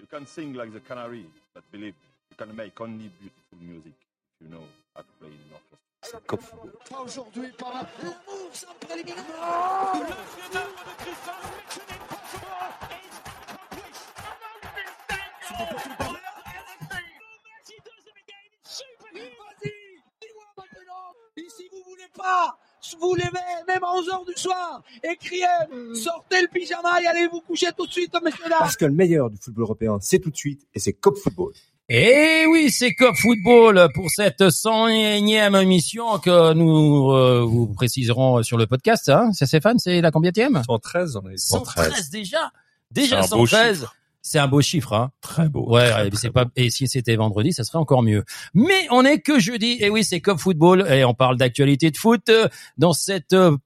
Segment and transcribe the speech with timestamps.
[0.00, 3.92] You can sing like the canary, but believe me, you can make only beautiful music
[3.92, 4.64] if you know
[4.96, 5.78] how to play in an orchestra.
[6.02, 6.40] C'est comme.
[6.88, 9.24] Pas aujourd'hui, par la move, ça préliminaire.
[10.00, 12.48] Le final de Christian Eriksen impossible.
[12.96, 14.08] It's accomplished.
[14.16, 15.36] A no mistake.
[17.44, 18.48] Messi does it again.
[18.56, 19.36] It's superhuman.
[19.36, 21.12] Vas-y, dis-moi maintenant.
[21.36, 22.58] Et si vous voulez pas,
[23.00, 23.28] vous levez
[23.68, 25.44] même à 11h du soir et criez,
[25.94, 28.58] sortez le pyjama et allez vous coucher tout de suite, messieurs dames.
[28.60, 31.52] Parce que le meilleur du football européen, c'est tout de suite et c'est Cop Football.
[31.88, 38.56] Et oui, c'est Cop Football pour cette 101e émission que nous euh, vous préciserons sur
[38.56, 39.08] le podcast.
[39.08, 42.52] Hein c'est Stéphane, c'est la combienième 113, on est 113 déjà.
[42.90, 43.86] Déjà C'est un beau 113.
[44.22, 45.10] C'est un beau chiffre, hein.
[45.22, 45.72] Très beau.
[45.72, 48.24] Ouais, et c'est pas et si c'était vendredi, ça serait encore mieux.
[48.52, 51.96] Mais on est que jeudi et oui, c'est Cop Football et on parle d'actualité de
[51.96, 53.56] foot euh, dans cette euh,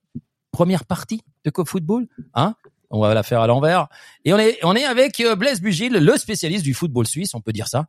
[0.53, 2.55] première partie de Cop Football, hein
[2.91, 3.89] On va la faire à l'envers
[4.25, 7.41] et on est on est avec euh, Blaise Bugil, le spécialiste du football suisse, on
[7.41, 7.87] peut dire ça.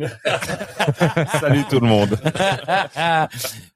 [1.40, 2.10] Salut tout le monde.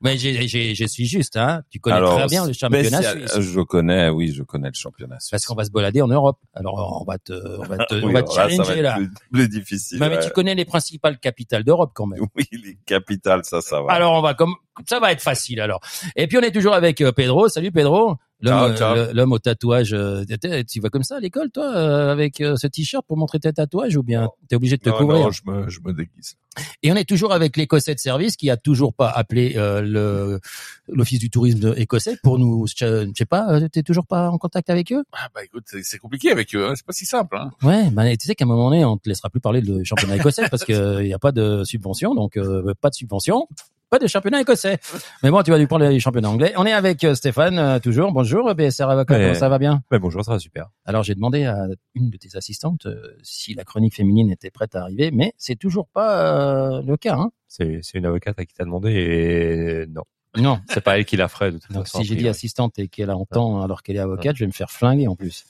[0.01, 1.63] Mais je suis juste, hein.
[1.71, 3.41] Tu connais Alors, très bien le championnat suisse.
[3.41, 5.31] Je connais, oui, je connais le championnat suisse.
[5.31, 6.39] Parce qu'on va se balader en Europe.
[6.55, 8.73] Alors on va te, on va te, on va te alors là, ça va challenger
[8.73, 8.95] être là.
[8.97, 9.99] Plus, plus difficile.
[10.01, 10.21] Mais ouais.
[10.21, 12.21] tu connais les principales capitales d'Europe quand même.
[12.37, 13.93] Oui, les capitales, ça, ça va.
[13.93, 14.55] Alors on va comme
[14.89, 15.81] ça va être facile alors.
[16.17, 17.49] Et puis on est toujours avec euh, Pedro.
[17.49, 18.17] Salut Pedro.
[18.51, 19.93] L'homme, euh, l'homme au tatouage.
[19.95, 20.25] euh,
[20.69, 23.97] Tu vas comme ça à l'école toi euh, avec ce t-shirt pour montrer tes tatouages
[23.97, 25.21] ou bien t'es obligé de te Non, couvrir?
[25.25, 26.37] non, je me, je me déguise.
[26.85, 30.41] Et on est toujours avec l'écossais de service qui a toujours pas appelé euh, le
[30.89, 32.67] l'office du tourisme écossais pour nous.
[32.69, 33.61] Je sais pas.
[33.71, 35.03] T'es toujours pas en contact avec eux?
[35.13, 36.75] Ah bah écoute, c'est c'est compliqué avec eux, hein.
[36.77, 37.37] c'est pas si simple.
[37.39, 37.51] Hein.
[37.63, 37.91] Ouais.
[37.91, 40.49] Bah, tu sais qu'à un moment donné on te laissera plus parler de championnat écossais
[40.49, 43.49] parce que il y a pas de subvention donc euh, pas de subvention.
[43.95, 44.79] Pas de championnat écossais.
[45.23, 46.53] Mais bon, tu vas lui parler du championnat anglais.
[46.57, 48.11] On est avec euh, Stéphane, euh, toujours.
[48.11, 49.85] Bonjour, BSR Avocat, comment ça va bien?
[50.01, 50.67] bonjour, ça va super.
[50.85, 54.75] Alors, j'ai demandé à une de tes assistantes euh, si la chronique féminine était prête
[54.75, 57.15] à arriver, mais c'est toujours pas euh, le cas.
[57.15, 60.03] Hein C'est, une avocate à qui t'a demandé et non.
[60.39, 60.59] non.
[60.71, 61.99] C'est pas elle qui la ferait de toute Donc, façon.
[61.99, 64.73] si j'ai dit assistante et qu'elle entend alors qu'elle est avocate, je vais me faire
[64.73, 65.45] flinguer en plus.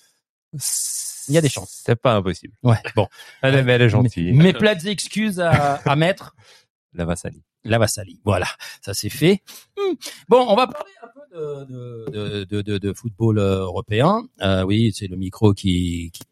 [1.29, 1.81] Il y a des chances.
[1.87, 2.53] C'est pas impossible.
[2.63, 3.09] Ouais, bon.
[3.41, 4.35] Elle, est- mais elle est gentille.
[4.35, 6.37] Mes plates excuses à, à mettre.
[6.93, 7.43] La Vassali.
[7.65, 8.21] La Vassali.
[8.25, 8.47] Voilà,
[8.83, 9.43] ça c'est fait.
[9.79, 9.95] Hmm.
[10.29, 11.37] Bon, on va parler un peu
[11.67, 14.23] de, de, de, de, de football euh, européen.
[14.43, 16.11] Euh, oui, c'est le micro qui...
[16.13, 16.23] qui-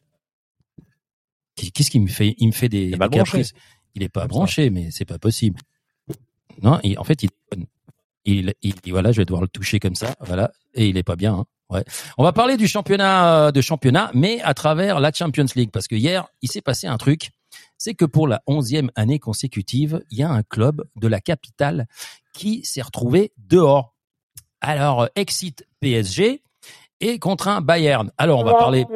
[1.56, 3.52] qui- Qu'est-ce qu'il me fait Il me fait des, caprices.
[3.94, 4.34] Il est pas Comme ça.
[4.34, 5.60] branché, mais c'est pas possible.
[6.62, 7.30] Non, il- en fait, il,
[8.24, 11.02] il, il, il- voilà, je vais devoir le toucher comme ça, voilà, et il est
[11.02, 11.34] pas bien.
[11.34, 11.44] Hein.
[11.70, 11.84] Ouais.
[12.18, 15.88] On va parler du championnat, euh, de championnat, mais à travers la Champions League, parce
[15.88, 17.30] que hier, il s'est passé un truc.
[17.84, 21.88] C'est que pour la onzième année consécutive, il y a un club de la capitale
[22.32, 23.96] qui s'est retrouvé dehors.
[24.60, 26.44] Alors, exit PSG
[27.00, 28.12] et contre un Bayern.
[28.18, 28.86] Alors, on va parler.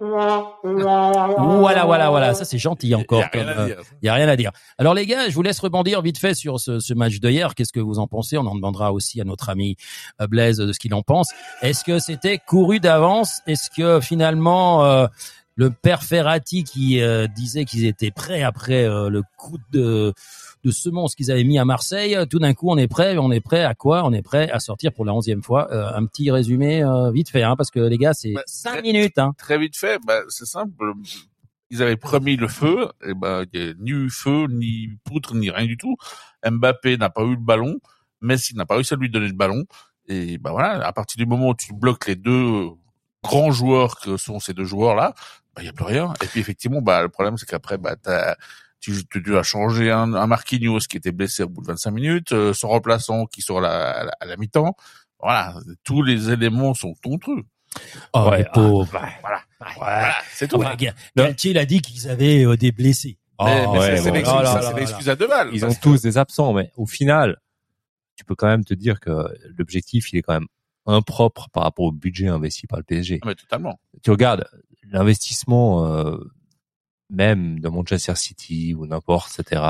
[0.00, 2.34] Voilà, voilà, voilà.
[2.34, 3.20] Ça, c'est gentil encore.
[3.20, 4.50] Y a rien comme, à euh, il a rien à dire.
[4.78, 7.54] Alors les gars, je vous laisse rebondir vite fait sur ce, ce match d'hier.
[7.54, 8.36] Qu'est-ce que vous en pensez?
[8.36, 9.76] On en demandera aussi à notre ami
[10.20, 11.30] euh, Blaise de ce qu'il en pense.
[11.62, 13.42] Est-ce que c'était couru d'avance?
[13.46, 15.06] Est-ce que finalement euh,
[15.56, 20.12] le père Ferrati qui euh, disait qu'ils étaient prêts après euh, le coup de
[20.64, 23.40] de semonce qu'ils avaient mis à Marseille, tout d'un coup on est prêt, on est
[23.40, 24.02] prêt à quoi?
[24.04, 25.70] On est prêt à sortir pour la onzième fois.
[25.72, 28.72] Euh, un petit résumé euh, vite fait, hein, parce que les gars, c'est Bah, cinq
[28.72, 29.18] très- minutes.
[29.18, 29.34] Hein.
[29.36, 30.92] Très vite fait, bah, c'est simple.
[31.70, 33.44] Ils avaient promis le feu, et ben
[33.78, 35.96] ni eu feu, ni poutre, ni rien du tout.
[36.48, 37.78] Mbappé n'a pas eu le ballon,
[38.22, 39.64] Messi n'a pas réussi à lui donner le ballon.
[40.08, 42.68] Et ben voilà, à partir du moment où tu bloques les deux
[43.22, 45.14] grands joueurs que sont ces deux joueurs-là,
[45.54, 46.12] bah il y a plus rien.
[46.22, 48.36] Et puis effectivement, bah le problème c'est qu'après, bah t'as
[48.80, 52.32] tu, tu dois changer un, un Marquinhos qui était blessé au bout de 25 minutes,
[52.32, 54.76] euh, son remplaçant qui sort à la, à la, la mi-temps.
[55.20, 55.54] Voilà,
[55.84, 57.44] tous les éléments sont contre eux.
[58.12, 58.86] Oh, Ouais, les pauvres.
[58.90, 59.66] Voilà, Ouais.
[59.78, 60.56] voilà, c'est tout.
[60.56, 63.16] Enfin, Ga- Galtier il a dit qu'ils avaient euh, des blessés.
[63.42, 65.48] Mais, Oh, mais ouais, c'est- bon, l'excuse, à deux balles.
[65.52, 67.38] Ils ont que- tous des absents, mais au final,
[68.16, 69.10] tu peux quand même te dire que
[69.58, 70.46] l'objectif, il est quand même
[70.86, 73.18] impropre par rapport au budget investi par le PSG.
[73.22, 73.80] Ah, mais totalement.
[74.02, 74.46] tu regardes
[74.90, 76.18] l'investissement euh,
[77.10, 79.62] même de Manchester City ou n'importe, etc.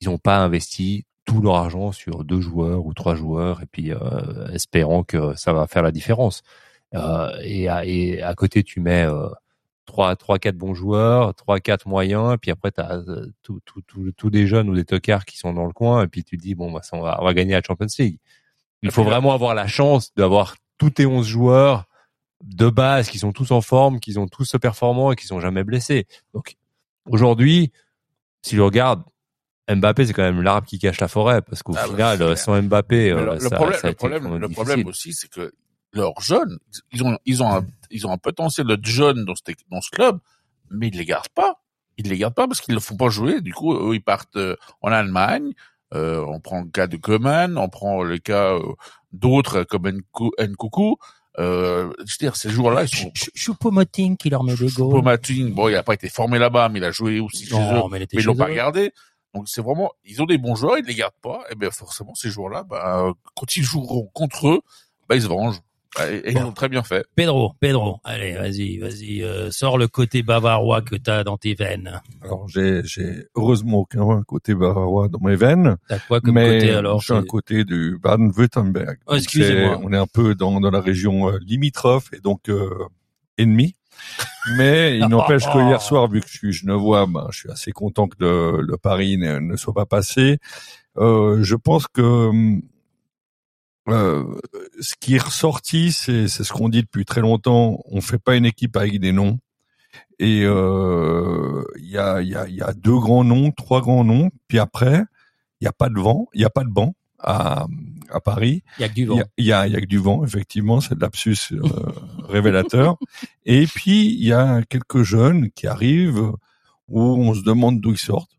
[0.00, 3.92] Ils n'ont pas investi tout leur argent sur deux joueurs ou trois joueurs et puis
[3.92, 6.42] euh, espérant que ça va faire la différence.
[6.94, 9.28] Euh, et, à, et à côté, tu mets euh,
[9.86, 13.02] trois, trois, quatre bons joueurs, trois, quatre moyens, et puis après, tu as
[13.42, 16.06] tous tout, tout, tous des jeunes ou des tocards qui sont dans le coin, et
[16.08, 18.18] puis tu te dis, bon, bah, ça, on, va, on va gagner la Champions League.
[18.82, 21.86] Il faut vraiment avoir la chance d'avoir tous tes 11 joueurs
[22.42, 25.64] de base qui sont tous en forme, qui sont tous performants et qui sont jamais
[25.64, 26.06] blessés.
[26.34, 26.56] Donc
[27.06, 27.72] aujourd'hui,
[28.42, 29.02] si tu regardes,
[29.68, 32.62] Mbappé c'est quand même l'arbre qui cache la forêt parce qu'au Ah bah, final, sans
[32.62, 35.52] Mbappé, euh, le, ça, le problème, ça a le problème, le problème aussi, c'est que
[35.92, 36.58] leurs jeunes,
[36.92, 39.90] ils ont, ils ont un, ils ont un potentiel de jeunes dans, cette- dans ce
[39.90, 40.18] club
[40.70, 41.62] mais ils les gardent pas.
[41.96, 43.40] Ils les gardent pas parce qu'ils ne font pas jouer.
[43.40, 45.52] Du coup, eux, ils partent euh, en Allemagne.
[45.94, 48.72] Euh, on prend le cas de Coman, on prend le cas euh,
[49.12, 50.96] d'autres comme Nkuku.
[51.38, 54.90] Euh, je veux dire, ces joueurs-là, ils sont Choupo-Moting qui leur met des goals.
[54.90, 57.58] Pomating, bon, il a pas été formé là-bas, mais il a joué aussi chez eux,
[57.58, 58.92] Non, mais ils l'ont pas regardé.
[59.34, 62.14] Donc c'est vraiment, ils ont des bons joueurs, ils les gardent pas, et bien forcément
[62.14, 64.60] ces joueurs-là, bah, quand ils joueront contre eux,
[65.08, 65.60] bah ils se vengent.
[66.10, 66.42] Et, et ils Bon.
[66.42, 67.06] l'ont très bien fait.
[67.14, 72.00] Pedro, Pedro, allez, vas-y, vas-y, euh, sors le côté bavarois que t'as dans tes veines.
[72.22, 76.70] Alors j'ai j'ai heureusement aucun côté bavarois dans mes veines, T'as quoi comme mais côté
[76.72, 78.98] alors j'ai un côté du Baden-Württemberg.
[79.06, 79.80] Oh, excusez-moi.
[79.82, 82.70] On est un peu dans dans la région euh, limitrophe et donc euh,
[83.38, 83.74] ennemi.
[84.58, 87.72] Mais il n'empêche que hier soir, vu que je suis genevois, ben, je suis assez
[87.72, 90.38] content que le, le Paris ne, ne soit pas passé.
[90.98, 92.62] Euh, je pense que hum,
[93.88, 94.24] euh,
[94.80, 97.80] ce qui est ressorti, c'est c'est ce qu'on dit depuis très longtemps.
[97.86, 99.38] On fait pas une équipe avec des noms.
[100.18, 103.80] Et euh, il y, a, il y, a, il y a deux grands noms, trois
[103.80, 104.30] grands noms.
[104.48, 105.04] Puis après,
[105.60, 107.66] il y a pas de vent, il y a pas de banc à,
[108.10, 108.62] à Paris.
[108.78, 109.20] Il y a que du vent.
[109.36, 111.62] il y, a, il y a que du vent, effectivement, c'est de lapsus euh,
[112.28, 112.96] révélateur.
[113.44, 116.32] Et puis, il y a quelques jeunes qui arrivent
[116.88, 118.35] où on se demande d'où ils sortent.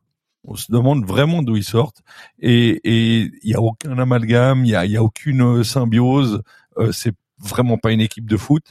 [0.48, 2.02] On se demande vraiment d'où ils sortent.
[2.40, 6.42] Et et il y a aucun amalgame, il y a, y a aucune symbiose.
[6.78, 8.64] Euh, c'est vraiment pas une équipe de foot.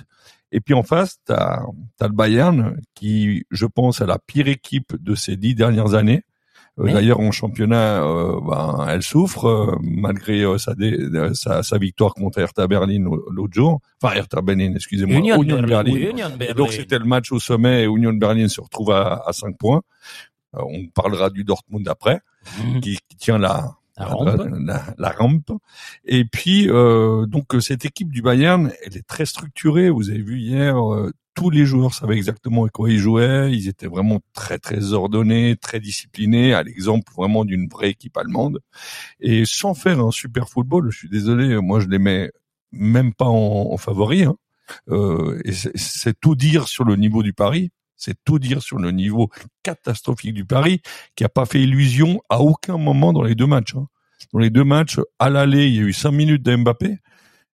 [0.52, 1.62] Et puis en face, tu as,
[2.00, 6.23] le Bayern qui, je pense, est la pire équipe de ces dix dernières années.
[6.78, 6.93] Euh, Oui.
[6.93, 11.78] D'ailleurs, en championnat, euh, ben, elle souffre euh, malgré euh, sa, dé- euh, sa, sa
[11.78, 13.81] victoire contre Hertha Berlin l'autre jour.
[14.02, 15.17] Enfin, Hertha Berlin, excusez-moi.
[15.19, 15.94] Union, Union Berlin.
[15.94, 16.55] Union Et Berlin.
[16.55, 19.82] donc c'était le match au sommet et Union Berlin se retrouve à, à 5 points.
[20.56, 22.20] Euh, on parlera du Dortmund après,
[22.64, 22.81] Mhm.
[22.81, 24.47] qui, qui tient la, rampe.
[24.61, 25.50] la- la rampe.
[26.05, 29.91] Et puis euh, donc euh, cette équipe du Bayern, elle est très structurée.
[29.91, 33.53] Vous avez vu hier, euh, tous les joueurs savaient exactement à quoi ils jouaient.
[33.53, 38.61] Ils étaient vraiment très très ordonnés, très disciplinés, à l'exemple vraiment d'une vraie équipe allemande.
[39.20, 42.31] Et sans faire un super football, je suis désolé, moi je les mets
[42.73, 44.25] même pas en, en favori.
[44.25, 44.37] Hein.
[44.88, 47.70] Euh, et c'est- c'est tout dire sur le niveau du Paris.
[47.97, 49.29] C'est tout dire sur le niveau
[49.63, 50.81] catastrophique du Paris,
[51.15, 53.75] qui a pas fait illusion à aucun moment dans les deux matchs.
[53.75, 53.87] hein.
[54.33, 56.99] Dans les deux matchs, à l'aller, il y a eu cinq minutes de Mbappé.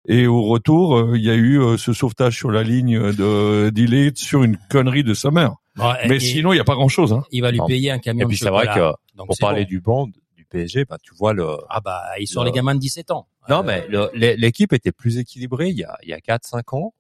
[0.08, 3.70] Et au retour, euh, il y a eu euh, ce sauvetage sur la ligne de
[3.70, 5.50] Dillet sur une connerie de Sommer.
[5.76, 7.14] Bon, Mais et- sinon, il n'y a pas grand-chose.
[7.14, 7.24] Hein.
[7.32, 7.68] il va lui Non.
[7.68, 9.70] payer un camion Et puis c'est vrai que Donc, pour parler bon.
[9.70, 11.46] du banc du PSG, ben, tu vois le.
[11.70, 13.28] Ah bah, il sort Le- les gamins de 17 ans.
[13.48, 16.94] Non, Euh, mais l'équipe était plus équilibrée il y a, il y a 4-5 ans.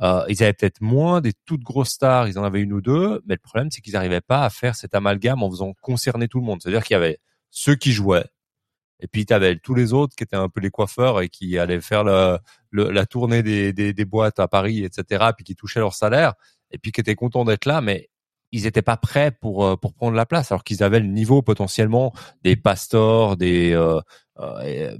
[0.00, 3.22] Euh, ils avaient peut-être moins des toutes grosses stars, ils en avaient une ou deux,
[3.26, 6.40] mais le problème c'est qu'ils n'arrivaient pas à faire cet amalgame en faisant concerner tout
[6.40, 6.60] le monde.
[6.62, 7.18] C'est-à-dire qu'il y avait
[7.50, 8.26] ceux qui jouaient,
[9.00, 11.58] et puis tu avais tous les autres qui étaient un peu les coiffeurs et qui
[11.58, 12.38] allaient faire le,
[12.70, 16.34] le- la tournée des, des, des boîtes à Paris, etc., puis qui touchaient leur salaire,
[16.70, 18.08] et puis qui étaient contents d'être là, mais
[18.52, 21.42] ils étaient pas prêts pour euh, pour prendre la place, alors qu'ils avaient le niveau
[21.42, 22.12] potentiellement
[22.42, 24.00] des pastors, des euh,
[24.40, 24.96] euh,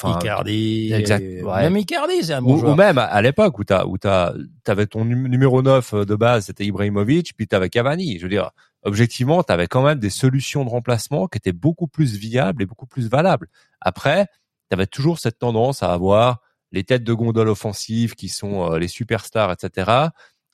[0.00, 0.92] enfin, Icardi.
[0.92, 1.62] exact, euh, ouais.
[1.62, 2.72] Même Icardi, c'est un bon ou, joueur.
[2.72, 4.32] ou même à, l'époque où t'as où t'as
[4.64, 8.50] t'avais ton num- numéro 9 de base c'était Ibrahimovic puis t'avais Cavani je veux dire
[8.82, 12.86] objectivement t'avais quand même des solutions de remplacement qui étaient beaucoup plus viables et beaucoup
[12.86, 13.48] plus valables
[13.80, 14.26] après
[14.70, 16.40] t'avais toujours cette tendance à avoir
[16.72, 19.90] les têtes de gondole offensives qui sont euh, les superstars etc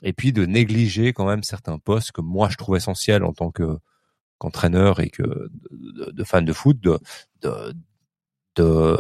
[0.02, 3.51] et puis de négliger quand même certains postes que moi je trouve essentiels en tant
[3.51, 3.79] que
[4.39, 5.51] qu'entraîneur et que de,
[6.06, 6.98] de- de fan de foot de
[7.43, 7.72] de,
[8.56, 8.98] de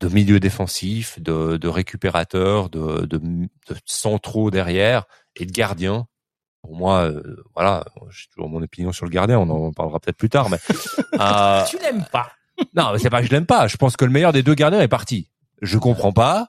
[0.00, 5.04] de milieu défensif, de, de récupérateur, de, de, de centraux derrière
[5.36, 6.06] et de gardien.
[6.62, 10.16] Pour moi, euh, voilà, j'ai toujours mon opinion sur le gardien, on en parlera peut-être
[10.16, 10.58] plus tard, mais
[11.20, 12.30] euh, Tu l'aimes pas.
[12.74, 13.66] non, mais c'est pas que je l'aime pas.
[13.68, 15.30] Je pense que le meilleur des deux gardiens est parti.
[15.62, 16.48] Je comprends pas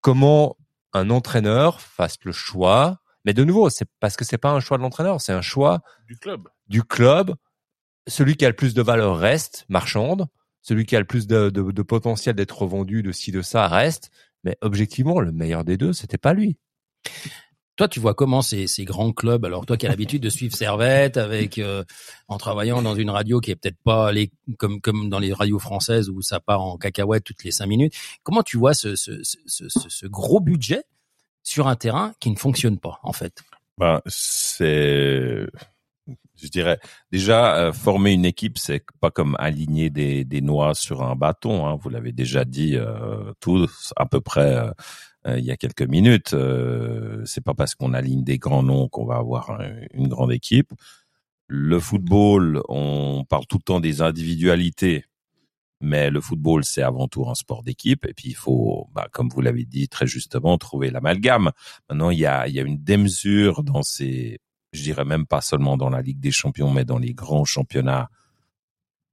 [0.00, 0.56] comment
[0.92, 2.98] un entraîneur fasse le choix.
[3.24, 5.80] Mais de nouveau, c'est parce que c'est pas un choix de l'entraîneur, c'est un choix
[6.06, 6.48] Du club.
[6.68, 7.34] du club,
[8.06, 10.26] celui qui a le plus de valeur reste marchande,
[10.64, 13.68] celui qui a le plus de, de- de potentiel d'être revendu de ci de ça
[13.68, 14.10] reste,
[14.42, 16.56] mais objectivement le meilleur des deux c'était pas lui.
[17.76, 20.54] Toi, tu vois comment ces, ces grands clubs, alors toi qui as l'habitude de suivre
[20.54, 21.82] Servette avec euh,
[22.28, 25.58] en travaillant dans une radio qui est peut-être pas les, comme comme dans les radios
[25.58, 27.94] françaises où ça part en cacahuète toutes les cinq minutes.
[28.22, 30.84] Comment tu vois ce, ce, ce, ce, ce gros budget
[31.42, 33.42] sur un terrain qui ne fonctionne pas en fait?
[33.76, 35.46] Bah, Ben, c'est,
[36.36, 36.78] je dirais,
[37.10, 41.66] déjà euh, former une équipe, c'est pas comme aligner des, des noix sur un bâton.
[41.66, 41.76] Hein.
[41.80, 44.70] Vous l'avez déjà dit euh, tous à peu près euh,
[45.26, 46.34] euh, il y a quelques minutes.
[46.34, 50.32] Euh, c'est pas parce qu'on aligne des grands noms qu'on va avoir un- une grande
[50.32, 50.72] équipe.
[51.46, 55.04] Le football, on parle tout le temps des individualités.
[55.80, 58.06] Mais le football, c'est avant tout un sport d'équipe.
[58.06, 61.50] Et puis, il faut, bah, comme vous l'avez dit très justement, trouver l'amalgame.
[61.90, 64.38] Maintenant, il y a, il y a une démesure dans ces
[64.74, 68.10] je dirais même pas seulement dans la Ligue des Champions, mais dans les grands championnats,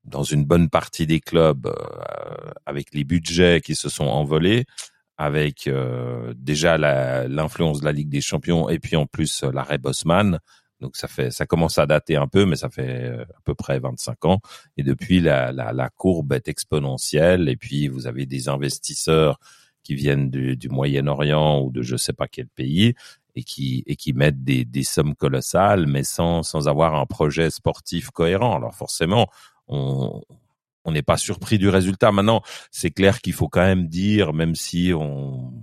[0.04, 4.66] dans une bonne partie des clubs, euh, avec les budgets qui se sont envolés,
[5.18, 6.80] avec euh, déjà
[7.28, 10.40] l'influence de la Ligue des Champions et puis en plus euh, l'arrêt Bosman.
[10.80, 13.78] Donc ça fait, ça commence à dater un peu, mais ça fait à peu près
[13.78, 14.40] 25 ans.
[14.78, 17.50] Et depuis, la courbe est exponentielle.
[17.50, 19.38] Et puis vous avez des investisseurs
[19.84, 22.96] qui viennent du, du Moyen-Orient ou de je sais pas quel pays
[23.36, 27.50] et qui et qui mettent des, des sommes colossales, mais sans sans avoir un projet
[27.50, 28.56] sportif cohérent.
[28.56, 29.28] Alors forcément,
[29.68, 30.22] on
[30.84, 32.12] on n'est pas surpris du résultat.
[32.12, 35.54] Maintenant, c'est clair qu'il faut quand même dire, même si on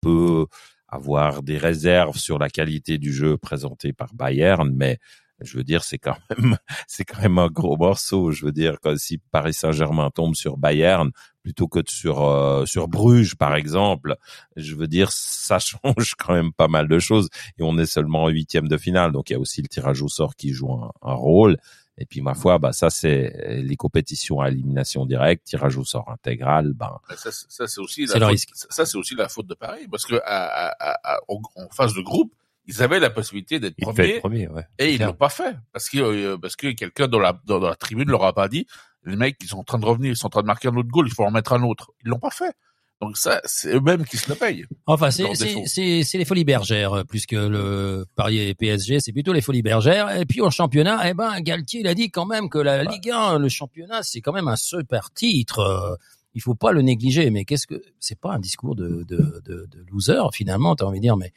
[0.00, 0.46] peut
[0.88, 4.98] avoir des réserves sur la qualité du jeu présenté par Bayern, mais
[5.44, 6.56] je veux dire, c'est quand même,
[6.86, 8.30] c'est quand même un gros morceau.
[8.32, 11.10] Je veux dire, que si Paris Saint-Germain tombe sur Bayern
[11.42, 14.16] plutôt que sur euh, sur Bruges, par exemple,
[14.56, 17.28] je veux dire, ça change quand même pas mal de choses.
[17.58, 20.02] Et on est seulement en huitième de finale, donc il y a aussi le tirage
[20.02, 21.56] au sort qui joue un, un rôle.
[21.98, 26.08] Et puis ma foi, bah ça c'est les compétitions à élimination directe, tirage au sort
[26.10, 26.72] intégral.
[26.72, 28.48] Ben Ça, c'est- ça, c'est aussi la faute, risque.
[28.54, 31.92] ça, c'est aussi la faute de Paris, parce que à, à, à- en, en phase
[31.92, 32.32] de groupe,
[32.66, 34.64] ils avaient la possibilité d'être premiers premier, ouais.
[34.78, 37.68] et ils l'ont pas fait parce que euh, parce que quelqu'un dans la dans, dans
[37.68, 38.66] la tribune leur a pas dit
[39.04, 40.76] les mecs ils sont en train de revenir, ils sont en train de marquer un
[40.76, 41.92] autre goal, il faut en mettre un autre.
[42.04, 42.54] Ils l'ont pas fait.
[43.00, 44.64] Donc ça, c'est eux-mêmes qui se le payent.
[44.86, 49.00] Enfin, c'est c'est c'est c'est les folies bergères euh, plus que le Paris et PSG,
[49.00, 50.16] c'est plutôt les folies bergères.
[50.16, 53.10] Et puis au championnat, eh ben Galtier il a dit quand même que la Ligue
[53.10, 55.58] 1, le championnat, c'est quand même un super titre.
[55.58, 55.96] Euh,
[56.34, 57.28] Il faut pas le négliger.
[57.30, 61.00] Mais qu'est-ce que c'est pas un discours de de de, de loser finalement T'as envie
[61.00, 61.32] de dire mais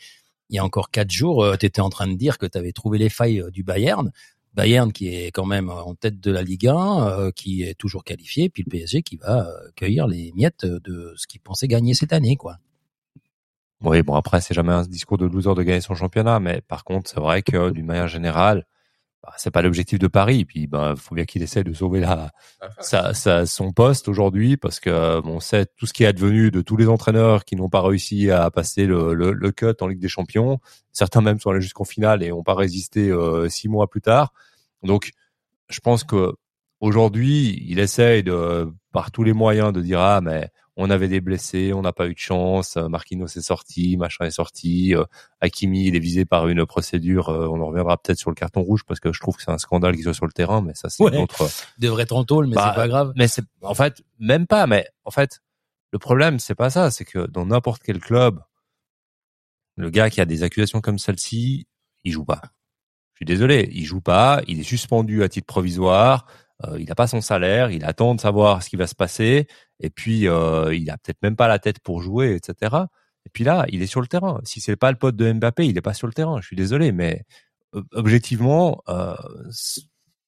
[0.49, 2.71] il y a encore quatre jours, tu étais en train de dire que tu avais
[2.71, 4.11] trouvé les failles euh, du Bayern.
[4.53, 8.05] Bayern qui est quand même en tête de la Ligue 1, euh, qui est toujours
[8.05, 11.93] qualifié, puis le PSG qui va euh, cueillir les miettes de ce qu'il pensait gagner
[11.93, 12.57] cette année, quoi.
[13.81, 16.85] Oui, bon après c'est jamais un discours de loser de gagner son championnat, mais par
[16.85, 18.65] contre c'est vrai que d'une manière générale,
[19.25, 20.45] bah, c'est pas l'objectif de Paris.
[20.45, 22.31] Puis ben faut bien qu'il essaie de sauver la,
[22.79, 26.51] sa, sa- son poste aujourd'hui parce que bon, on sait tout ce qui est advenu
[26.51, 29.87] de tous les entraîneurs qui n'ont pas réussi à passer le, le, le cut en
[29.87, 30.59] Ligue des Champions.
[30.91, 34.31] Certains même sont allés jusqu'en finale et n'ont pas résisté euh, six mois plus tard.
[34.83, 35.11] Donc
[35.69, 36.33] je pense que
[36.79, 41.21] aujourd'hui il essaye de par tous les moyens de dire ah mais on avait des
[41.21, 45.05] blessés, on n'a pas eu de chance, euh, Marquinhos est sorti, machin est sorti, euh,
[45.39, 48.61] Hakimi il est visé par une procédure, euh, on en reviendra peut-être sur le carton
[48.61, 50.73] rouge parce que je trouve que c'est un scandale qu'il soit sur le terrain, mais
[50.73, 51.25] ça c'est Ouais.
[51.77, 53.13] devrait être en tôle, mais Bah, c'est pas grave.
[53.15, 55.39] mais c'est en fait même pas mais en fait
[55.91, 58.41] le problème c'est pas ça c'est que dans n'importe quel club
[59.77, 61.67] le gars qui a des accusations comme celle-ci
[62.03, 62.41] il joue pas
[63.13, 66.27] je suis désolé il joue pas il est suspendu à titre provisoire
[66.63, 69.47] euh, il n'a pas son salaire il attend de savoir ce qui va se passer
[69.79, 72.75] et puis euh, il a peut-être même pas la tête pour jouer etc
[73.25, 75.67] et puis là il est sur le terrain si c'est pas le pote de Mbappé
[75.67, 77.23] il est pas sur le terrain je suis désolé mais
[77.91, 79.15] objectivement euh,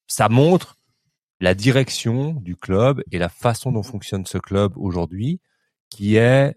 [0.08, 0.78] ça montre
[1.40, 5.40] la direction du club et la façon dont fonctionne ce club aujourd'hui
[5.90, 6.56] qui est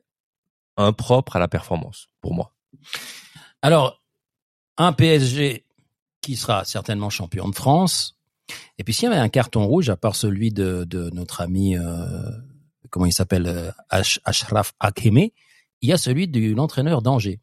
[0.77, 2.55] impropre à la performance pour moi.
[3.62, 4.03] Alors,
[4.79, 5.67] un PSG
[6.23, 8.19] qui sera certainement champion de France.
[8.78, 12.30] Et puis s'il y avait un carton rouge, à part celui de, notre ami, euh,
[12.90, 15.33] comment il s'appelle, euh, Ash- Ashraf Hakimi,
[15.83, 17.40] il y a celui de l'entraîneur d'Angers.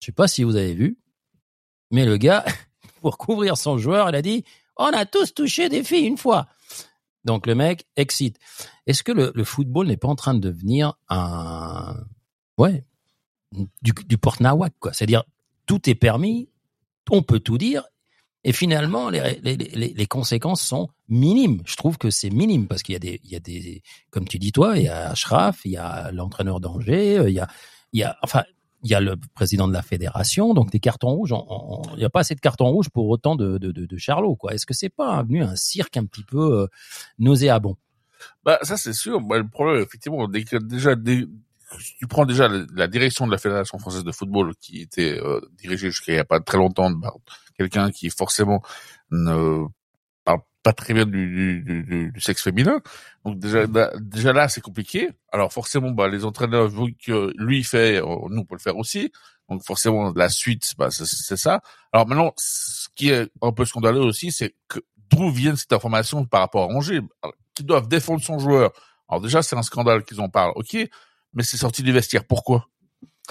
[0.00, 0.98] Je sais pas si vous avez vu,
[1.90, 2.44] mais le gars,
[3.00, 4.44] pour couvrir son joueur, il a dit
[4.76, 6.46] on a tous touché des filles une fois.
[7.24, 8.38] Donc le mec excite.
[8.86, 11.96] Est-ce que le, le football n'est pas en train de devenir un
[12.58, 12.84] ouais
[13.82, 14.92] du, du porte-nawak quoi?
[14.92, 15.24] C'est-à-dire
[15.66, 16.48] tout est permis,
[17.10, 17.84] on peut tout dire,
[18.48, 21.60] et finalement les, les, les, les conséquences sont minimes.
[21.66, 24.26] Je trouve que c'est minime parce qu'il y a des il y a des comme
[24.26, 27.48] tu dis toi, il y a Ashraf, il y a l'entraîneur d'Angers, il y a
[27.92, 28.44] il y a enfin
[28.82, 31.34] il y a le président de la fédération, donc des cartons rouges.
[31.94, 34.54] Il n'y a pas assez de cartons rouges pour autant de, de, de, de quoi.
[34.54, 36.66] Est-ce que c'est pas venu un cirque un petit peu euh,
[37.18, 37.76] nauséabond?
[38.44, 39.20] Bah ça c'est sûr.
[39.20, 41.26] Bah, le problème effectivement, dès que déjà dès-
[41.98, 45.90] tu prends déjà la, direction de la fédération française de football qui était euh, dirigée
[45.90, 47.16] jusqu'à il y a pas très longtemps par
[47.56, 48.62] quelqu'un qui forcément
[49.10, 49.64] ne
[50.24, 52.80] parle pas très bien du, du, du, du sexe féminin.
[53.24, 55.10] Donc déjà là- déjà là c'est compliqué.
[55.32, 58.76] Alors forcément bah les entraîneurs vu que lui fait, euh, nous on peut le faire
[58.76, 59.12] aussi.
[59.48, 61.60] Donc forcément la suite bah c'est ça.
[61.92, 66.24] Alors maintenant ce qui est un peu scandaleux aussi c'est que d'où viennent cette information
[66.24, 67.00] par rapport à Angers?
[67.54, 68.72] Qui doivent défendre son joueur.
[69.08, 70.76] Alors déjà, c'est un scandale qu'ils en parlent, ok,
[71.34, 72.24] mais c'est sorti du vestiaire.
[72.24, 72.68] Pourquoi?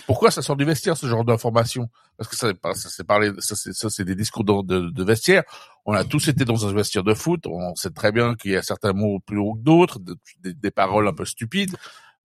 [0.06, 1.90] Pourquoi ça sort du vestiaire ce genre d'information?
[2.18, 5.04] Parce que ça, ça c'est parlé, ça c'est ça c'est des discours de, de, de
[5.04, 5.44] vestiaire.
[5.86, 7.48] On a tous été dans un vestiaire de foot.
[7.48, 10.54] On sait très bien qu'il y a certains mots plus hauts que d'autres, de- des,
[10.54, 11.76] des paroles un peu stupides.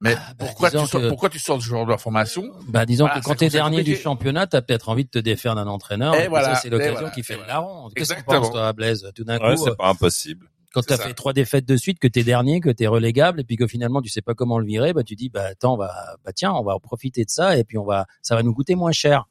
[0.02, 2.42] Mais bah, pourquoi, tu sors, que- pourquoi tu sors ce genre d'information?
[2.68, 5.18] Bah, disons Voilà, que quand t'es c'est dernier du championnat, t'as peut-être envie de te
[5.18, 6.14] défaire d'un entraîneur.
[6.16, 7.88] Et voilà, ça, c'est l'occasion voilà, qui fait le larron.
[7.94, 10.48] Qu'est-ce que tu penses, toi, Blaise Tout d'un Ouais, coup, c'est euh, pas impossible.
[10.72, 11.08] Quand t'as c'est ça.
[11.08, 14.00] fait trois défaites de suite, que t'es dernier, que t'es relégable, et puis que finalement
[14.00, 16.52] tu sais pas comment le virer, bah tu dis, bah attends, on va, bah tiens,
[16.52, 18.92] on va en profiter de ça, et puis on va, ça va nous coûter moins
[18.92, 19.26] cher.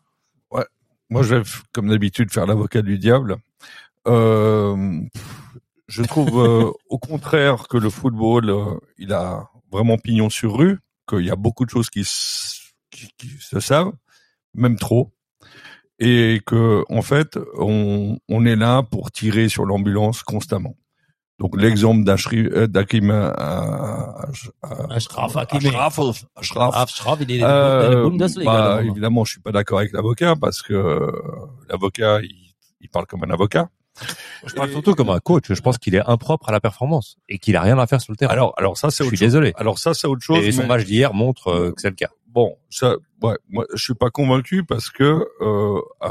[1.11, 1.43] Moi, je vais,
[1.73, 3.35] comme d'habitude, faire l'avocat du diable.
[4.07, 5.01] Euh,
[5.89, 10.79] je trouve, euh, au contraire, que le football, euh, il a vraiment pignon sur rue,
[11.09, 12.07] qu'il y a beaucoup de choses qui,
[12.91, 13.91] qui, qui se savent,
[14.53, 15.11] même trop,
[15.99, 20.77] et que, en fait, on, on est là pour tirer sur l'ambulance constamment.
[21.41, 23.31] Donc, l'exemple d'Ashri- euh, d'Hakim euh,
[24.89, 25.35] Ashraf.
[25.35, 25.99] Ashraf,
[26.35, 28.51] Ashraf, Ashraf, il est euh, Bundesliga.
[28.51, 31.11] bah, évidemment, je suis pas d'accord avec l'avocat parce que euh,
[31.69, 33.69] l'avocat, il, il parle comme un avocat.
[34.45, 35.45] Je parle surtout comme un coach.
[35.49, 38.11] Je pense qu'il est impropre à la performance et qu'il a rien à faire sur
[38.13, 38.31] le terrain.
[38.31, 39.33] Alors, alors ça, c'est je autre suis chose.
[39.33, 39.53] désolé.
[39.57, 40.37] Alors ça, c'est autre chose.
[40.45, 42.09] Et son mais- match d'hier montre euh, que c'est le cas.
[42.27, 46.07] Bon, ça, ouais, moi, je suis pas convaincu parce que, euh, à,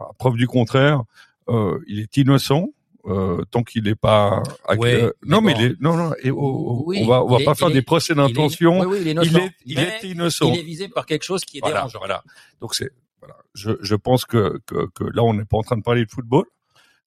[0.00, 1.02] à preuve du contraire,
[1.48, 2.68] euh, il est innocent.
[3.06, 4.42] Euh, tant qu'il n'est pas
[4.78, 5.60] Ouais, euh, non mais bon.
[5.60, 8.14] il est non non et, oh, Oui, on va on va pas faire des procès
[8.14, 10.88] Il d'intention oui, oui, il est il est il Mais est innocent Il est visé
[10.88, 11.98] par quelque chose qui est Voilà, dérangeant.
[11.98, 12.22] voilà.
[12.62, 13.36] Donc c'est voilà.
[13.54, 16.10] Je, je pense que, que que là on n'est pas en train de parler de
[16.10, 16.44] football.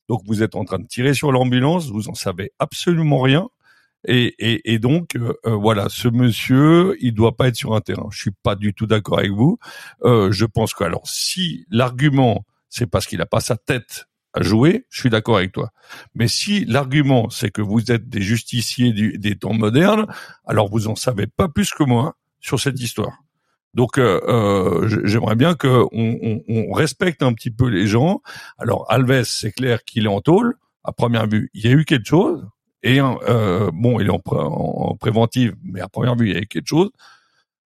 [0.08, 3.48] Donc vous êtes en train de tirer sur l'ambulance, vous en savez absolument rien.
[4.08, 7.82] Et, et, et donc euh, euh, voilà, ce monsieur, il doit pas être sur un
[7.82, 8.08] terrain.
[8.12, 9.58] Je suis pas du tout d'accord avec vous.
[10.04, 14.07] Euh, je pense que alors si l'argument c'est parce qu'il a pas sa tête
[14.38, 15.72] à jouer, je suis d'accord avec toi.
[16.16, 20.08] Mais si l'argument c'est que vous êtes des justiciers du, des temps modernes,
[20.46, 23.18] alors vous en savez pas plus que moi sur cette histoire.
[23.74, 28.22] Donc euh, euh, j'aimerais bien que on, on- respecte un petit peu les gens.
[28.58, 30.56] Alors Alves, c'est clair qu'il est en tôle.
[30.84, 32.48] À première vue, il y a eu quelque chose.
[32.84, 36.48] Et euh, bon, il est en préventive, mais à première vue, il y a eu
[36.48, 36.90] quelque chose.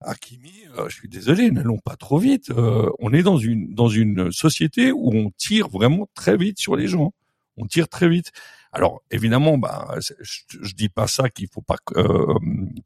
[0.02, 2.50] Hakimi, euh, je suis désolé, n'allons pas trop vite.
[2.52, 6.76] Euh, on est dans une dans une société où on tire vraiment très vite sur
[6.76, 7.14] les gens.
[7.58, 8.32] On tire très vite.
[8.74, 10.14] Alors évidemment, bah, je,
[10.62, 12.34] je dis pas ça qu'il faut pas euh,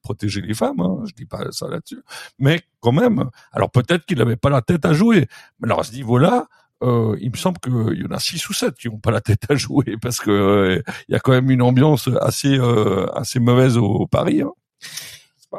[0.01, 0.79] protéger les femmes.
[0.79, 2.01] Hein, je dis pas ça là-dessus.
[2.39, 5.27] Mais quand même, alors peut-être qu'il n'avait pas la tête à jouer.
[5.59, 6.47] Mais alors à ce niveau-là,
[6.83, 9.21] euh, il me semble qu'il y en a six ou sept qui n'ont pas la
[9.21, 13.07] tête à jouer parce que euh, il y a quand même une ambiance assez euh,
[13.13, 14.41] assez mauvaise au, au Paris.
[14.41, 14.51] Hein.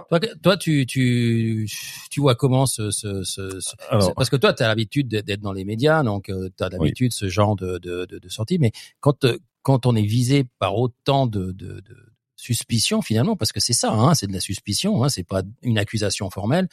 [0.09, 1.69] Toi, toi, tu, tu,
[2.11, 5.41] tu vois comment ce, ce, ce, ce- Alors, parce que toi, tu as l'habitude d'être
[5.41, 8.59] dans les médias, donc tu as l'habitude ce genre de, de, de, de sortie.
[8.59, 11.97] Mais quand, euh, quand on est visé par autant de, de, de
[12.37, 15.79] suspicions, finalement, parce que c'est ça, hein, c'est de la suspicion, hein, c'est pas une
[15.79, 16.69] accusation formelle.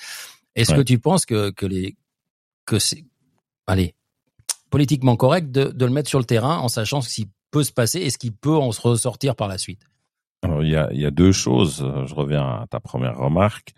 [0.55, 0.77] Est-ce Ouais.
[0.77, 1.95] que tu penses que, que les,
[2.65, 3.03] que c'est,
[3.65, 3.95] allez,
[4.69, 7.71] politiquement correct de, de le mettre sur le terrain en sachant ce qui peut se
[7.71, 9.81] passer et ce qui peut en se ressortir par la suite?
[10.43, 11.82] Alors, il y a, il y a deux choses.
[11.82, 13.73] Euh, Je reviens à ta première remarque.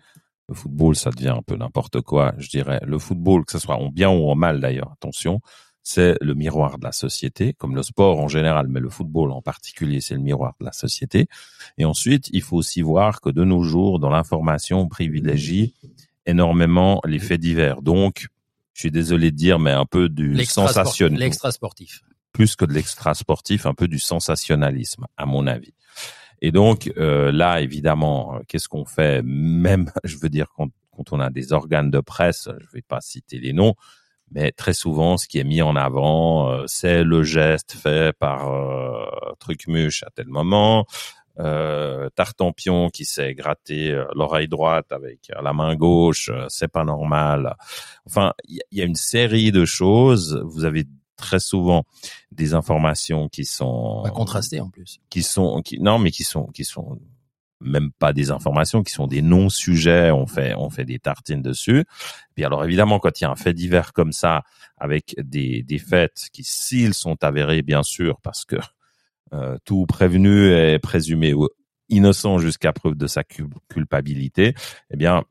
[0.48, 2.34] Le football, ça devient un peu n'importe quoi.
[2.38, 5.40] Je dirais, le football, que ce soit en bien ou en mal d'ailleurs, attention,
[5.82, 9.42] c'est le miroir de la société, comme le sport en général, mais le football en
[9.42, 11.26] particulier, c'est le miroir de la société.
[11.78, 15.74] Et ensuite, il faut aussi voir que de nos jours, dans l'information, on privilégie
[16.26, 17.82] énormément les faits divers.
[17.82, 18.26] Donc,
[18.72, 20.32] je suis désolé de dire, mais un peu du
[21.18, 22.02] L'extra sportif.
[22.32, 25.72] plus que de l'extra sportif, un peu du sensationnalisme, à mon avis.
[26.40, 29.22] Et donc euh, là, évidemment, euh, qu'est-ce qu'on fait?
[29.24, 33.00] Même, je veux dire, quand, quand on a des organes de presse, je vais pas
[33.00, 33.74] citer les noms,
[34.30, 38.48] mais très souvent, ce qui est mis en avant, euh, c'est le geste fait par
[38.52, 39.04] euh,
[39.38, 40.86] Trucmuche à tel moment,
[41.38, 46.84] euh, Tartampion qui s'est gratté euh, l'oreille droite avec euh, la main gauche, c'est pas
[46.84, 47.56] normal.
[48.06, 50.42] Enfin, il y, y a une série de choses.
[50.46, 50.84] Vous avez
[51.16, 51.84] très souvent
[52.32, 55.00] des informations qui sont Pas contrasté en plus.
[55.10, 56.98] qui sont qui non mais qui sont qui sont
[57.60, 61.84] même pas des informations qui sont des non-sujets on fait on fait des tartines dessus
[62.34, 64.42] puis alors évidemment quand il y a un fait divers comme ça
[64.76, 68.56] avec des des faits qui s'ils sont avérés bien sûr parce que
[69.32, 71.48] euh, tout prévenu est présumé ou-
[71.88, 74.54] innocent jusqu'à preuve de sa cul- culpabilité
[74.90, 75.24] eh bien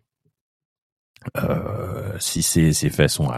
[1.38, 3.30] euh, si ces, ces faits sont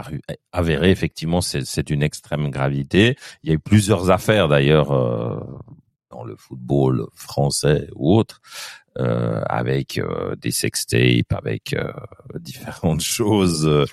[0.52, 3.16] avérés, effectivement, c'est une extrême gravité.
[3.42, 5.40] Il y a eu plusieurs affaires d'ailleurs euh,
[6.10, 8.40] dans le football français ou autre,
[8.98, 11.92] euh, avec euh, des sextapes, avec euh,
[12.40, 13.84] différentes choses euh,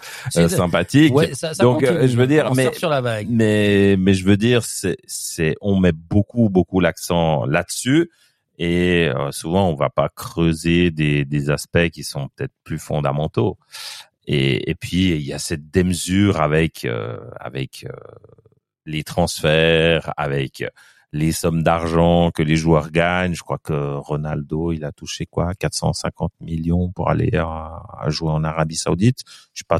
[0.48, 1.14] sympathiques.
[1.14, 2.08] Ouais, ça, ça Donc, continue.
[2.08, 3.28] je veux dire, mais- sur la vague.
[3.30, 8.10] Mais mais je veux dire, c'est on met beaucoup beaucoup l'accent là-dessus.
[8.58, 13.58] Et euh, souvent, on va pas creuser des, des aspects qui sont peut-être plus fondamentaux.
[14.28, 17.94] Et, et puis, il y a cette démesure avec euh, avec euh,
[18.86, 20.64] les transferts, avec
[21.12, 23.34] les sommes d'argent que les joueurs gagnent.
[23.36, 25.54] Je crois que Ronaldo, il a touché quoi?
[25.56, 29.22] 450 millions pour aller à, à jouer en Arabie Saoudite?
[29.54, 29.80] Je sais pas.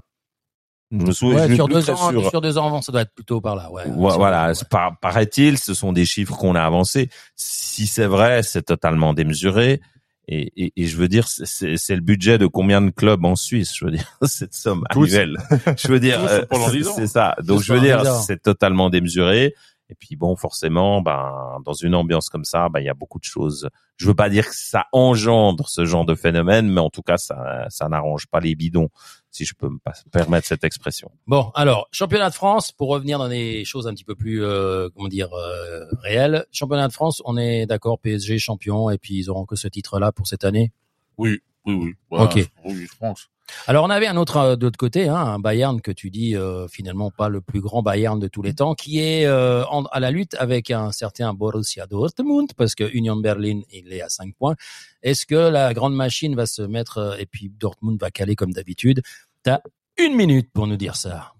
[0.92, 1.40] Je me souviens.
[1.42, 2.30] Ouais, je sur deux sûr.
[2.30, 3.72] sur deux ans avant, ça doit être plutôt par là.
[3.72, 3.84] Ouais.
[3.88, 4.54] Vo- Sur- Voilà, ouais.
[4.70, 7.10] par- paraît-il, ce sont des chiffres qu'on a avancés.
[7.36, 9.82] Si c'est vrai, c'est totalement démesuré.
[10.28, 13.74] Et, et, et je veux dire, c'est- le budget de combien de clubs en Suisse
[13.78, 15.04] Je veux dire, cette somme Tous.
[15.06, 15.38] annuelle.
[15.78, 16.94] Je veux dire, euh, c'est 10 ans.
[16.96, 17.36] c'est ça.
[17.44, 18.22] Donc je veux dire, 10 ans.
[18.22, 19.54] c'est totalement démesuré.
[19.96, 23.18] Et puis bon, forcément, ben dans une ambiance comme ça, ben il y a beaucoup
[23.18, 23.70] de choses.
[23.96, 27.16] Je veux pas dire que ça engendre ce genre de phénomène, mais en tout cas,
[27.16, 28.90] ça ça n'arrange pas les bidons,
[29.32, 29.80] si je peux me
[30.12, 31.12] permettre cette expression.
[31.28, 34.90] Bon, alors championnat de France pour revenir dans des choses un petit peu plus euh,
[34.94, 36.46] comment dire euh, réelles.
[36.52, 40.12] Championnat de France, on est d'accord PSG champion et puis ils auront que ce titre-là
[40.12, 40.74] pour cette année?
[41.18, 41.94] Oui, oui, oui.
[42.10, 42.48] Voilà, Ok.
[42.66, 43.28] Oui, je pense.
[43.68, 46.36] Alors on avait un autre euh, de l'autre côté, hein, un Bayern que tu dis
[46.36, 49.84] euh, finalement pas le plus grand Bayern de tous les temps, qui est euh, en-
[49.84, 54.10] à la lutte avec un certain Borussia Dortmund parce que Union Berlin il est à
[54.10, 54.56] 5 points.
[55.04, 58.52] Est-ce que la grande machine va se mettre euh, et puis Dortmund va caler comme
[58.52, 59.04] d'habitude?
[59.44, 59.60] T'as
[60.00, 61.34] une minute pour nous dire ça.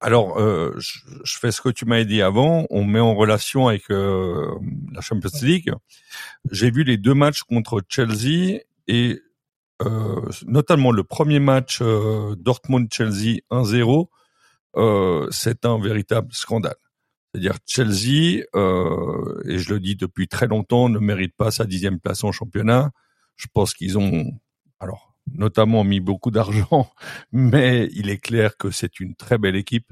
[0.00, 2.66] Alors, euh, je, je fais ce que tu m'avais dit avant.
[2.70, 4.48] On met en relation avec euh,
[4.92, 5.72] la Champions League.
[6.50, 9.22] J'ai vu les deux matchs contre Chelsea et
[10.46, 14.06] notamment le premier match euh, Dortmund-Chelsea 1-0.
[14.76, 16.76] Euh, c'est un véritable scandale.
[17.32, 21.98] C'est-à-dire Chelsea, euh, et je le dis depuis très longtemps, ne mérite pas sa dixième
[21.98, 22.90] place en championnat.
[23.36, 24.32] Je pense qu'ils ont,
[24.80, 26.90] alors, notamment mis beaucoup d'argent,
[27.32, 29.90] mais il est clair que c'est une très belle équipe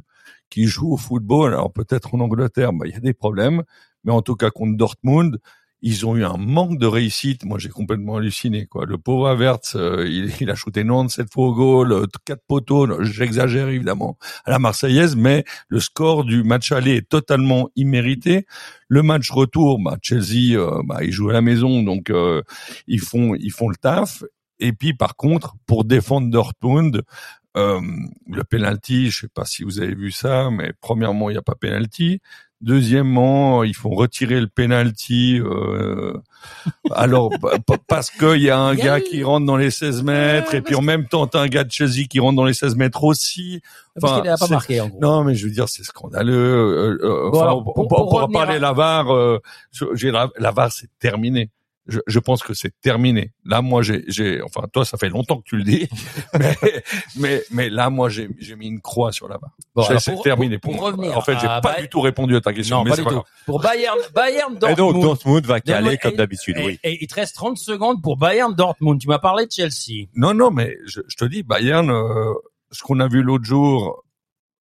[0.51, 1.55] qui joue au football.
[1.55, 3.63] Alors peut-être en Angleterre, bah, il y a des problèmes,
[4.05, 5.41] mais en tout cas contre Dortmund,
[5.83, 7.45] ils ont eu un manque de réussite.
[7.45, 8.67] Moi, j'ai complètement halluciné.
[8.67, 8.87] Quoi.
[8.87, 13.03] Le pauvre Havertz, euh, il, a shooté 97 fois au goal, euh, quatre poteaux.
[13.03, 18.47] J'exagère évidemment à la Marseillaise, mais le score du match aller est totalement immérité.
[18.89, 22.43] Le match retour, bah, Chelsea, euh, bah, ils jouent à la maison, donc euh,
[22.87, 24.25] ils font ils font le taf.
[24.59, 27.03] Et puis par contre, pour défendre Dortmund,
[27.57, 27.81] euh,
[28.29, 31.43] le penalty, je sais pas si vous avez vu ça, mais premièrement, il n'y a
[31.43, 32.21] pas penalty.
[32.63, 35.41] Deuxièmement, ils font retirer le penalty.
[35.41, 36.13] Euh,
[36.91, 39.57] alors pa- pa- parce qu'il y a un y a gars eu- qui rentre dans
[39.57, 42.21] les 16 mètres, Ouais, et puis en même temps, t'as un gars de Chelsea qui
[42.21, 43.61] rentre dans les 16 mètres aussi.
[43.99, 44.99] Parce Enfin, qu'il n'a pas marqué en gros.
[45.01, 46.35] Non, mais je veux dire, c'est scandaleux.
[46.35, 48.73] Euh, euh, Bon, enfin, alors, on, pour- on- pour on pourra revenir parler à- la
[48.73, 49.15] VAR.
[49.15, 49.39] Euh,
[49.73, 51.51] je- j'ai la, la VAR, c'est terminé.
[51.91, 53.33] Je, je pense que c'est terminé.
[53.45, 55.89] Là, moi, j'ai, j'ai, enfin, toi, ça fait longtemps que tu le dis,
[56.39, 56.57] mais,
[57.17, 59.51] mais, mais là, moi, j'ai, mis une croix sur la VAR.
[59.75, 62.41] Bon, C'est- terminé pour- pour, revenir En fait, j'ai pas Bay- du tout répondu à
[62.41, 63.23] ta question, Non, mais pas du pas tout.
[63.47, 64.93] Pour Bayern, Bayern Et Dortmund.
[64.95, 66.79] donc Dortmund va caler comme et- d'habitude, et, oui.
[66.85, 69.01] et il te reste 30 secondes pour Bayern Dortmund.
[69.01, 70.07] Tu m'as parlé de Chelsea.
[70.15, 72.33] Non, non, mais je, je te dis, Bayern, euh,
[72.71, 74.05] ce qu'on a vu l'autre jour,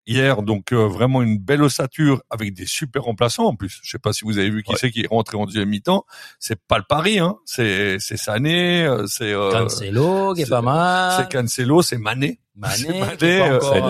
[0.08, 3.80] hier, donc euh, vraiment une belle ossature avec des super remplaçants en plus.
[3.84, 4.78] Je sais pas si vous avez vu qui Ouais.
[4.80, 6.06] c'est qui est rentré en deuxième mi-temps.
[6.40, 7.38] C'est pas le pari, hein.
[7.46, 11.14] C'est c'est Sané, euh, c'est euh, Cancelo, qui est c'est- pas mal.
[11.18, 12.40] c'est Cancelo, c'est Mané.
[12.56, 12.76] Mané,
[13.20, 13.82] c'est euh, encore- c'est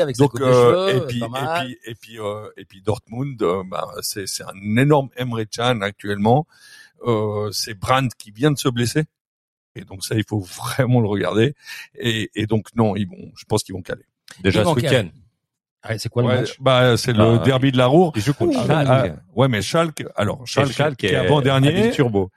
[0.00, 3.40] avec Donc de euh, cheveux, et puis et puis et puis euh, et puis Dortmund,
[3.42, 6.46] euh, bah, c'est c'est un énorme Emre Can actuellement.
[7.06, 9.04] Euh, c'est Brandt qui vient de se blesser.
[9.76, 11.54] Et donc ça, il faut vraiment le regarder.
[11.98, 14.04] Et, et donc non, ils vont, je pense qu'ils vont caler.
[14.42, 15.08] Déjà ce week-end.
[15.82, 16.56] Ah, c'est quoi le Ouais, match?
[16.60, 18.12] bah c'est le Ah, derby de la Roure.
[18.16, 18.88] Joue contre Ah, Schalke.
[18.90, 21.90] ah, ouais, mais Schalke, alors Et Schalke, Schalke qui est avant dernier.
[21.92, 22.30] turbo.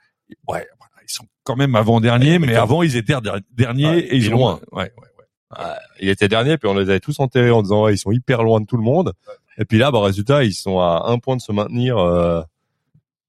[0.46, 0.66] Ouais,
[1.02, 4.26] ils sont quand même avant dernier, mais avant ils étaient der- derniers Ouais, et ils
[4.26, 4.60] et ont loin.
[4.70, 5.24] Ouais, ouais, ouais.
[5.50, 8.12] Ah, il était dernier, puis on les avait tous enterrés en disant ouais, ils sont
[8.12, 9.14] hyper loin de tout le monde.
[9.58, 12.42] Et puis là, bah, résultat, ils sont à un point de se maintenir euh,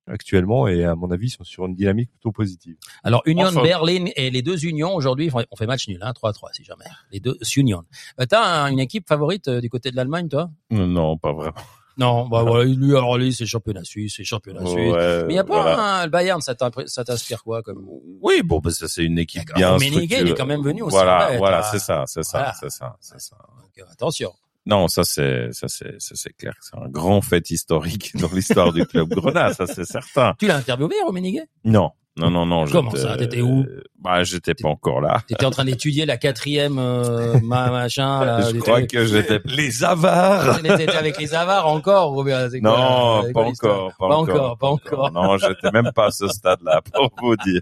[0.07, 2.75] actuellement, et à mon avis, ils sont sur une dynamique plutôt positive.
[3.03, 3.61] Alors, Union Enfin.
[3.63, 6.85] Berlin et les deux Unions, aujourd'hui, on fait match nul, hein, 3-3, si jamais.
[7.11, 7.83] Les deux Union.
[8.19, 10.49] Euh, T'as un- une équipe favorite euh, du côté de l'Allemagne, toi?
[10.69, 11.53] Non, non, pas vraiment.
[11.97, 14.75] Non, bah, voilà, lui, alors lui, c'est championnat suisse, c'est championnat suisse.
[14.93, 15.99] Ouais, Mais il y a pas voilà.
[15.99, 17.85] un, le Bayern, ça t'inspire quoi, comme?
[18.21, 20.21] Oui, bon, bah, ça c'est une équipe bien structurée.
[20.21, 22.53] il est quand même venu aussi, Voilà, ouais, voilà, c'est ça, c'est ça, Voilà.
[22.59, 23.35] c'est ça, c'est ça.
[23.59, 24.31] Donc, euh, attention.
[24.65, 26.53] Non, ça c'est, ça c'est, ça c'est clair.
[26.53, 30.35] que C'est un grand fait historique dans l'histoire du club Grenat, ça c'est certain.
[30.39, 31.41] Tu l'as interviewé, Rummenigge?
[31.65, 32.65] Non, non, non, non.
[32.65, 33.17] Comment ça?
[33.17, 33.65] T'étais où?
[33.97, 35.23] Bah, j'étais pas encore là.
[35.27, 38.41] T'étais en train d'étudier la quatrième, euh, ma- machin, là.
[38.51, 39.39] Je crois que j'étais.
[39.45, 40.61] Les avares.
[40.61, 44.57] T'étais avec les avares encore, ou bien, quoi, Non, pas encore, pas Pas encore, encore,
[44.57, 45.11] pas encore.
[45.11, 47.61] Non, j'étais même pas à ce stade-là pour vous dire.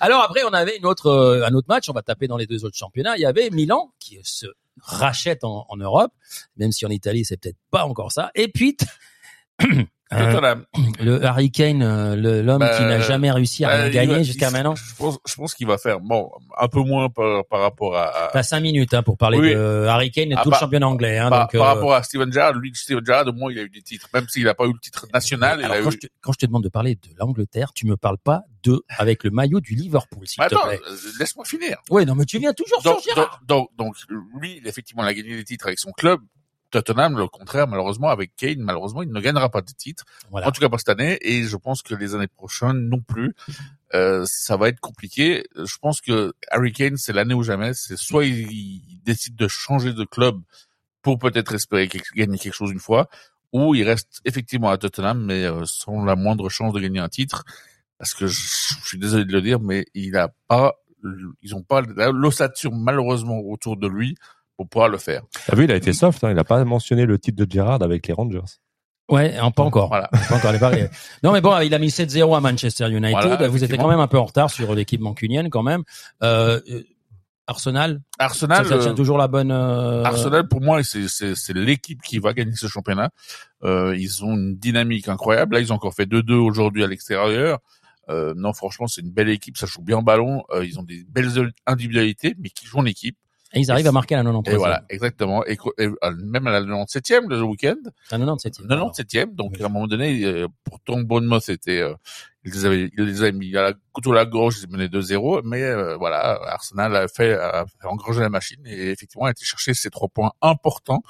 [0.00, 1.88] Alors après, on avait une autre, euh, un autre match.
[1.90, 3.16] On va taper dans les deux autres championnats.
[3.16, 4.46] Il y avait Milan qui se
[4.80, 6.12] rachète en, en Europe,
[6.56, 8.30] même si en Italie c'est peut-être pas encore ça.
[8.34, 8.76] Et puis
[10.14, 10.54] Euh,
[11.00, 14.74] le Harry Kane, euh, l'homme Bah, qui n'a jamais réussi à Bah, gagner jusqu'à maintenant.
[14.74, 18.08] Je pense, je pense qu'il va faire bon un peu moins par, par rapport à,
[18.26, 19.54] à- T'as cinq minutes hein, pour parler Oui.
[19.54, 21.18] de Harry Kane et Ah, tout bah, le championnat anglais.
[21.18, 22.54] Hein, par, donc, par euh, rapport à Steven Gerrard.
[22.54, 24.72] Lui, Steven Gerrard, au moins, il a eu des titres, même s'il n'a pas eu
[24.72, 25.60] le titre national.
[25.60, 25.92] il a quand, eu...
[25.92, 28.82] je te, quand je te demande de parler de l'Angleterre, tu me parles pas de
[28.98, 30.80] avec le maillot du Liverpool, s'il te plaît.
[31.18, 31.78] laisse-moi finir.
[31.90, 33.94] Oui, non, mais tu viens toujours Donc, sur donc, donc, donc,
[34.40, 36.20] lui, effectivement, il a gagné des titres avec son club.
[36.72, 40.04] Tottenham, le contraire, malheureusement, avec Kane, malheureusement, il ne gagnera pas de titres.
[40.30, 40.48] Voilà.
[40.48, 41.18] En tout cas, pas cette année.
[41.20, 43.34] Et je pense que les années prochaines non plus.
[43.94, 45.44] Euh, ça va être compliqué.
[45.54, 47.74] Je pense que Harry Kane, c'est l'année ou jamais.
[47.74, 50.40] C'est soit il, il décide de changer de club
[51.02, 53.08] pour peut-être espérer gagner quelque chose une fois,
[53.52, 57.08] ou il reste effectivement à Tottenham, mais euh, sans la moindre chance de gagner un
[57.08, 57.44] titre.
[57.98, 60.74] Parce que je, je suis désolé de le dire, mais il a pas,
[61.42, 61.82] ils ont pas
[62.12, 64.16] l'ossature malheureusement autour de lui
[64.62, 65.22] pour pouvoir le faire.
[65.46, 67.82] T'as vu, il a été soft, hein, il a pas mentionné le titre de Gerrard
[67.82, 68.40] avec les Rangers.
[69.08, 69.88] Ouais, pas encore.
[69.88, 70.08] Voilà.
[70.28, 70.84] Pas encore les paris.
[71.22, 73.10] Non, mais bon, il a mis 7-0 à Manchester United.
[73.10, 75.82] Voilà, Vous étiez quand même un peu en retard sur l'équipe mancunienne, quand même.
[76.22, 76.82] Euh, euh,
[77.48, 79.50] Arsenal, Arsenal, ça, ça tient euh, toujours la bonne.
[79.50, 83.10] euh, Arsenal, pour moi, c'est l'équipe qui va gagner ce championnat.
[83.64, 85.56] Euh, ils ont une dynamique incroyable.
[85.56, 87.58] Là, ils ont encore fait 2-2 aujourd'hui à l'extérieur.
[88.08, 89.56] Euh, non, franchement, c'est une belle équipe.
[89.58, 90.44] Ça joue bien au ballon.
[90.54, 93.16] Euh, ils ont des belles individualités, mais qui jouent en équipe.
[93.54, 94.54] Et ils arrivent à marquer à la 93.
[94.54, 95.44] Et voilà, exactement.
[95.46, 97.76] Et, et, euh, même à la 97e le week-end,
[98.10, 98.60] À 97.
[98.60, 99.34] 97e.
[99.34, 101.94] Donc à un moment donné, euh, pourtant Bournemouth était, euh,
[102.44, 104.88] ils les avaient, ils les avaient mis à la couteau à la gorge, ils menaient
[104.88, 105.42] 2-0.
[105.44, 109.44] Mais euh, voilà, Arsenal a fait, a fait engranger la machine et effectivement a été
[109.44, 111.02] chercher ces trois points importants.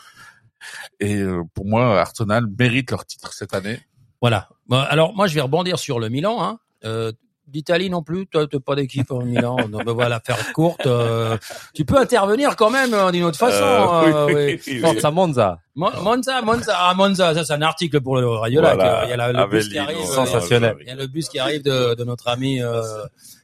[1.00, 3.80] Et euh, pour moi, Arsenal mérite leur titre cette année.
[4.20, 4.48] Voilà.
[4.70, 6.42] Alors moi je vais rebondir sur le Milan.
[6.42, 6.58] Hein.
[6.84, 7.12] Euh,
[7.48, 9.56] D'Italie non plus, toi t'as pas d'équipe au Milan.
[9.68, 10.86] Donc ben voilà, faire courte.
[10.86, 11.36] euh,
[11.74, 13.62] tu peux intervenir quand même euh, d'une autre façon.
[13.62, 14.60] Euh, euh, oui, oui.
[14.66, 14.80] oui, oui.
[14.80, 15.58] Forza Monza.
[15.74, 18.74] Mo- Monza, Monza, ah Monza, ça c'est un article pour le Radiola.
[18.74, 19.04] Voilà.
[19.04, 19.96] Il y a la- le bus qui arrive.
[19.98, 20.76] Avellino, euh, Sensationnel.
[20.80, 22.62] Il y a le bus qui arrive de, de notre ami.
[22.62, 22.82] Euh,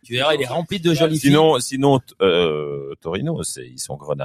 [0.04, 1.30] tu verras, il est rempli de jolies filles.
[1.30, 4.24] Sinon, sinon, t- euh, Torino, c'est ils sont euh,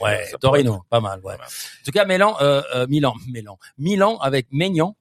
[0.00, 1.20] Ouais, Torino, pas mal.
[1.24, 1.34] Ouais.
[1.34, 4.94] En tout cas, Milan, euh, euh, Milan, Milan, Milan avec Maignan,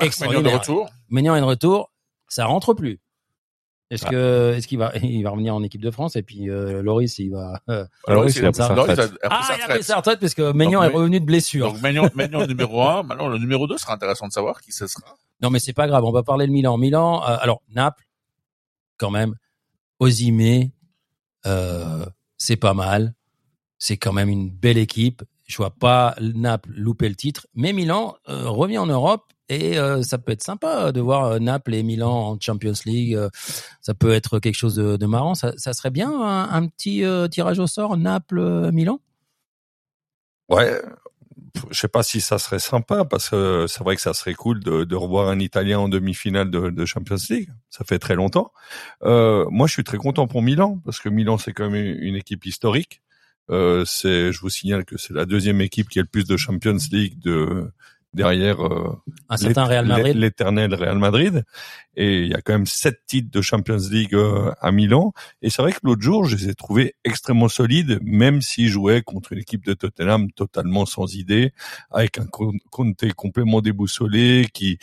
[0.00, 0.88] Maignan de retour.
[1.10, 1.90] Maignan est de retour,
[2.28, 3.00] ça rentre plus.
[3.90, 4.10] Est-ce Ah.
[4.10, 6.16] que est-ce qu'il va il va revenir en équipe de France?
[6.16, 9.12] Et puis euh, Loris il va euh, Alors, Loris, il a pris sa Loris retraite.
[9.22, 10.94] a- a pris ah sa il a pris sa retraite parce que Maignan Donc, est
[10.96, 11.72] revenu de blessure.
[11.72, 13.02] Donc Magnon, Magnon numéro 1.
[13.04, 15.14] Maintenant, le numéro 2 sera intéressant de savoir qui ce sera.
[15.42, 16.78] Non mais c'est pas grave, on va parler de Milan.
[16.78, 18.04] Milan, euh, alors Naples,
[18.96, 19.34] quand même,
[20.00, 20.72] Osimé,
[21.46, 22.04] euh,
[22.38, 23.14] c'est pas mal.
[23.78, 25.22] C'est quand même une belle équipe.
[25.46, 30.02] Je vois pas Naples louper le titre, mais Milan euh, revient en Europe et euh,
[30.02, 33.18] ça peut être sympa de voir euh, Naples et Milan en Champions League.
[33.82, 35.34] Ça peut être quelque chose de, marrant.
[35.34, 39.00] Ça, serait bien un, petit tirage au sort Naples-Milan.
[40.48, 40.80] Ouais,
[41.70, 44.60] je sais pas si ça serait sympa parce que c'est vrai que ça serait cool
[44.60, 47.50] de, revoir un Italien en demi-finale de, Champions League.
[47.68, 48.50] Ça fait très longtemps.
[49.02, 52.46] Moi, je suis très content pour Milan parce que Milan c'est quand même une équipe
[52.46, 53.02] historique.
[53.50, 56.36] Euh, c'est, je vous signale que c'est la deuxième équipe qui a le plus de
[56.36, 57.70] Champions League de
[58.14, 58.96] derrière euh,
[59.28, 60.16] Un certain l'ét- Real Madrid.
[60.16, 61.44] l'éternel Real Madrid.
[61.96, 65.12] Et il y a quand même sept titres de Champions League euh, à Milan.
[65.42, 69.02] Et c'est vrai que l'autre jour, je les ai trouvés extrêmement solides, même s'ils jouaient
[69.02, 71.52] contre une équipe de Tottenham totalement sans idée,
[71.90, 74.78] avec un Con- Conte complètement déboussolé, qui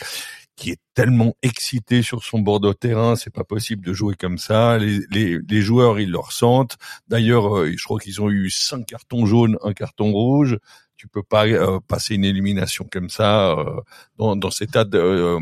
[0.62, 4.38] qui est tellement excité sur son bord de terrain, c'est pas possible de jouer comme
[4.38, 4.78] ça.
[4.78, 6.78] Les, les, les joueurs, ils le ressentent.
[7.08, 10.60] D'ailleurs, euh, je crois qu'ils ont eu cinq cartons jaunes, un carton rouge.
[10.98, 13.82] Tu peux pas euh, passer une élimination comme ça euh,
[14.18, 15.40] dans, dans cet état de, euh,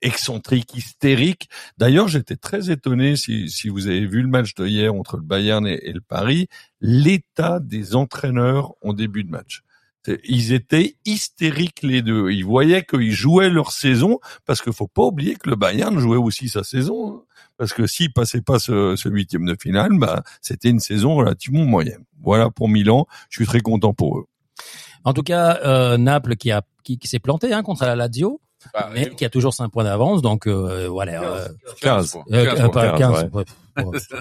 [0.00, 1.50] excentrique, hystérique.
[1.76, 5.24] D'ailleurs, j'étais très étonné si, si vous avez vu le match de hier entre le
[5.24, 6.48] Bayern et, et le Paris,
[6.80, 9.62] l'état des entraîneurs en début de match.
[10.24, 12.30] Ils étaient hystériques les deux.
[12.30, 16.16] Ils voyaient qu'ils jouaient leur saison parce qu'il faut pas oublier que le Bayern jouait
[16.16, 17.12] aussi sa saison.
[17.16, 17.22] hein.
[17.56, 21.64] Parce que s'ils passaient pas ce, ce huitième de finale, bah, c'était une saison relativement
[21.64, 22.04] moyenne.
[22.22, 23.06] Voilà pour Milan.
[23.30, 24.26] Je suis très content pour eux.
[25.04, 28.40] En tout cas, euh, Naples qui a qui, qui s'est planté hein, contre la Lazio,
[28.72, 30.22] Bah, mais qui a toujours 5 points d'avance.
[30.22, 31.22] Donc euh, voilà.
[31.22, 31.48] euh,
[31.80, 32.16] 15.
[32.16, 32.54] Euh, points.
[32.54, 32.68] 15 euh, points.
[32.70, 33.44] pas 15, 15, ouais.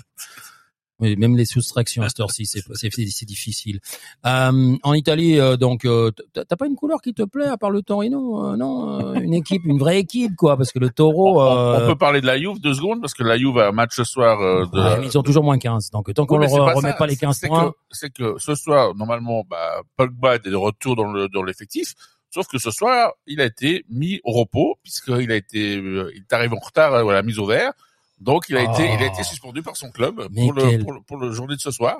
[0.99, 3.79] Oui, même les soustractions à cette heure-ci, c'est c'est c'est difficile.
[4.25, 7.69] Euh, en Italie, euh, donc, euh, t'as pas une couleur qui te plaît à part
[7.69, 11.39] le Torino euh, Non, euh, une équipe, une vraie équipe, quoi, parce que le Taureau.
[11.39, 13.67] On, euh, on peut parler de la Juve deux secondes parce que la Juve a
[13.67, 14.79] un match ce soir euh, de.
[15.01, 15.91] ouais, ils ont toujours moins 15.
[15.91, 16.93] Donc, tant qu'on Oui, leur remet ça.
[16.95, 17.69] pas les 15 C'est points.
[17.71, 21.93] que- C'est que, ce soir, normalement, bah, Pogba est de retour dans le dans l'effectif.
[22.33, 26.21] Sauf que ce soir, il a été mis au repos puisqu'il a été, euh, il
[26.21, 27.71] est arrivé en retard à la mise au vert.
[28.19, 28.73] Donc, il a Oh.
[28.73, 31.56] été, il a été suspendu par son club pour le, pour le pour le journée
[31.56, 31.97] de ce soir.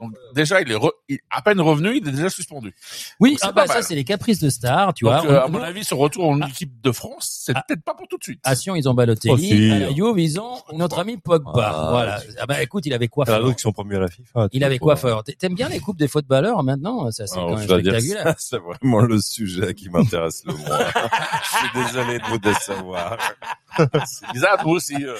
[0.00, 2.74] Donc déjà, il est re- il- à peine revenu, il est déjà suspendu.
[3.20, 5.30] Oui, ah bah pas ça c'est les caprices de Star, tu Donc, vois.
[5.30, 7.62] euh, à On- mon avis, son retour en équipe de France, c'est Ah.
[7.68, 8.40] peut-être pas pour tout de suite.
[8.42, 9.70] à Sion, ils ont Balotelli.
[9.70, 11.52] Oh, à la Juve, ils ont notre ami Pogba.
[11.76, 12.18] Ah, voilà.
[12.40, 13.96] Ah bah écoute, il avait quoi Il y en a faire d'autres qui sont promus
[13.96, 14.48] à la FIFA.
[14.52, 17.10] Il avait quoi faire T'aimes bien les coupes des footballeurs maintenant?
[17.10, 18.34] Ça c'est quand même spectaculaire.
[18.38, 20.78] c'est vraiment le sujet qui m'intéresse le moins.
[21.44, 23.18] je suis désolé de vous décevoir.
[24.06, 24.94] C'est bizarre, toi aussi.
[25.04, 25.14] euh.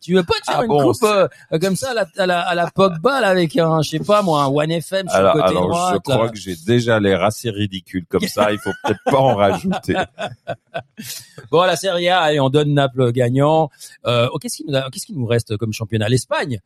[0.00, 1.28] Tu veux pas te faire Ah une bon, coupe euh,
[1.60, 4.22] comme ça à la, à la, à la Pogba là, avec un, je sais pas
[4.22, 5.92] moi, un One FM sur Alors, le côté alors droit.
[5.92, 8.50] je crois que j'ai déjà l'air assez ridicule comme ça.
[8.50, 9.94] Il faut peut-être pas en rajouter.
[11.50, 13.70] Bon, la Serie A, allez, on donne Naples gagnant.
[14.06, 16.08] Euh, oh, qu'est-ce qui nous, a- qu'est-ce qui nous reste comme championnat?
[16.08, 16.60] L'Espagne?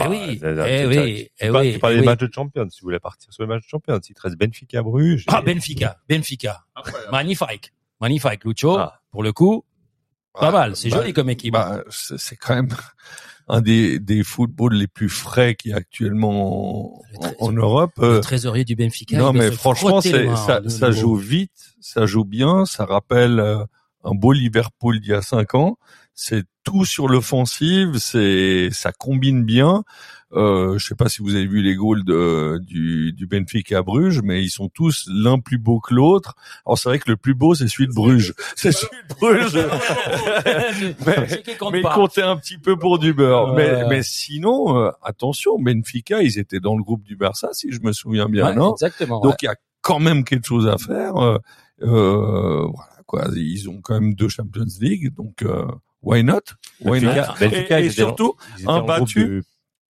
[0.00, 2.00] Eh Bah, oui, c'est- c'est- eh oui, Tu eh parles- oui, tu parlais eh des
[2.02, 2.06] oui.
[2.06, 2.68] matchs de Champions.
[2.70, 5.24] Si vous voulez partir sur les matchs de Champions, il te reste Benfica Bruges.
[5.28, 6.60] Ah, Benfica, Benfica.
[7.10, 7.72] Magnifique.
[8.00, 8.76] Magnifique, Lucho.
[8.78, 9.00] Ah.
[9.10, 9.64] Pour le coup,
[10.40, 10.76] pas mal.
[10.76, 11.52] C'est bah, joli comme équipe.
[11.52, 12.68] Bah, c'est quand même
[13.48, 17.92] un des, des footballs les plus frais qu'il y a actuellement Le en, Europe.
[17.98, 19.16] le Euh, trésorier du Benfica.
[19.16, 23.64] non, mais franchement, ça, de ça joue vite, ça joue bien, ça rappelle euh,
[24.04, 25.78] un beau Liverpool d'il y a cinq ans.
[26.20, 29.84] C'est tout sur l'offensive, c'est, ça combine bien.
[30.32, 33.82] Euh, je sais pas si vous avez vu les goals de, du, du Benfica à
[33.82, 36.34] Bruges, mais ils sont tous l'un plus beau que l'autre.
[36.66, 38.34] Alors c'est vrai que le plus beau, c'est celui de Bruges.
[38.56, 39.54] C'est celui de Bruges.
[41.06, 43.54] mais, mais comptez un petit peu pour du beurre.
[43.54, 47.78] Mais, mais sinon, euh, attention, Benfica, ils étaient dans le groupe du Barça, si je
[47.80, 48.72] me souviens bien, Ouais, non?
[48.72, 49.20] Exactement.
[49.20, 51.14] Donc il y a quand même quelque chose à faire.
[51.16, 51.38] Euh,
[51.82, 55.64] euh, voilà quoi, ils ont quand même deux Champions League, donc euh,
[56.02, 56.54] why not?
[56.80, 57.14] Why not?
[57.38, 59.42] Benfica, Et, et surtout groupe battu.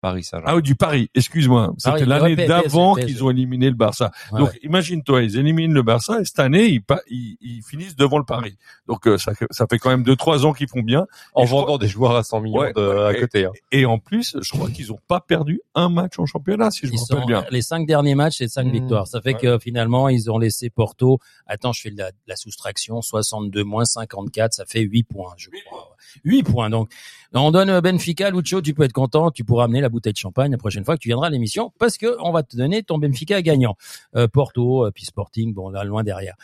[0.08, 0.52] Du Paris Saint-Germain.
[0.52, 4.12] ah oui, du Paris, excuse-moi, Paris, c'était l'année d'avant qu'ils ont éliminé le Barça.
[4.32, 4.40] Ouais.
[4.40, 8.18] Donc imagine-toi, ils éliminent le Barça et cette année ils, pa- ils, ils finissent devant
[8.18, 8.58] le Paris.
[8.88, 11.06] Donc euh, ça, ça fait quand même deux trois ans qu'ils font bien.
[11.34, 13.46] en Et je crois- vendant des joueurs à 100 millions Ouais, de, ouais, à côté.
[13.46, 13.52] Hein.
[13.72, 16.92] Et en plus, je crois qu'ils ont pas perdu un match en championnat, si je
[16.94, 17.46] me rappelle bien.
[17.52, 18.72] les cinq derniers matchs, c'est cinq Mmh.
[18.72, 19.08] victoires.
[19.08, 19.40] Ça fait Ouais.
[19.40, 21.20] que finalement, ils ont laissé Porto.
[21.46, 21.94] Attends, je fais
[22.28, 23.02] la, soustraction.
[23.02, 25.96] 62 moins 54, ça fait 8 points, je crois.
[26.24, 26.70] 8 points.
[26.70, 26.90] Donc,
[27.34, 29.32] on donne euh, Benfica, Lucho, tu peux être content.
[29.32, 31.74] Tu pourras amener la bouteille de champagne la prochaine fois que tu viendras à l'émission
[31.80, 33.76] parce que on va te donner ton Benfica gagnant.
[34.16, 36.36] Euh, Porto, euh, puis Sporting, bon, là, loin derrière.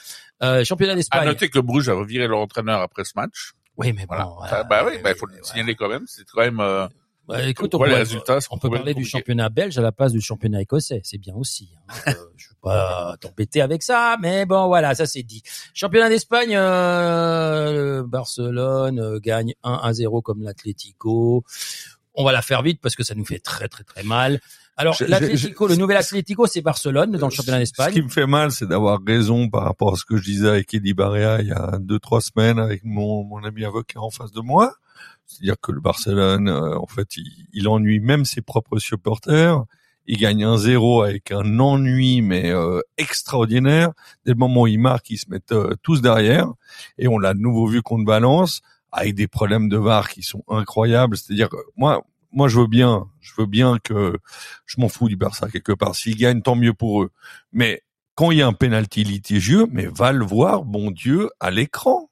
[0.41, 1.25] Euh, championnat À d'Espagne.
[1.27, 3.53] noter que Bruges a reviré leur entraîneur après ce match.
[3.77, 4.25] Oui, mais Voilà.
[4.25, 4.41] bon.
[4.41, 4.63] Ça, voilà.
[4.65, 6.03] bah oui, bah, il faut le signaler quand même.
[6.07, 6.59] C'est quand même.
[6.59, 6.87] Euh,
[7.27, 8.19] Bah, écoute, on ouais, peut,
[8.51, 10.99] on parler du championnat belge à la place du championnat écossais.
[11.05, 11.69] C'est bien aussi.
[11.87, 12.11] Hein.
[12.13, 15.41] Euh, je vais pas t'embêter avec ça, mais bon, voilà, ça c'est dit.
[15.73, 21.43] Championnat d'Espagne, euh, Barcelone gagne 1 à 0 comme l'Atlético.
[22.15, 24.39] On va la faire vite parce que ça nous fait très très très mal.
[24.75, 28.03] Alors l'Atlético, le nouvel Atlético, c'est Barcelone dans le championnat Ce qui d'Espagne.
[28.03, 30.93] me fait mal, c'est d'avoir raison par rapport à ce que je disais avec Eddie
[30.93, 34.41] Barrea il y a deux, trois semaines avec mon, mon ami avocat en face de
[34.41, 34.73] moi.
[35.25, 39.63] C'est-à-dire que le Barcelone, euh, en fait, il, il ennuie même ses propres supporters.
[40.05, 43.91] Il gagne un zéro avec un ennui, mais euh, extraordinaire.
[44.25, 46.51] Dès le moment où il marque, ils se mettent euh, tous derrière.
[46.97, 48.61] Et on l'a de nouveau vu contre Balance,
[48.93, 51.17] avec des problèmes de VAR qui sont incroyables.
[51.17, 54.17] C'est-à-dire que moi, moi, je veux bien, je veux bien que
[54.65, 55.95] je m'en fous du Barça quelque part.
[55.95, 57.11] S'ils gagnent, tant mieux pour eux.
[57.51, 57.81] Mais
[58.15, 62.09] quand il y a un penalty litigieux, mais va le voir, bon Dieu, à l'écran.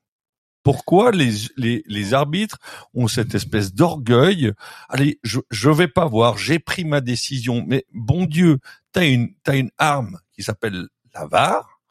[0.64, 2.60] Pourquoi les, les, les arbitres
[2.94, 4.52] ont cette espèce d'orgueil?
[4.90, 8.60] Allez, je je vais pas voir, j'ai pris ma décision, mais bon Dieu,
[8.92, 11.82] t'as une t'as une arme qui s'appelle la VAR,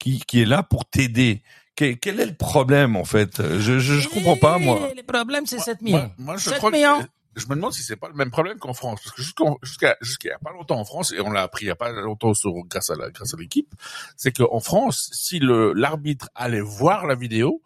[0.00, 1.44] qui qui est là pour t'aider.
[1.76, 3.40] Quel, quel est le problème en fait?
[3.58, 4.88] Je je, je comprends pas moi.
[4.96, 6.12] Le problème, c'est 7 Moi, millions?
[6.18, 7.06] moi, je 7 crois que- millions.
[7.36, 10.28] je me demande si c'est pas le même problème qu'en France, parce que jusqu'à jusqu'à
[10.28, 11.92] il y a pas longtemps en France, et on l'a appris il y a pas
[11.92, 13.68] longtemps sur, grâce à la grâce à l'équipe,
[14.16, 17.60] c'est qu'en France, si le l'arbitre allait voir la vidéo,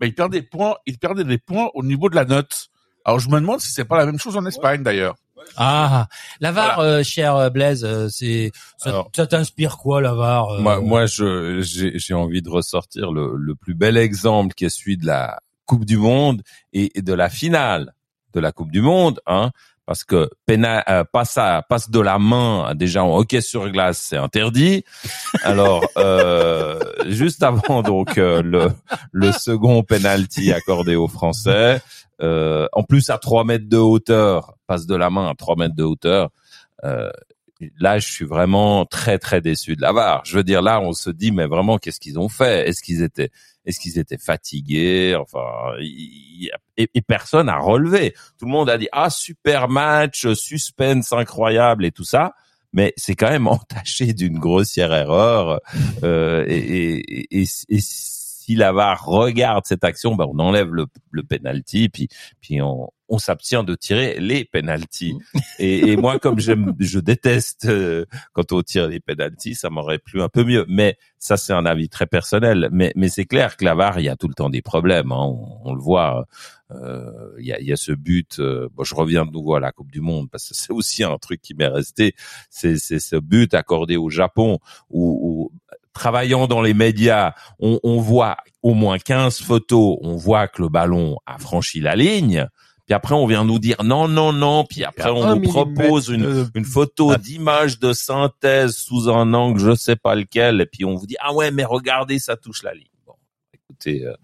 [0.00, 2.68] ben il perdait des points, il perdait des points au niveau de la note.
[3.04, 5.14] Alors je me demande si c'est pas la même chose en Espagne d'ailleurs.
[5.56, 6.08] Ah,
[6.40, 10.48] la VAR, euh, cher euh, Blaise, euh, c'est ça, Alors- ça t'inspire quoi la VAR
[10.50, 14.64] euh, Moi, moi, je j'ai j'ai envie de ressortir le, le plus bel exemple qui
[14.64, 17.94] est celui de la Coupe du Monde et, et de la finale
[18.34, 19.50] de la Coupe du Monde, hein,
[19.84, 23.98] parce que pénal, euh, passe à, passe de la main déjà en hockey sur glace,
[24.08, 24.84] c'est interdit.
[25.44, 26.78] Alors euh,
[27.08, 28.68] juste avant donc euh, le
[29.12, 31.82] le second penalty accordé aux Français,
[32.22, 35.74] euh, en plus à 3 mètres de hauteur, passe de la main à 3 mètres
[35.76, 36.30] de hauteur.
[36.84, 37.10] Euh,
[37.78, 40.22] là, je suis vraiment très très déçu de la VAR.
[40.24, 42.68] Je veux dire, là, on se dit, mais vraiment, qu'est-ce qu'ils ont fait?
[42.68, 43.30] Est-ce qu'ils étaient,
[43.66, 45.14] est-ce qu'ils étaient fatigués?
[45.20, 45.44] Enfin,
[45.80, 48.14] il- il- et, personne a relevé.
[48.38, 52.32] Tout le monde a dit, ah super match, suspense incroyable et tout ça.
[52.72, 55.60] Mais c'est quand même entaché d'une grossière erreur.
[56.02, 57.80] Euh, et, et- et
[58.44, 62.08] si la VAR regarde cette action, ben on enlève le, le penalty, puis
[62.40, 65.14] puis on, on s'abstient de tirer les penalties.
[65.58, 69.98] Et, et moi, comme j'aime, je déteste euh, quand on tire les penalties, ça m'aurait
[69.98, 70.64] plu un peu mieux.
[70.68, 72.68] Mais ça, c'est un avis très personnel.
[72.72, 75.12] Mais mais c'est clair que la VAR, il y a tout le temps des problèmes.
[75.12, 75.16] hein.
[75.20, 76.24] On, on le voit.
[76.72, 78.38] Euh, Il y, a, il y a ce but.
[78.38, 81.04] euh, bon, je reviens de nouveau à la Coupe du Monde parce que c'est aussi
[81.04, 82.14] un truc qui m'est resté.
[82.50, 85.58] C'est c'est ce but accordé au Japon où, où
[85.92, 90.68] travaillant dans les médias, on, on voit au moins 15 photos, on voit que le
[90.68, 92.46] ballon a franchi la ligne.
[92.86, 94.64] Puis après, on vient nous dire non, non, non.
[94.64, 99.32] Puis après, on un nous propose une, de- une photo d'image de synthèse sous un
[99.34, 100.60] angle, je sais pas lequel.
[100.60, 102.86] Et puis on vous dit ah ouais, mais regardez, ça touche la ligne.
[103.06, 103.14] Bon,
[103.54, 104.14] écoutez, euh,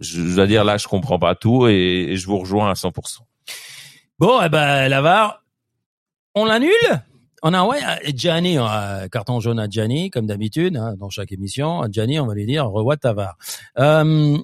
[0.00, 2.74] je, je dois dire là, je comprends pas tout et, et je vous rejoins à
[2.74, 2.92] 100%.
[4.18, 5.42] Bon, eh ben, la VAR,
[6.34, 6.70] on l'annule?
[7.42, 7.80] On a ouais
[8.14, 11.82] Gianni, euh, carton jaune à Gianni comme d'habitude hein, dans chaque émission.
[11.82, 13.36] À Gianni, on va lui dire revois ta VAR.
[13.78, 14.38] Euh,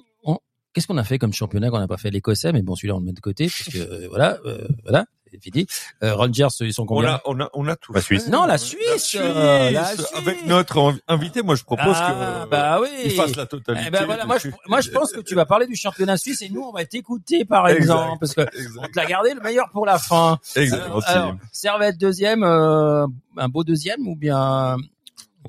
[0.73, 2.51] Qu'est-ce qu'on a fait comme championnat qu'on n'a pas fait l'écossais?
[2.51, 5.05] Mais bon, celui-là on le met de côté parce que euh, voilà, euh, voilà,
[5.39, 5.65] fini.
[6.03, 7.93] Euh, Rangers, ils sont On combien a, on a, on a tout.
[7.93, 8.01] La.
[8.01, 8.27] Suisse.
[8.27, 10.07] Non, la Suisse, euh, la Suisse.
[10.15, 12.87] Avec notre invité, moi, je propose Ah, que bah oui.
[13.05, 13.85] il fasse la totalité.
[13.87, 14.59] Eh ben voilà, moi je, dessus.
[14.67, 17.45] moi je pense que tu vas parler du championnat suisse et nous on va t'écouter
[17.45, 17.81] par Exact.
[17.81, 18.41] exemple parce que
[18.79, 20.37] on te l'a gardé le meilleur pour la fin.
[20.55, 20.81] Exact.
[20.83, 23.05] Alors, alors, Servette deuxième, euh,
[23.37, 24.77] un beau deuxième ou bien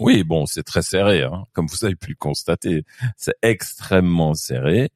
[0.00, 2.84] Oui, bon, c'est très serré, hein, comme vous avez pu le constater.
[3.16, 4.90] C'est extrêmement serré.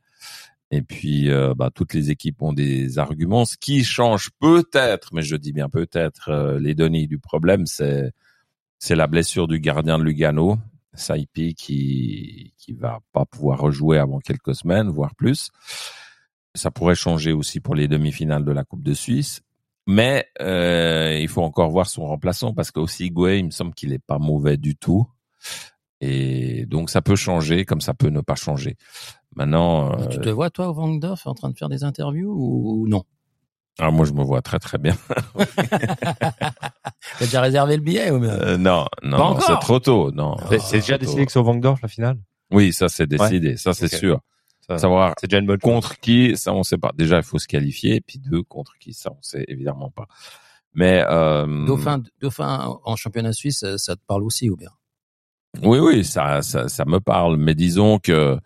[0.70, 3.44] Et puis, euh, bah, toutes les équipes ont des arguments.
[3.44, 8.12] Ce qui change peut-être, mais je dis bien peut-être, euh, les données du problème, c'est
[8.78, 10.58] c'est la blessure du gardien de Lugano,
[10.94, 15.50] Saipi, qui qui va pas pouvoir rejouer avant quelques semaines, voire plus.
[16.54, 19.42] Ça pourrait changer aussi pour les demi-finales de la Coupe de Suisse.
[19.86, 23.94] Mais euh, il faut encore voir son remplaçant parce qu'aussi Gouet, il me semble qu'il
[23.94, 25.08] est pas mauvais du tout.
[26.00, 28.76] Et donc ça peut changer comme ça peut ne pas changer.
[29.38, 32.88] Maintenant, euh, tu te vois toi au Vangdorf en train de faire des interviews ou
[32.88, 33.04] non?
[33.78, 34.96] Ah, moi je me vois très très bien.
[37.18, 38.30] T'as déjà réservé le billet ou bien?
[38.30, 40.10] Euh, non, non, non, encore c'est trop tôt.
[40.10, 42.18] Non, C'est- c'est déjà décidé que c'est au Vangdorf la finale?
[42.50, 44.20] Oui, ça c'est décidé, ça c'est sûr.
[44.66, 45.72] Ça, Savoir C'est déjà une bonne chose.
[45.72, 46.90] contre qui, ça on sait pas.
[46.96, 50.06] Déjà il faut se qualifier, puis deux contre qui, ça on sait évidemment pas.
[50.74, 54.70] Mais euh, Dauphin, Dauphin en championnat suisse, ça- ça te parle aussi ou bien?
[55.62, 57.36] Oui, oui, ça, ça, ça me parle.
[57.36, 58.38] Mais disons que,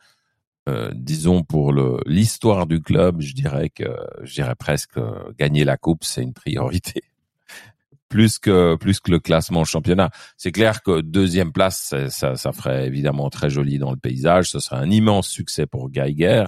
[0.68, 1.72] euh, disons pour
[2.06, 3.84] l'histoire du club, je dirais que,
[4.22, 7.02] je dirais presque euh, gagner la coupe, c'est une priorité.
[8.08, 10.10] Plus que plus que le classement championnat.
[10.36, 14.50] C'est clair que deuxième place, ça, ça ferait évidemment très joli dans le paysage.
[14.50, 16.44] Ce serait un immense succès pour Geiger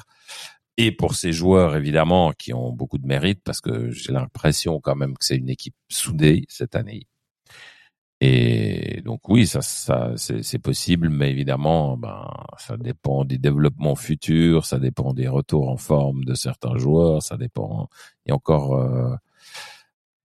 [0.76, 4.94] et pour ses joueurs évidemment qui ont beaucoup de mérite parce que j'ai l'impression quand
[4.94, 7.06] même que c'est une équipe soudée cette année.
[8.26, 14.64] Et donc oui, ça, ça c'est possible, mais évidemment, ben ça dépend des développements futurs,
[14.64, 17.90] ça dépend des retours en forme de certains joueurs, ça dépend.
[18.24, 19.14] Il y a encore, euh,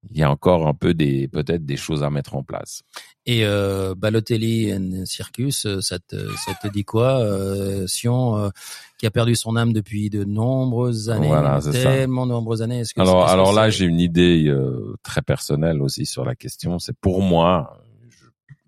[0.09, 2.83] il y a encore un peu des peut-être des choses à mettre en place.
[3.25, 8.49] Et euh, Balotelli and Circus, ça te, ça te dit quoi euh, Sion, euh,
[8.97, 11.83] qui a perdu son âme depuis de nombreuses années, Voilà, c'est ça.
[11.83, 12.81] tellement de nombreuses années.
[12.95, 16.79] Que Alors, là, j'ai une idée euh, très personnelle aussi sur la question.
[16.79, 17.77] C'est pour moi,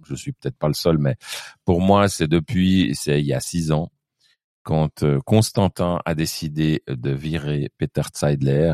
[0.08, 1.16] je, suis peut-être pas le seul, mais
[1.66, 3.92] pour moi, c'est depuis, c'est il y a six ans,
[4.64, 8.74] quand euh, Constantin a décidé de virer Peter Zeidler.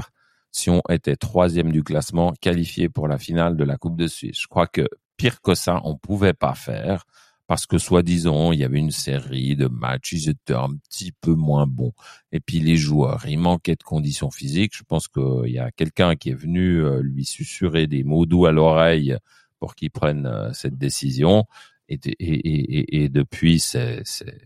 [0.51, 4.39] Sion était troisième du classement, qualifié pour la finale de la Coupe de Suisse.
[4.41, 7.05] Je crois que pire que ça, on pouvait pas faire
[7.47, 11.33] parce que soi-disant, il y avait une série de matchs, ils étaient un petit peu
[11.33, 11.93] moins bons.
[12.33, 14.75] Et puis les joueurs, il manquait de conditions physiques.
[14.75, 18.45] Je pense qu'il y a quelqu'un qui est venu euh, lui susurrer des mots doux
[18.45, 19.17] à l'oreille
[19.59, 21.45] pour qu'il prenne euh, cette décision.
[21.89, 24.41] Et, et, et, et, depuis, c'est c'est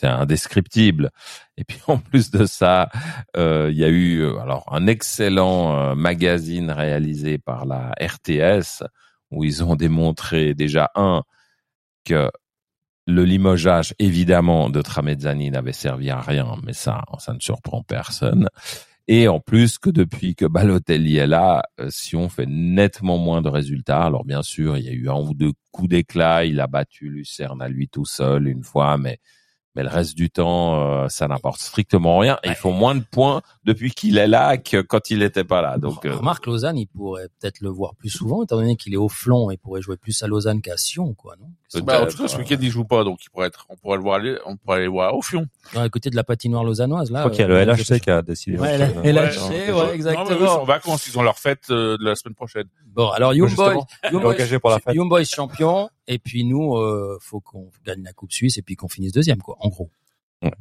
[0.00, 1.10] c'est indescriptible.
[1.56, 2.88] Et puis en plus de ça,
[3.36, 8.84] euh, il y a eu euh, alors un excellent euh, magazine réalisé par la RTS
[9.30, 11.22] où ils ont démontré déjà un
[12.04, 12.30] que
[13.06, 18.48] le limogeage, évidemment, de Tramezzani n'avait servi à rien, mais ça, ça ne surprend personne.
[19.12, 23.48] Et en plus que depuis que Balotelli est là, euh, Sion fait nettement moins de
[23.48, 24.04] résultats.
[24.04, 26.44] Alors bien sûr, il y a eu un ou deux coups d'éclat.
[26.44, 29.18] Il a battu Lucerne à lui tout seul une fois, mais
[29.80, 32.38] mais le reste du temps, euh, ça n'apporte strictement rien.
[32.44, 35.62] Et ils font moins de points depuis qu'il est là que quand il n'était pas
[35.62, 35.78] là.
[35.78, 38.98] Donc euh, Remarque Lausanne, il pourrait peut-être le voir plus souvent, étant donné qu'il est
[38.98, 41.46] au flanc et pourrait jouer plus à Lausanne qu'à Sion, quoi, non?
[41.82, 43.76] Bah, en tout cas, ce euh, week-end, il joue pas, donc il pourrait être, on
[43.76, 45.46] pourrait le voir aller, on pourrait aller voir au fion.
[45.74, 47.22] À côté de la patinoire lausannoise, là.
[47.22, 48.58] A euh, le LHC qui a décidé.
[48.58, 48.76] Ouais.
[48.76, 50.62] LHC, Ouais, ouais, Non, mais eux, ils sont exactement.
[50.62, 52.66] en vacances, ils ont leur fête euh, de la semaine prochaine.
[52.86, 53.84] Bon, alors Young Boys.
[54.12, 58.74] Young Boys champion Et puis nous, euh, faut qu'on gagne la Coupe Suisse et puis
[58.74, 59.56] qu'on finisse deuxième, quoi.
[59.60, 59.90] En gros.
[60.42, 60.52] Ouais.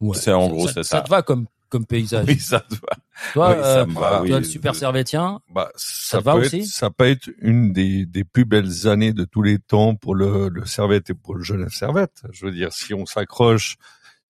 [0.00, 0.16] Ouais.
[0.16, 1.00] C'est en gros, c'est Ça ça.
[1.02, 2.26] te va comme comme paysage.
[2.28, 2.96] Oui, ça te va.
[3.32, 4.30] Toi, oui, ça euh, me va, toi, oui.
[4.30, 5.40] le super servétien.
[5.52, 9.12] Bah, ça, te va aussi être, ça peut être une des, des plus belles années
[9.12, 12.22] de tous les temps pour le, le Servette et pour le Genève Servette.
[12.32, 13.76] Je veux dire, si on s'accroche,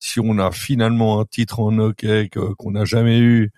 [0.01, 3.53] si on a finalement un titre en hockey qu'on n'a jamais eu,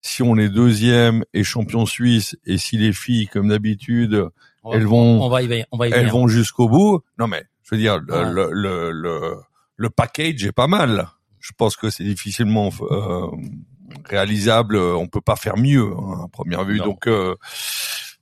[0.00, 4.28] si on est deuxième et champion suisse, et si les filles, comme d'habitude,
[4.68, 5.66] On elles vont, on va y venir.
[5.72, 6.12] On va y elles venir.
[6.14, 7.00] vont jusqu'au bout.
[7.18, 9.36] Non mais, je veux dire, le, le, le, le,
[9.76, 11.08] le package est pas mal.
[11.40, 13.26] Je pense que c'est difficilement euh,
[14.04, 14.76] réalisable.
[14.76, 16.78] On peut pas faire mieux hein, à première vue.
[16.78, 16.84] Non.
[16.86, 17.34] Donc, euh,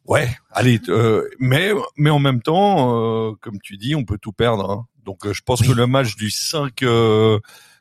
[0.06, 0.80] ouais, allez.
[0.88, 4.70] euh, mais mais en même temps, euh, comme tu dis, on peut tout perdre.
[4.70, 4.86] hein.
[5.04, 5.68] Donc, euh, je pense Oui.
[5.68, 7.38] que le match du 5 euh,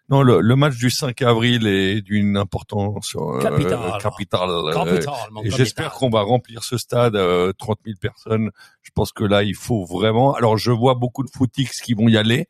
[0.10, 3.98] non, le, le match du 5 avril est d'une importance euh, Capitale.
[4.02, 4.50] capitale.
[4.50, 8.52] euh, j'espère qu'on va remplir ce stade, euh, 30 000 personnes.
[8.86, 10.36] Je pense que là, il faut vraiment.
[10.36, 12.48] Alors, je vois beaucoup de footix qui vont y aller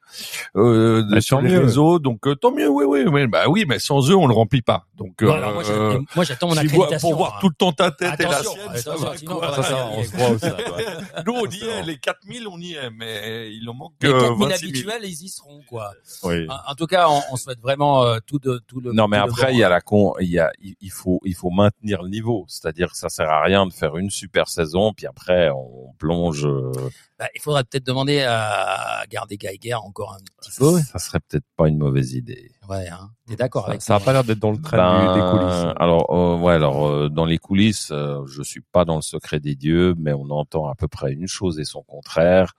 [0.57, 1.61] euh, Bah, sur les mieux.
[1.61, 2.67] réseaux, donc euh, tant mieux.
[2.69, 3.25] Oui, oui, oui.
[3.27, 4.85] Bah oui, mais sans eux, on le remplit pas.
[4.95, 6.99] Donc, Bon, euh, alors moi, euh, moi, j'attends mon accréditation.
[6.99, 7.37] pour voir hein.
[7.41, 10.45] tout le temps ta tête Attention, et la sienne, sinon, Ça, ça, on se aussi.
[11.25, 11.83] Nous, on y est.
[11.83, 14.69] Les 4000, on y est, mais il en manque Les euh, 4000 26 000.
[14.91, 15.91] habituels, ils y seront, quoi.
[16.23, 16.47] Oui.
[16.49, 18.91] En, en tout cas, on, on souhaite vraiment euh, tout de tout le.
[18.91, 21.33] Non, mais après, il y a la con, il y a, il il faut, il
[21.33, 22.45] faut maintenir le niveau.
[22.49, 26.24] C'est-à-dire que ça sert à rien de faire une super saison, puis après, on plonge.
[26.33, 26.71] Euh,
[27.19, 30.79] Bah, il faudrait peut-être demander à garder Geiger encore un petit peu.
[30.81, 32.51] Ça serait peut-être pas une mauvaise idée.
[32.67, 33.11] Ouais, hein.
[33.27, 35.31] T'es d'accord Ça, avec ça a moi pas l'air d'être dans le train Ben, des
[35.31, 35.73] coulisses.
[35.77, 39.39] Alors, euh, ouais, alors euh, dans les coulisses, euh, je suis pas dans le secret
[39.39, 42.53] des dieux, mais on entend à peu près une chose et son contraire.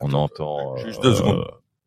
[0.00, 1.44] On entend euh, juste deux secondes.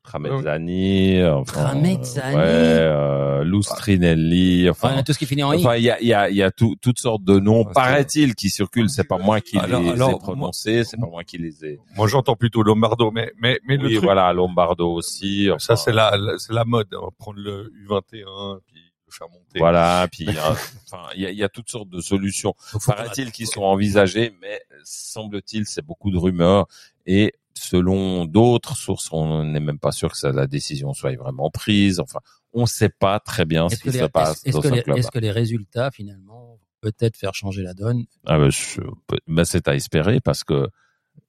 [0.10, 2.36] Tramezzani, enfin, Tramezzani.
[2.36, 5.57] euh, ouais, euh, Lustrinelli, enfin, Ouais, tout ce qui finit en i.
[5.60, 7.66] Enfin, il y a, il y a, il y a tout- toutes sortes de noms,
[7.66, 8.89] Ouais, paraît-il, qui circulent.
[8.89, 11.80] C'est pas moi qui Alors- les alors, ai prononcés, c'est pas moi qui les ai.
[11.95, 15.49] Moi, j'entends plutôt Lombardo, mais mais mais le truc, voilà, Lombardo aussi.
[15.60, 16.88] ça c'est la, la- c'est la mode.
[16.93, 18.76] hein, prendre le U21 puis
[19.07, 19.60] le faire monter.
[19.60, 21.99] Voilà, puis il y a- enfin, il y a, il y a toutes sortes de
[22.01, 22.53] solutions.
[22.86, 26.68] Paraît-il qu'ils sont envisagés, mais semble-t-il, c'est beaucoup de rumeurs.
[27.05, 31.49] Et selon d'autres sources, on n'est même pas sûr que ça, la décision soit vraiment
[31.51, 31.99] prise.
[31.99, 32.20] Enfin,
[32.53, 34.74] on ne sait pas très bien ce qui que, se passe est-ce dans que ce
[34.76, 34.97] les- club.
[34.97, 38.05] est-ce que les résultats finalement vont peut-être faire changer la donne?
[38.26, 38.82] Ah ben, je-
[39.28, 40.68] ben, c'est à espérer parce que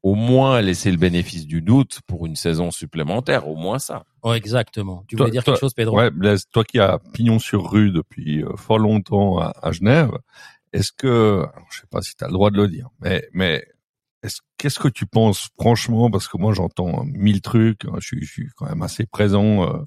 [0.02, 4.04] au moins laisser le bénéfice du doute pour une saison supplémentaire, au moins ça.
[4.22, 5.04] Oh, exactement.
[5.08, 5.96] Tu Toi- voulais dire toi- quelque chose, Pedro?
[5.98, 10.10] Ouais, Blaise, toi qui as pignon sur rue depuis euh, fort longtemps à, à Genève,
[10.72, 13.28] est-ce que, je sais pas si tu as le droit de le dire, mais
[14.58, 18.30] qu'est-ce que tu penses franchement parce que moi j'entends mille trucs, hein, je, suis- je
[18.32, 19.78] suis quand même assez présent euh,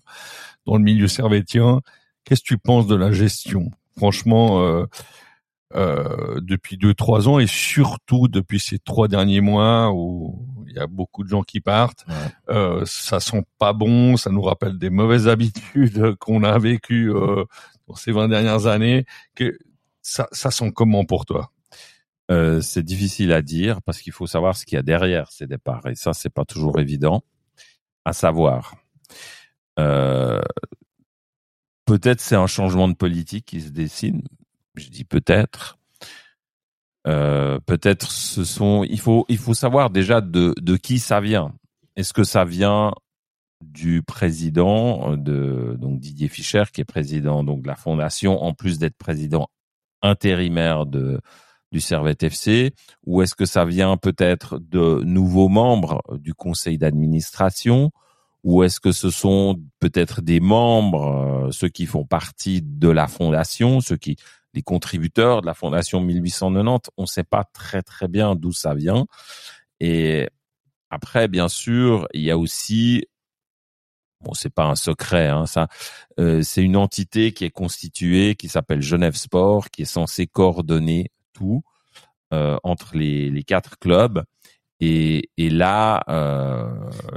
[0.65, 1.81] dans le milieu servétien.
[2.25, 3.69] Qu'est-ce que tu penses de la gestion?
[3.97, 4.85] Franchement, euh,
[5.75, 10.79] euh, depuis deux trois ans et surtout depuis ces trois derniers mois où il y
[10.79, 12.05] a beaucoup de gens qui partent,
[12.49, 17.45] euh, ça sent pas bon, ça nous rappelle des mauvaises habitudes qu'on a vécues euh,
[17.87, 19.05] dans ces 20 dernières années.
[19.35, 19.57] Que
[20.01, 21.52] ça, ça sent comment pour toi?
[22.33, 25.45] Euh, c'est difficile à dire parce qu'il faut savoir ce qu'il y a derrière ces
[25.45, 27.23] départs et ça c'est pas toujours évident.
[28.05, 28.75] À savoir,
[29.79, 30.41] euh,
[31.85, 34.23] peut-être c'est un changement de politique qui se dessine.
[34.75, 35.77] Je dis peut-être.
[37.07, 38.83] Euh, peut-être ce sont.
[38.83, 41.53] Il faut il faut savoir déjà de de qui ça vient.
[41.95, 42.93] Est-ce que ça vient
[43.61, 48.79] du président de donc Didier Fischer qui est président donc de la fondation en plus
[48.79, 49.49] d'être président
[50.01, 51.21] intérimaire de
[51.73, 52.73] du Servette FC
[53.05, 57.91] ou est-ce que ça vient peut-être de nouveaux membres du conseil d'administration
[58.43, 63.07] ou est-ce que ce sont peut-être des membres, euh, ceux qui font partie de la
[63.07, 64.17] fondation, ceux qui
[64.53, 68.75] les contributeurs de la fondation 1890, on ne sait pas très très bien d'où ça
[68.75, 69.07] vient.
[69.79, 70.29] Et
[70.91, 73.07] après, bien sûr, il y a aussi,
[74.21, 75.69] bon, c'est pas un secret, hein, ça,
[76.19, 81.09] euh, c'est une entité qui est constituée, qui s'appelle Genève Sport, qui est censée coordonner
[81.33, 81.63] tout
[82.33, 84.23] euh, entre les, les quatre clubs.
[84.79, 86.67] Et, et là, euh,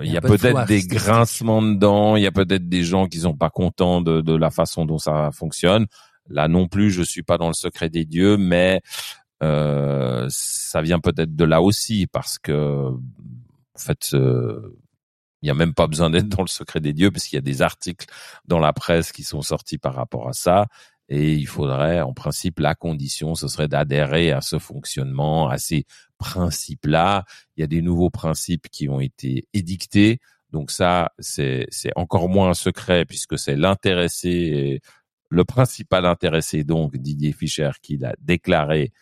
[0.02, 3.18] il y a, de peut-être des grincements dedans, il y a peut-être des gens qui
[3.18, 5.86] sont pas contents de, de la façon dont ça fonctionne.
[6.28, 8.82] Là non plus, je suis pas dans le secret des dieux, mais
[9.42, 14.78] euh, ça vient peut-être de là aussi parce que en fait, euh,
[15.42, 17.38] il y a même pas besoin d'être dans le secret des dieux parce qu'il y
[17.38, 18.06] a des articles
[18.46, 20.66] dans la presse qui sont sortis par rapport à ça.
[21.08, 25.86] Et il faudrait, en principe, la condition, ce serait d'adhérer à ce fonctionnement, à ces
[26.18, 27.24] principes-là.
[27.56, 30.18] Il y a des nouveaux principes qui ont été édictés.
[30.50, 34.80] Donc ça, c'est encore moins un secret puisque c'est l'intéressé,
[35.28, 38.92] le principal intéressé, donc Didier Fischer, qui l'a déclaré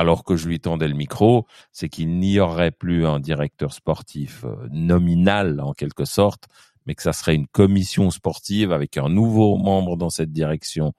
[0.00, 4.44] alors que je lui tendais le micro, c'est qu'il n'y aurait plus un directeur sportif
[4.44, 6.44] euh, nominal en quelque sorte,
[6.86, 10.94] mais que ça serait une commission sportive avec un nouveau membre dans cette direction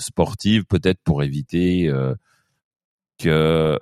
[0.00, 2.14] sportive, peut-être pour éviter euh,
[3.18, 3.78] que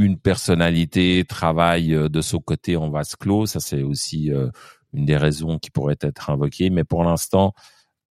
[0.00, 3.46] une personnalité travaille euh, de son côté en vase clos.
[3.46, 4.48] Ça, c'est aussi euh,
[4.94, 6.70] une des raisons qui pourrait être invoquée.
[6.70, 7.52] Mais pour l'instant,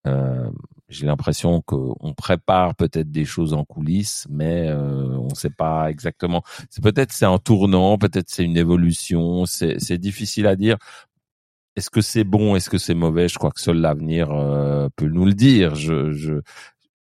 [0.05, 0.49] euh,
[0.87, 6.41] j'ai l'impression qu'on prépare peut-être des choses en coulisses, mais on ne sait pas exactement.
[6.69, 9.45] C'est peut-être c'est un tournant, peut-être c'est une évolution.
[9.45, 10.77] C'est difficile à dire.
[11.75, 13.27] Est-ce que c'est bon, est-ce que c'est mauvais?
[13.27, 14.29] Je crois que seul l'avenir
[14.95, 15.75] peut nous le dire.
[15.75, 16.41] Je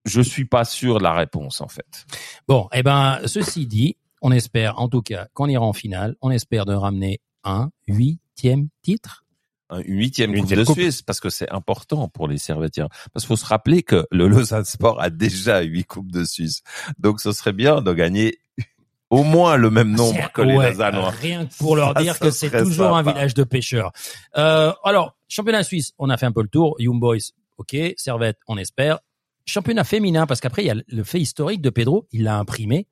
[0.04, 2.06] je suis pas sûr de la réponse en fait.
[2.48, 6.16] Bon, eh ben, ceci dit, on espère en tout cas qu'on ira en finale.
[6.20, 9.24] On espère de ramener un huitième titre.
[9.70, 10.76] Un- huitième Une coupe huitième de coupe.
[10.78, 12.88] Suisse parce que c'est important pour les Servetiens.
[13.12, 16.60] Parce qu'il faut se rappeler que le Lausanne Sport a déjà huit coupes de Suisse.
[16.98, 18.38] Donc ce serait bien de gagner
[19.10, 21.10] au moins le même nombre C'est- que les ouais, Lausannois.
[21.10, 23.92] Rien que pour leur Ça, dire ça que c'est toujours un village de pêcheurs.
[24.36, 26.76] Euh, alors, championnat suisse, on a fait un peu le tour.
[26.78, 27.76] Young Boys, ok.
[27.96, 28.98] Servette, on espère.
[29.46, 32.06] Championnat féminin, parce qu'après, il y a le fait historique de Pedro.
[32.12, 32.86] Il l'a imprimé.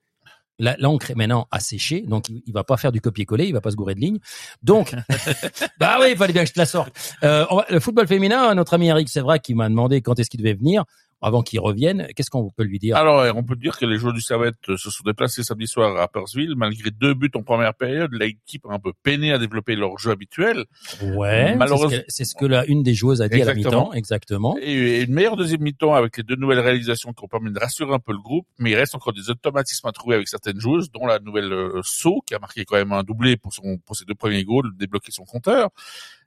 [0.79, 3.61] L'encre est maintenant à sécher, donc il, il va pas faire du copier-coller, il va
[3.61, 4.19] pas se gourer de ligne.
[4.63, 4.95] Donc,
[5.81, 6.93] bah oui, il fallait bien que je te la sorte.
[7.25, 10.39] Euh, va- le football féminin, notre ami Eric Sevra qui m'a demandé quand est-ce qu'il
[10.39, 10.85] devait venir
[11.23, 12.09] avant qu'il revienne.
[12.17, 12.97] Qu'est-ce qu'on peut lui dire?
[12.97, 16.09] Alors, on peut dire que les joueurs du Servette se sont déplacés samedi soir à
[16.09, 16.55] Purcellville.
[16.57, 20.11] Malgré deux buts en première période, l'équipe a un peu peiné à développer leur jeu
[20.11, 20.65] habituel.
[21.03, 23.55] Ouais, malheureusement- c'est ce que- ce que la une des joueuses a dit à la
[23.55, 24.57] mi-temps, exactement.
[24.61, 27.93] Et une meilleure deuxième mi-temps avec les deux nouvelles réalisations qui ont permis de rassurer
[27.95, 28.47] un peu le groupe.
[28.59, 31.81] Mais il reste encore des automatismes à trouver avec certaines joueuses, dont la nouvelle euh,
[32.27, 35.13] qui a marqué quand même un doublé pour, son, pour ses deux premiers goals, débloquer
[35.13, 35.71] son compteur.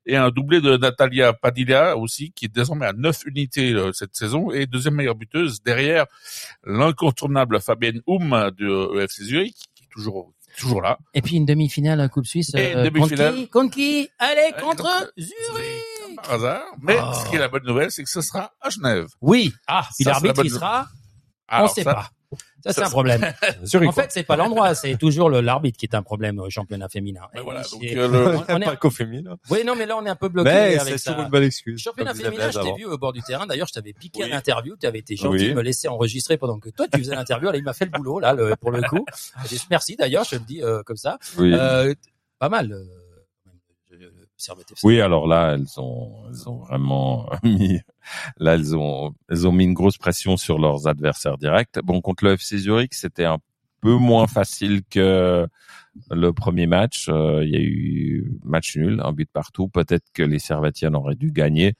[0.06, 4.16] Et un doublé de Natalia Padilla aussi, qui est désormais à 9 unités euh, cette
[4.16, 4.52] saison.
[4.52, 6.06] Et deuxième meilleure buteuse derrière
[6.66, 10.98] l'incontournable Fabienne Houm de euh, EFC Zurich, qui est toujours, toujours là.
[11.14, 12.54] Et puis une demi-finale à Coupe Suisse.
[12.56, 13.34] Et euh, demi-finale.
[13.34, 13.50] Contre qui?
[13.50, 14.10] Contre qui?
[14.20, 16.64] Allez, Euh, contre contre Zurich Par hasard.
[16.82, 17.12] Mais Oh.
[17.14, 19.08] ce qui est la bonne nouvelle, c'est que ce sera à Genève.
[19.22, 19.54] Oui.
[19.68, 20.88] Ah, la l'arbitre, bonne il sera
[21.48, 22.10] On Alors, sait ça- pas.
[22.64, 23.22] Ça, c'est un problème.
[23.86, 26.90] En fait, c'est pas l'endroit, c'est toujours le- l'arbitre qui est un problème au championnat
[26.90, 27.22] féminin.
[27.34, 29.38] Mais Et voilà, oui, donc, c'est- euh, le- on- on est- pas qu'au féminin.
[29.50, 31.80] Oui, non, mais là, on est un peu bloqué Mais c'est toujours une bonne excuse.
[31.82, 33.46] Championnat féminin, je t'ai vu au bord du terrain.
[33.46, 34.32] D'ailleurs, je t'avais piqué Oui.
[34.32, 34.76] à l'interview.
[34.80, 35.50] Tu avais été gentil Oui.
[35.50, 37.50] de me laisser enregistrer pendant que toi, tu faisais l'interview.
[37.52, 39.06] Là, il m'a fait le boulot, là, le- pour le coup.
[39.70, 41.18] Merci d'ailleurs, je te le dis euh, comme ça.
[41.38, 41.54] Oui.
[41.54, 41.94] Euh,
[42.40, 42.76] pas mal.
[44.84, 47.80] Oui, alors là, elles ont, elles ont vraiment mis,
[48.38, 51.80] là, elles ont, elles ont mis une grosse pression sur leurs adversaires directs.
[51.84, 53.40] Bon, contre le FC Zurich, c'était un
[53.82, 55.48] peu moins facile que
[56.12, 57.08] le premier match.
[57.10, 59.68] Euh, il y a eu match nul, un but partout.
[59.68, 61.74] Peut-être que les Servetiennes auraient dû gagner.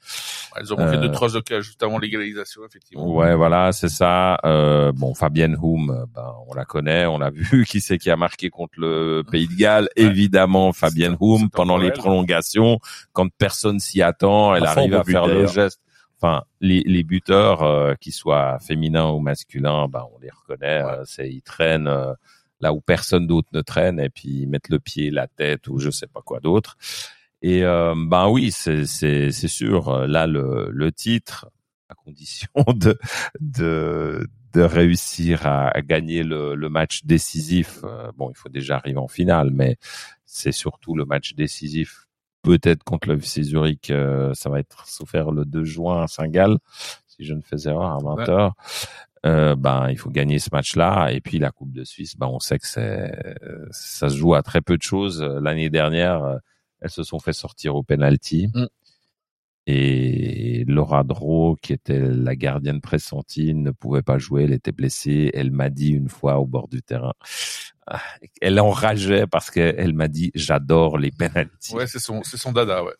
[0.58, 3.06] Elles ont manqué Euh, de trois occasions juste avant l'égalisation, effectivement.
[3.14, 4.38] Ouais, voilà, c'est ça.
[4.44, 7.64] Euh, bon, Fabienne Houm, euh, ben, on la connaît, on l'a vu.
[7.68, 9.88] Qui c'est qui a marqué contre le Pays de Galles?
[9.96, 11.50] Évidemment, Fabienne Houm.
[11.50, 12.78] Pendant les prolongations,
[13.12, 15.80] quand personne s'y attend, elle arrive à faire le geste.
[16.18, 20.82] Enfin, les, les buteurs, euh, qu'ils soient féminins ou masculins, ben, on les reconnaît.
[20.82, 22.14] euh, c'est ils traînent euh,
[22.60, 25.78] là où personne d'autre ne traîne, et puis ils mettent le pied, la tête ou
[25.78, 26.76] je sais pas quoi d'autre.
[27.48, 29.88] Et euh, ben oui, c'est sûr.
[29.88, 31.46] euh, Là, le le titre,
[31.88, 32.98] à condition de
[33.40, 37.80] de de réussir à, à gagner le, le match décisif.
[37.84, 39.76] euh, bon, il faut déjà arriver en finale, mais
[40.24, 42.06] c'est surtout le match décisif.
[42.42, 43.92] Peut-être contre le FC Zurich,
[44.34, 46.58] ça va être souffert le 2 juin à Saint-Gall,
[47.06, 48.54] si je ne fais erreur, à 20 heures.
[49.24, 51.10] Euh, ben, il faut gagner ce match-là.
[51.12, 53.12] Et puis la Coupe de Suisse, ben, on sait que c'est,
[53.72, 55.22] ça se joue à très peu de choses.
[55.22, 56.38] L'année dernière,
[56.80, 58.48] elles se sont fait sortir au penalty.
[58.54, 58.66] Mm.
[59.68, 64.44] Et Laura Dro, qui était la gardienne pressentie, ne pouvait pas jouer.
[64.44, 65.32] Elle était blessée.
[65.34, 67.14] Elle m'a dit une fois au bord du terrain,
[67.88, 68.00] ah,
[68.40, 71.74] elle enrageait parce qu'elle m'a dit j'adore les penalties.
[71.74, 72.94] Ouais, c'est son, c'est son dada, ouais.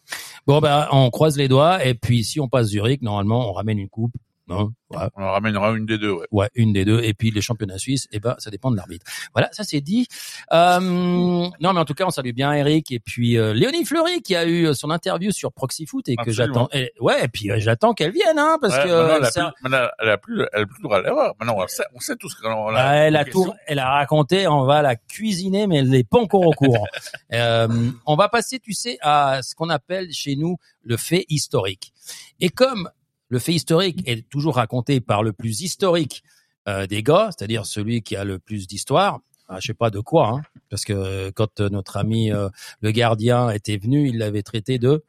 [0.46, 1.84] Bon, ben, on croise les doigts.
[1.84, 4.14] Et puis, si on passe Zurich, normalement, on ramène une coupe.
[4.48, 6.26] Non, ouais, On en ramènera une des deux, ouais.
[6.30, 7.00] ouais, une des deux.
[7.02, 9.04] Et puis, les championnats suisses, eh ben, ça dépend de l'arbitre.
[9.34, 10.06] Voilà, ça c'est dit.
[10.52, 12.92] Euh, non, mais en tout cas, on salue bien Eric.
[12.92, 16.30] Et puis, euh, Léonie Fleury qui a eu son interview sur Proxy Foot et que
[16.30, 16.68] j'attends.
[16.72, 19.30] et- Ouais, et puis euh, j'attends qu'elle vienne, hein, parce Ouais, que maintenant, elle a
[19.30, 19.64] ça- plus,
[19.98, 21.34] elle a plus, elle a plus le droit à l'erreur.
[21.40, 24.46] Maintenant, on sait, on sait tout ce qu'on Ah, elle a tout, elle a raconté,
[24.46, 26.86] on va la cuisiner, mais elle n'est pas encore au courant.
[27.32, 27.66] Euh,
[28.06, 31.92] on va passer, tu sais, à ce qu'on appelle chez nous le fait historique.
[32.40, 32.88] Et comme
[33.28, 36.22] le fait historique est toujours raconté par le plus historique
[36.68, 40.00] euh, des gars, c'est-à-dire celui qui a le plus d'histoire, ah, je sais pas de
[40.00, 42.48] quoi, hein, parce que quand notre ami euh,
[42.80, 45.04] le gardien était venu, il l'avait traité de.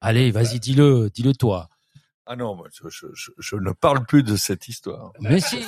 [0.00, 1.68] Allez, vas-y, dis-le, dis-le toi.
[2.28, 5.12] Ah non, moi, je, je, je, je ne parle plus de cette histoire.
[5.20, 5.58] Mais si.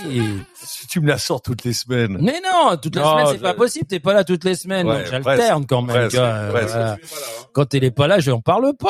[0.54, 2.18] Si tu me la sors toutes les semaines.
[2.20, 3.86] Mais non, toutes les Non, semaines, c'est pas possible.
[3.86, 4.86] T'es pas là toutes les semaines.
[4.88, 5.94] Ouais, donc j'alterne quand même.
[5.96, 6.68] presque, euh, presque.
[6.74, 6.96] voilà.
[7.52, 8.88] Quand elle est pas là, je n'en parle pas.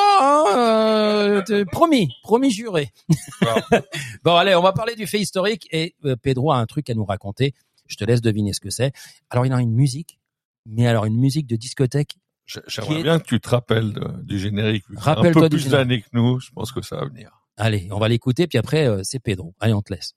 [0.49, 2.91] Hein, euh, promis, promis juré.
[4.25, 6.95] bon, allez, on va parler du fait historique et euh, Pedro a un truc à
[6.95, 7.53] nous raconter.
[7.87, 8.93] Je te laisse deviner ce que c'est.
[9.31, 10.19] Alors, il a une musique,
[10.67, 12.17] mais alors une musique de discothèque.
[12.47, 14.85] J'ai- J'aimerais est- bien que tu te rappelles de- du générique.
[14.95, 17.38] t'as Un Rappelle-toi peu plus d'années que nous, je pense que ça va venir.
[17.59, 19.55] Allez, on va l'écouter, puis après, euh, c'est Pedro.
[19.61, 20.15] Allez, on te laisse.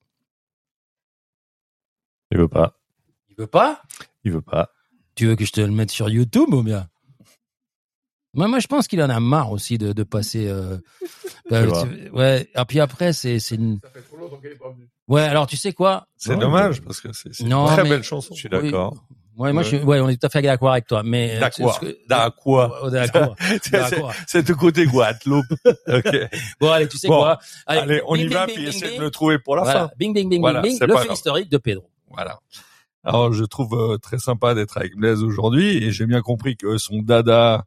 [2.31, 2.77] Il veut pas.
[3.29, 3.81] Il veut pas?
[4.23, 4.69] Il veut pas.
[5.15, 6.87] Tu veux que je te le mette sur YouTube ou bien?
[8.33, 10.47] Moi, moi, je pense qu'il en a marre aussi de, de passer.
[10.47, 10.77] Euh,
[11.51, 12.49] euh, tu- ouais.
[12.55, 13.79] Et puis après, c'est c'est une.
[15.09, 15.23] Ouais.
[15.23, 16.07] Alors, tu sais quoi?
[16.15, 18.33] C'est dommage parce que c'est c'est une Non, très mais- belle chanson.
[18.33, 19.05] Je suis d'accord.
[19.37, 21.03] Ouais, moi, je, ouais, on est tout à fait d'accord avec toi.
[21.03, 21.79] Mais D'accord.
[23.71, 24.13] D'accord.
[24.27, 25.45] C'est de côté Guadeloupe.
[25.87, 26.17] ok.
[26.59, 29.01] Bon, allez, tu sais Bon, quoi Allez, on bing, y va bing, puis essaie de
[29.01, 29.79] le trouver pour la Voilà.
[29.87, 29.91] fin.
[29.97, 30.77] Bing, bing, bing, Voilà, bing.
[30.81, 31.89] Le fait historique de Pedro.
[32.09, 32.39] Voilà.
[33.03, 36.77] Alors, je trouve euh, très sympa d'être avec Blaise aujourd'hui et j'ai bien compris que
[36.77, 37.65] son dada,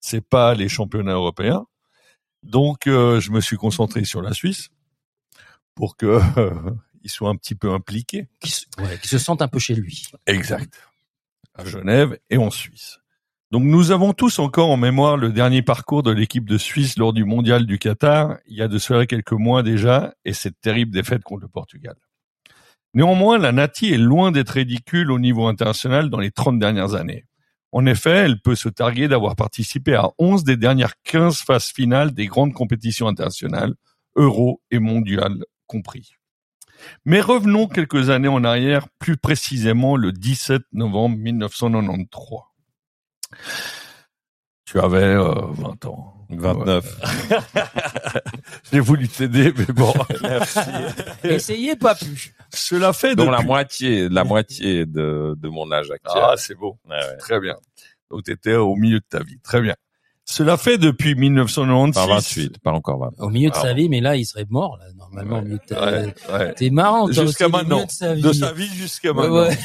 [0.00, 1.66] c'est pas les championnats européens.
[2.42, 4.70] Donc, euh, je me suis concentré sur la Suisse
[5.76, 6.50] pour que euh,
[7.04, 8.26] il soit un petit peu impliqué.
[8.40, 10.06] Qui se, ouais, qui se sentent un peu chez lui.
[10.26, 10.72] Exact.
[11.54, 12.98] À Genève et en Suisse.
[13.50, 17.12] Donc nous avons tous encore en mémoire le dernier parcours de l'équipe de Suisse lors
[17.12, 20.90] du mondial du Qatar, il y a de cela quelques mois déjà, et cette terrible
[20.90, 21.96] défaite contre le Portugal.
[22.94, 27.26] Néanmoins, la Nati est loin d'être ridicule au niveau international dans les 30 dernières années.
[27.72, 32.12] En effet, elle peut se targuer d'avoir participé à 11 des dernières 15 phases finales
[32.12, 33.74] des grandes compétitions internationales,
[34.16, 36.12] euro et mondiales compris.
[37.04, 42.40] Mais revenons quelques années en arrière, plus précisément le 17 novembre 1993.
[44.64, 46.14] Tu avais euh, 20 ans.
[46.30, 47.00] 29.
[48.72, 49.92] J'ai voulu t'aider, mais bon.
[51.24, 52.34] Essayez pas plus.
[52.54, 53.38] Cela fait Donc depuis...
[53.38, 56.22] la moitié, la moitié de, de mon âge actuel.
[56.24, 56.78] Ah, c'est beau.
[56.88, 57.16] Ouais, ouais.
[57.18, 57.56] Très bien.
[58.10, 59.38] Donc tu étais au milieu de ta vie.
[59.40, 59.74] Très bien.
[60.24, 61.94] Cela fait depuis 1996.
[62.06, 63.10] Pas 28, pas encore 20.
[63.24, 65.38] Au milieu de sa vie, mais là, il serait mort, là, normalement.
[65.40, 66.54] au milieu de ta- Ouais, ouais.
[66.54, 67.84] T'es marrant, Jusqu'à aussi, au milieu maintenant.
[67.86, 68.22] De sa vie.
[68.22, 69.48] De sa vie jusqu'à Ouais, maintenant.
[69.48, 69.58] ouais.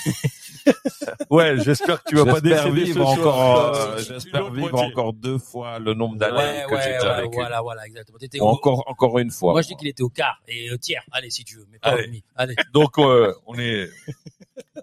[1.30, 2.40] Ouais, j'espère que tu vas pas
[2.70, 3.40] vivre encore,
[3.76, 4.88] Euh, euh, j'espère vivre moitié.
[4.92, 7.36] encore deux fois le nombre d'années Ouais, que ouais, j'ai déjà vécu.
[7.36, 8.18] voilà, voilà, exactement.
[8.40, 9.54] Au- encore, encore une fois.
[9.54, 11.04] Moi, je dis qu'il était au quart et au tiers.
[11.12, 12.04] Allez, si tu veux, mais pas Allez.
[12.04, 12.24] au demi.
[12.36, 12.56] Allez.
[12.74, 13.90] Donc euh, on est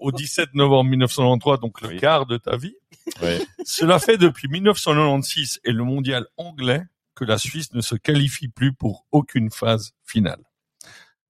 [0.01, 1.97] au 17 novembre 1993, donc le Oui.
[1.99, 2.76] quart de ta vie.
[3.22, 3.41] Ouais.
[3.64, 6.82] Cela fait depuis 1996 et le mondial anglais
[7.14, 10.43] que la Suisse ne se qualifie plus pour aucune phase finale.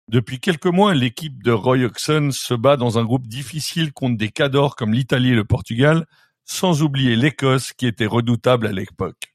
[0.08, 4.30] Depuis quelques mois, l'équipe de Roy Hodgson se bat dans un groupe difficile contre des
[4.30, 6.06] cadors comme l'Italie et le Portugal,
[6.44, 9.34] sans oublier l'Écosse qui était redoutable à l'époque.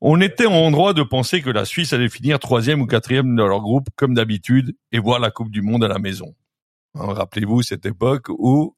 [0.00, 3.46] On était en droit de penser que la Suisse allait finir troisième ou quatrième dans
[3.46, 6.34] leur groupe comme d'habitude et voir la Coupe du Monde à la maison.
[6.94, 8.74] Hein, Rappelez-vous cette époque où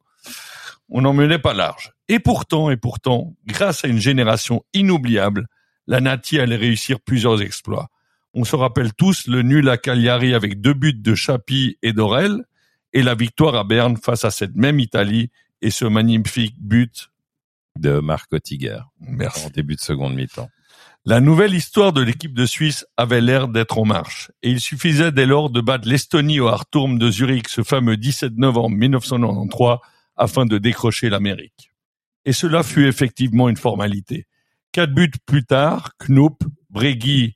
[0.88, 1.92] on n'en menait pas large.
[2.09, 5.46] Et pourtant, et pourtant, grâce à une génération inoubliable,
[5.86, 7.88] la Nati allait réussir plusieurs exploits.
[8.39, 12.45] On se rappelle tous le nul à Cagliari avec deux buts de Chapi et d'Orel
[12.93, 15.30] et la victoire à Berne face à cette même Italie
[15.62, 17.09] et ce magnifique but.
[17.76, 18.80] De Marco Tiger.
[19.01, 19.47] Merci.
[19.47, 20.51] En début de seconde mi-temps.
[21.07, 25.12] La nouvelle histoire de l'équipe de Suisse avait l'air d'être en marche, et il suffisait
[25.12, 29.78] dès lors de battre l'Estonie au Harturm de Zurich ce fameux 17 novembre 1993
[30.16, 31.70] afin de décrocher l'Amérique.
[32.26, 34.26] Et cela fut effectivement une formalité.
[34.72, 37.36] Quatre buts plus tard, Knoop, Bregui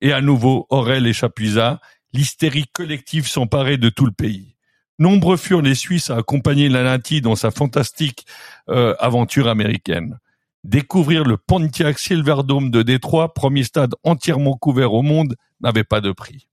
[0.00, 1.80] et à nouveau Aurel et Chapuisat,
[2.12, 4.56] l'hystérie collective s'emparait de tout le pays.
[4.98, 8.26] Nombreux furent les Suisses à accompagner la Nati dans sa fantastique
[8.68, 10.18] euh, aventure américaine
[10.66, 16.12] découvrir le Pontiac Silverdome de Détroit, premier stade entièrement couvert au monde, n'avait pas de
[16.12, 16.48] prix.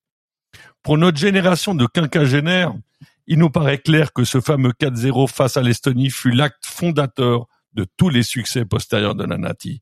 [0.83, 2.73] Pour notre génération de quinquagénaires,
[3.25, 7.85] il nous paraît clair que ce fameux 4-0 face à l'Estonie fut l'acte fondateur de
[7.97, 9.81] tous les succès postérieurs de la Nati.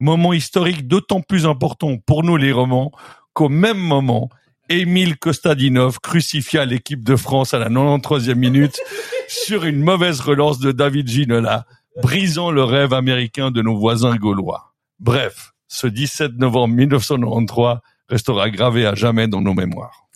[0.00, 2.92] Moment historique d'autant plus important pour nous les romans
[3.32, 4.28] qu'au même moment,
[4.68, 8.80] Émile Kostadinov crucifia l'équipe de France à la 93e minute
[9.28, 11.66] sur une mauvaise relance de David Ginola,
[12.02, 14.74] brisant le rêve américain de nos voisins gaulois.
[15.00, 17.78] Bref, ce 17 novembre 1993
[18.08, 20.08] restera gravé à jamais dans nos mémoires.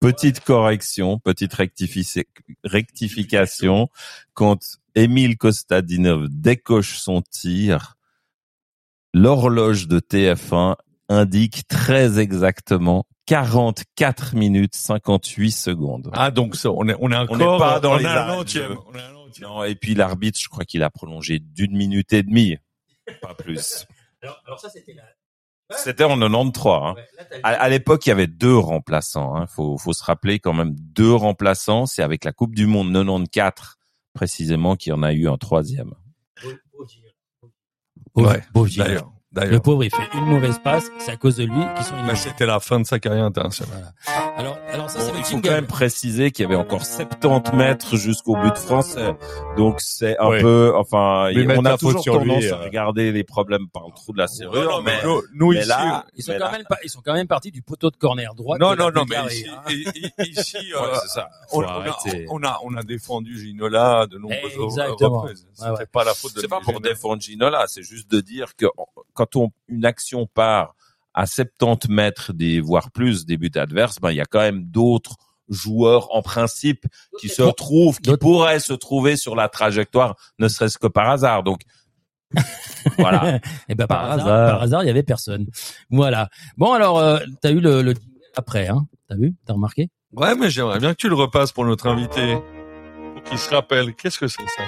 [0.00, 1.54] Petite correction, petite
[2.64, 3.88] rectification.
[4.34, 4.58] Quand
[4.94, 7.95] Émile Kostadinov décoche son tir,
[9.16, 10.76] l'horloge de TF1
[11.08, 16.10] indique très exactement 44 minutes 58 secondes.
[16.12, 18.08] Ah donc ça, on est on est On encore n'est pas dans on les est
[18.08, 18.76] On est l'entième.
[19.42, 22.56] Non, et puis l'arbitre, je crois qu'il a prolongé d'une minute et demie,
[23.20, 23.86] pas plus.
[24.22, 25.02] Alors, alors ça, c'était la,
[25.76, 26.72] C'était en 93.
[26.74, 26.94] Hein.
[27.42, 29.36] À, à l'époque, il y avait deux remplaçants.
[29.36, 29.46] Hein.
[29.46, 31.86] Faut, faut se rappeler quand même deux remplaçants.
[31.86, 33.76] C'est avec la Coupe du Monde 94
[34.14, 35.92] précisément qu'il y en a eu un troisième.
[38.66, 39.15] Gilles.
[39.36, 41.92] D'ailleurs, Le pauvre, il fait une mauvaise passe, c'est à cause de lui qu'ils sont
[41.92, 42.16] Mais éliminés.
[42.16, 43.92] c'était la fin de sa carrière internationale.
[44.38, 46.84] Alors, alors ça, c'est Bon, le il faut quand même préciser qu'il y avait encore
[46.84, 49.14] 70 mètres jusqu'au but français.
[49.58, 52.64] Donc c'est un peu, enfin, Mais on a toujours sur tendance lui, à euh.
[52.64, 56.04] regarder les problèmes par le trou de la serrure, mais, nous, nous, mais ici, là,
[56.16, 57.96] Ils sont mais quand là- même pas, ils sont quand même partis du poteau de
[57.96, 58.56] corner droit.
[58.58, 59.62] non, non, non, mais ici, hein.
[60.24, 61.28] ici, euh, ça.
[61.52, 61.84] on, a,
[62.30, 65.46] on a, on a défendu Ginola de nombreuses reprises.
[65.54, 68.66] C'était pas la faute de C'est pas pour défendre Ginola, c'est juste de dire que
[69.14, 70.74] quand on, une action part
[71.14, 74.64] à 70 mètres des, voire plus des buts adverses, ben, il y a quand même
[74.64, 75.16] d'autres
[75.48, 76.86] joueurs, en principe,
[77.20, 81.42] qui se trouvent, qui pourraient se trouver sur la trajectoire, ne serait-ce que par hasard.
[81.42, 81.62] Donc,
[82.98, 83.40] voilà.
[83.68, 84.50] Et ben par, Par hasard, hasard.
[84.50, 85.46] par hasard, il y avait personne.
[85.90, 86.28] Voilà.
[86.56, 87.94] Bon alors, euh, t'as eu le, le
[88.36, 89.34] après, hein T'as vu?
[89.46, 89.88] T'as remarqué?
[90.12, 92.38] Ouais, mais j'aimerais bien que tu le repasses pour notre invité.
[93.14, 93.94] Pour qu'il se rappelle.
[93.94, 94.62] Qu'est-ce que c'est ça?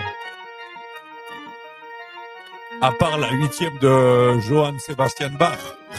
[2.81, 5.59] À part la huitième de Johann Sebastian Bach.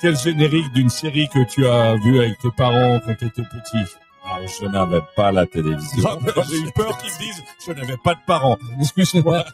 [0.00, 3.90] Quel générique d'une série que tu as vu avec tes parents quand tu étais petit?
[4.26, 6.02] Ah, je n'avais pas la télévision.
[6.50, 8.58] J'ai eu peur qu'ils me disent je n'avais pas de parents.
[8.80, 9.44] Excuse-moi.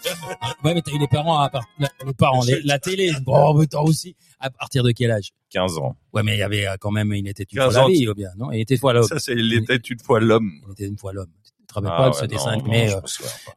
[0.65, 3.13] Ouais, mais t'as eu les parents à part, les parents, les- la télé.
[3.25, 4.17] Bon, mais toi aussi.
[4.41, 5.31] À partir de quel âge?
[5.51, 5.97] 15 ans.
[6.13, 7.89] Ouais, mais il y avait euh, quand même, il était une 15 fois la ans,
[7.89, 8.51] vie, ou bien, non?
[8.53, 9.05] Il était une fois l'homme.
[9.09, 10.53] Ça, c'est, il était une fois l'homme.
[10.69, 11.31] Il était une fois l'homme.
[11.73, 13.01] Rappelles Ah pas de ouais, ce non, dessin non, animé je euh,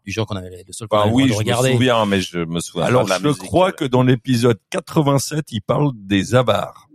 [0.05, 1.69] du genre qu'on avait le seul le oui, je de regarder.
[1.69, 3.41] me souviens, mais je me souviens Alors, pas de la je musique.
[3.43, 6.87] crois que dans l'épisode 87, il parle des avars.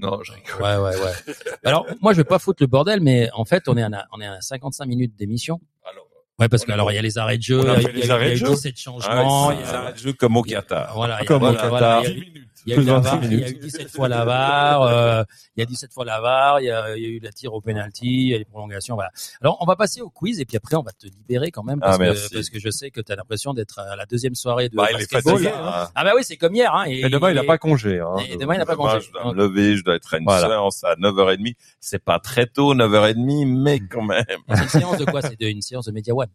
[0.00, 0.62] Non, je rigole.
[0.62, 1.34] Ouais, ouais, ouais.
[1.64, 4.20] Alors, moi, je vais pas foutre le bordel, mais en fait, on est à, on
[4.20, 5.60] est à 55 minutes d'émission.
[5.84, 6.04] Alors,
[6.38, 8.06] Ouais, parce que alors, il y a les arrêts de jeu, il y a les
[8.06, 9.48] y a- arrêts il y a de eu jeu 17 Ah changements.
[9.48, 10.94] ouais, il y a- un jeu comme au Qatar.
[10.94, 12.04] Voilà, il y a, Comme au voilà, voilà, Qatar.
[12.04, 12.47] il y a eu- 10 minutes.
[12.68, 13.62] Il y a eu la 26 VAR, il y a eu minutes.
[13.62, 15.24] 17 fois la VAR, euh,
[15.56, 17.32] il y a 17 fois la VAR, il y a, il y a eu la
[17.32, 19.10] tir au penalty, il y a les prolongations, voilà.
[19.40, 21.80] Alors, on va passer au quiz et puis après, on va te libérer quand même
[21.80, 24.34] parce, Ah, que, parce que je sais que tu as l'impression d'être à la deuxième
[24.34, 25.32] soirée de bah, basketball.
[25.34, 25.50] fatigué.
[25.54, 26.74] Ah, Ah bah oui, c'est comme hier.
[26.74, 28.00] Hein, et, Et demain, il a pas congé.
[28.00, 28.16] Hein.
[28.28, 29.06] et demain, il n'a pas Demain, congé.
[29.06, 30.46] je dois me lever, je dois être à une Voilà.
[30.48, 31.54] séance à 9h30.
[31.80, 34.24] C'est pas très tôt, 9h30, mais quand même.
[34.48, 35.22] C'est une séance de quoi?
[35.22, 36.28] C'est de- une séance de Media One.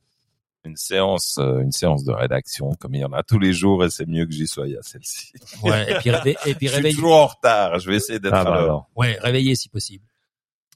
[0.65, 3.83] Une séance, euh, une séance de rédaction, comme il y en a tous les jours,
[3.83, 5.33] et c'est mieux que j'y sois à celle-ci.
[5.61, 6.11] Ouais, et puis,
[6.55, 7.79] puis Je suis toujours en retard.
[7.79, 8.63] Je vais essayer d'être Ah, à bah, l'heure.
[8.63, 8.89] alors.
[8.95, 10.05] Ouais, réveiller si possible.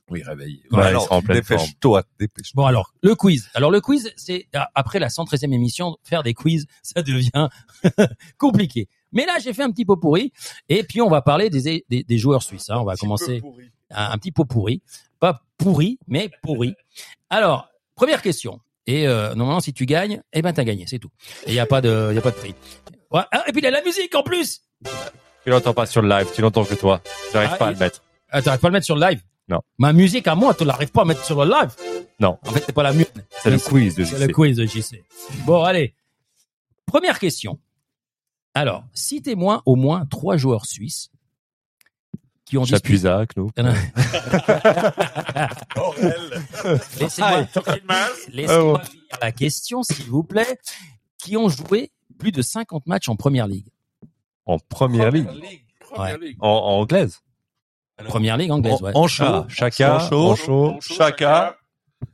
[0.10, 0.62] Oui, réveillé.
[0.72, 1.26] Ouais, alors, forme.
[1.28, 2.62] dépêche-toi, dépêche-toi.
[2.64, 3.50] Bon alors, le quiz.
[3.54, 7.50] Alors le quiz, c'est après la 113e émission, faire des quiz, ça devient
[8.38, 8.88] compliqué.
[9.12, 10.32] Mais là, j'ai fait un petit pot pourri
[10.70, 12.70] et puis on va parler des des, des joueurs suisses.
[12.70, 12.78] hein.
[12.80, 13.42] On va commencer
[13.92, 14.82] un, un petit pot pourri,
[15.20, 16.74] pas pourri, mais pourri.
[17.30, 18.60] Alors, première question.
[18.88, 21.12] Et euh, normalement, si tu gagnes, eh ben t'as gagné, c'est tout.
[21.46, 22.56] Et il y a pas de, y a pas de prix.
[23.12, 23.22] Ouais.
[23.32, 24.62] Ah, et puis il y a la musique en plus.
[25.44, 27.02] Tu l'entends pas sur le live, tu l'entends que toi.
[27.34, 28.02] J'arrive Ah, pas à le mettre.
[28.30, 29.22] Ah, t'arrives pas à le mettre sur le live?
[29.50, 29.60] Non.
[29.78, 31.74] Ma musique à moi, tu l'arrives pas à mettre sur le live?
[32.20, 32.38] Non.
[32.46, 33.06] En fait, c'est pas la mienne.
[33.42, 34.32] C'est le quiz de C'est le JC.
[34.34, 35.04] quiz de JC.
[35.46, 35.94] Bon, allez.
[36.86, 37.60] Première question.
[38.54, 41.10] Alors, citez-moi au moins trois joueurs suisses
[42.48, 42.78] qui ont disputé.
[42.98, 43.52] Chapuisat, nous.
[47.00, 47.46] Laissez-moi
[47.90, 48.86] Ah, laissez-moi ouais.
[48.86, 50.58] finir la question, s'il vous plaît.
[51.18, 53.68] Qui ont joué plus de 50 matchs en première ligue?
[54.46, 55.28] En première ligue.
[55.80, 56.38] Première ligue.
[56.40, 57.20] En, en anglaise.
[58.06, 58.92] Première ligue anglaise, ouais.
[58.96, 59.26] En chaud.
[59.28, 60.28] Ah, Chaka, En chaud.
[60.30, 61.58] en chaud, Chaka.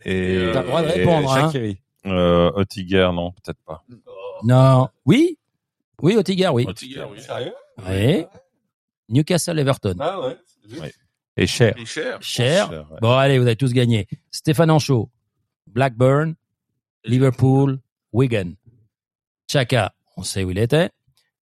[0.05, 1.51] et, T'as le droit de et répondre, hein.
[2.05, 2.51] Euh,
[3.11, 3.83] non, peut-être pas.
[4.43, 4.87] Non.
[5.05, 5.37] Oui?
[6.01, 6.65] Oui, Otiger, oui.
[6.67, 7.19] Oettinger, oui.
[7.87, 8.25] Oui.
[9.09, 9.95] Newcastle Everton.
[9.99, 10.37] Ah ouais.
[11.35, 11.73] Et Cher.
[11.77, 12.17] Et cher.
[12.21, 12.69] Cher.
[12.69, 12.97] Cher, ouais.
[13.01, 14.07] Bon, allez, vous avez tous gagné.
[14.31, 15.09] Stéphane Anchaud,
[15.67, 16.35] Blackburn,
[17.05, 17.79] Liverpool,
[18.11, 18.51] Wigan.
[19.51, 20.89] Chaka, on sait où il était.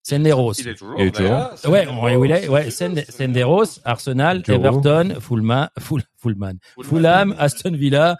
[0.02, 0.54] Senderos.
[0.54, 0.96] Il est toujours.
[0.98, 1.54] D'ailleurs.
[1.54, 1.72] toujours.
[1.72, 2.48] Ouais, on sait où il est.
[2.48, 4.56] Ouais, Sende- Senderos, Arsenal, Joe.
[4.56, 8.18] Everton, Fulham, Ful- Fulham, Fulham, Aston Villa,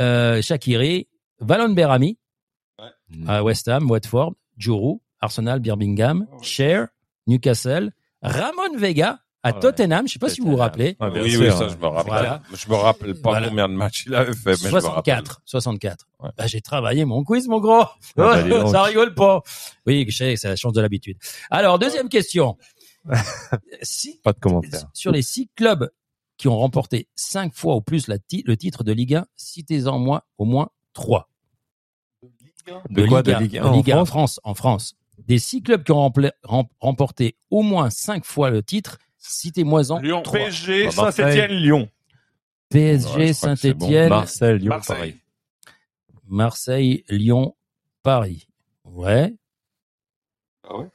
[0.00, 1.06] euh, Shakiri,
[1.40, 2.18] Valon Berami,
[3.28, 6.88] à West Ham, Watford, Juru, Arsenal, Birmingham, Cher,
[7.28, 7.92] Newcastle,
[8.22, 9.60] Ramon Vega à Ouais.
[9.60, 10.08] Tottenham.
[10.08, 10.96] Je sais pas si vous vous rappelez.
[10.98, 11.40] Ah, oui, sûr.
[11.40, 12.06] oui, ça, je me rappelle.
[12.12, 12.42] Voilà.
[12.52, 13.48] Je me rappelle pas Voilà.
[13.48, 15.24] combien de matchs il avait fait, mais je me rappelle.
[15.24, 16.06] 64, 64.
[16.20, 16.30] Ouais.
[16.36, 17.84] Bah, j'ai travaillé mon quiz, mon gros.
[18.16, 18.68] bah, dis donc.
[18.70, 19.42] ça rigole pas.
[19.86, 21.16] Oui, je sais, c'est la chance de l'habitude.
[21.50, 22.56] Alors, deuxième question.
[23.82, 24.88] si, Pas de commentaire.
[24.92, 25.88] sur les six clubs
[26.38, 29.98] qui ont remporté cinq fois ou plus la ti- le titre de Ligue 1, citez-en
[29.98, 31.30] moi au moins trois.
[32.90, 34.08] De quoi de Ligue 1 en Ligue 1 en France?
[34.08, 34.94] France, en France.
[35.18, 39.98] Des six clubs qui ont rempla- rem- remporté au moins cinq fois le titre, citez-moi-en
[40.00, 40.22] Lyon.
[40.22, 40.38] trois.
[40.40, 41.10] PSG, Bah.
[41.12, 41.88] Saint-Etienne, Lyon.
[42.68, 43.32] PSG, Ouais, bon.
[43.34, 44.96] Saint-Etienne, Marseille, Lyon, Marseille.
[44.96, 45.20] Paris.
[46.28, 47.56] Marseille, Lyon,
[48.02, 48.48] Paris.
[48.84, 49.34] Ouais.
[50.68, 50.86] Ah ouais?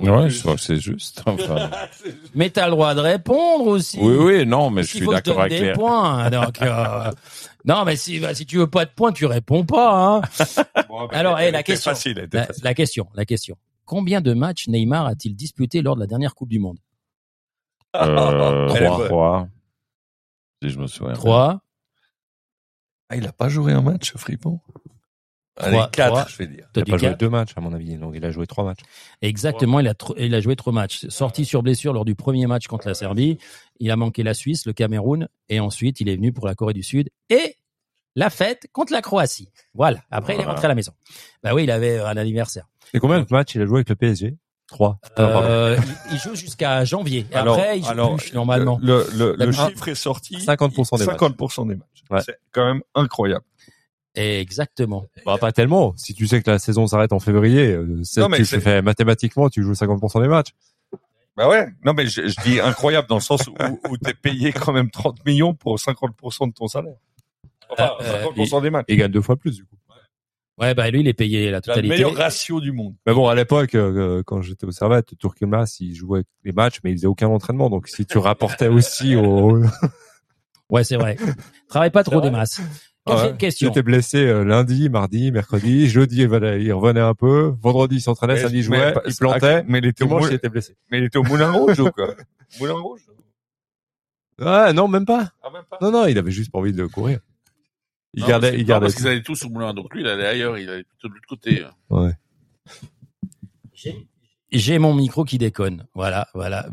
[0.00, 1.22] Ouais, je crois que c'est juste.
[1.26, 1.70] Enfin,
[2.34, 3.98] Mais t'as le droit de répondre aussi.
[4.00, 5.72] oui, oui, non, mais je suis d'accord avec des les.
[5.72, 6.30] points.
[6.30, 7.10] Donc, euh,
[7.64, 9.92] non, mais si, bah, si tu veux pas de points, tu réponds pas.
[10.16, 10.22] Hein.
[11.10, 11.90] Alors, eh, la question.
[11.90, 12.64] facile, elle La, facile.
[12.64, 13.56] la question, la question.
[13.84, 16.78] Combien de matchs Neymar a-t-il disputé lors de la dernière Coupe du Monde?
[17.96, 19.08] Euh, Elle est trois, bonne.
[19.08, 19.48] trois.
[20.62, 21.12] Si je me souviens.
[21.14, 21.60] Trois.
[23.08, 24.60] Ah, il a pas joué un match, Fripon?
[25.58, 26.26] Allez, Trois, quatre, trois.
[26.28, 26.66] je vais dire.
[26.74, 27.96] Il a dit pas joué deux matchs, à mon avis.
[27.98, 28.80] Donc, il a joué trois matchs.
[29.20, 31.06] Exactement, il a, tr- il a joué trois matchs.
[31.08, 33.36] Sorti sur blessure lors du premier match contre la Serbie.
[33.78, 36.72] Il a manqué la Suisse, le Cameroun, et ensuite il est venu pour la Corée
[36.72, 37.56] du Sud et
[38.16, 39.48] la fête contre la Croatie.
[39.74, 39.98] Voilà.
[40.10, 40.92] Après, il est rentré à la maison.
[41.42, 42.66] Bah oui, il avait un anniversaire.
[42.94, 44.36] Et combien de matchs il a joué avec le PSG
[44.68, 44.98] Trois.
[45.18, 45.76] Euh,
[46.10, 47.26] il, joue jusqu'à janvier.
[47.30, 48.78] Et Alors- après, il joue alors, plus, normalement.
[48.82, 50.36] Le, le, le La- chiffre est sorti.
[50.36, 51.18] 50% des matchs.
[51.20, 51.88] 50% des matchs.
[52.10, 52.20] Ouais.
[52.24, 53.44] C'est quand même incroyable.
[54.14, 55.06] Exactement.
[55.24, 55.94] Bah, pas tellement.
[55.96, 58.82] Si tu sais que la saison s'arrête en février, euh, c'est- Non, mais tu fais
[58.82, 60.50] mathématiquement, tu joues 50% des matchs.
[61.36, 61.66] Bah ouais.
[61.84, 63.54] Non, mais je, je dis incroyable dans le sens où,
[63.90, 66.96] où t'es payé quand même 30 millions pour 50% de ton salaire.
[67.70, 68.84] Enfin, Euh, 50% des matchs.
[68.88, 69.76] Et il gagne deux fois plus, du coup.
[70.58, 71.88] Ouais, bah lui, il est payé la La totalité.
[71.88, 72.94] meilleure ratio du monde.
[73.06, 76.90] Mais bon, à l'époque, euh, quand j'étais au Servette, Tourkelmas, il jouait les matchs, mais
[76.90, 77.70] il faisait aucun entraînement.
[77.70, 79.62] Donc, si tu rapportais aussi au...
[80.68, 81.16] Ouais, c'est vrai.
[81.68, 82.60] Travaille pas trop des masses.
[83.04, 83.38] Quatrième Ouais.
[83.38, 83.68] question.
[83.68, 87.52] Il était blessé euh, lundi, mardi, mercredi, jeudi, il venait- il revenait un peu.
[87.60, 89.64] Vendredi, il s'entraînait, samedi, il jouait, il plantait.
[89.66, 90.76] Mais il était au Dimanche, il moulin, était blessé.
[90.90, 92.14] mais il était au moulin rouge ou quoi?
[92.60, 93.00] Moulin rouge?
[94.40, 95.32] Ah, non, même pas.
[95.42, 95.78] Ah, même pas.
[95.80, 97.18] Non, non, il avait juste pas envie de courir.
[98.14, 98.86] Il Non, gardait, il gardait.
[98.86, 101.14] parce qu'ils allaient tous au moulin, donc lui, il allait ailleurs, il allait plutôt de
[101.14, 101.64] l'autre côté.
[101.90, 102.12] Ouais.
[104.52, 105.86] J'ai mon micro qui déconne.
[105.94, 106.68] Voilà, voilà.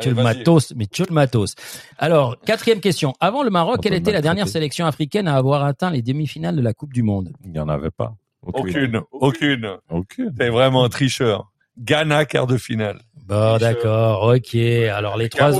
[0.00, 1.54] Tu le matos, mais tu le matos.
[1.98, 3.14] Alors, quatrième question.
[3.20, 6.56] Avant le Maroc, On quelle était la dernière sélection africaine à avoir atteint les demi-finales
[6.56, 7.32] de la Coupe du Monde?
[7.44, 8.14] Il n'y en avait pas.
[8.42, 9.00] Aucune.
[9.12, 9.78] Aucune.
[9.88, 10.34] Aucune.
[10.34, 11.50] T'es vraiment un tricheur.
[11.78, 13.00] Ghana, quart de finale.
[13.26, 14.54] Bon, d'accord, ok.
[14.54, 15.50] Alors les trois.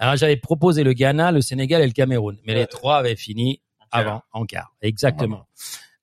[0.00, 3.62] Alors j'avais proposé le Ghana, le Sénégal et le Cameroun, mais les trois avaient fini
[3.92, 4.74] avant, en quart.
[4.82, 5.46] Exactement.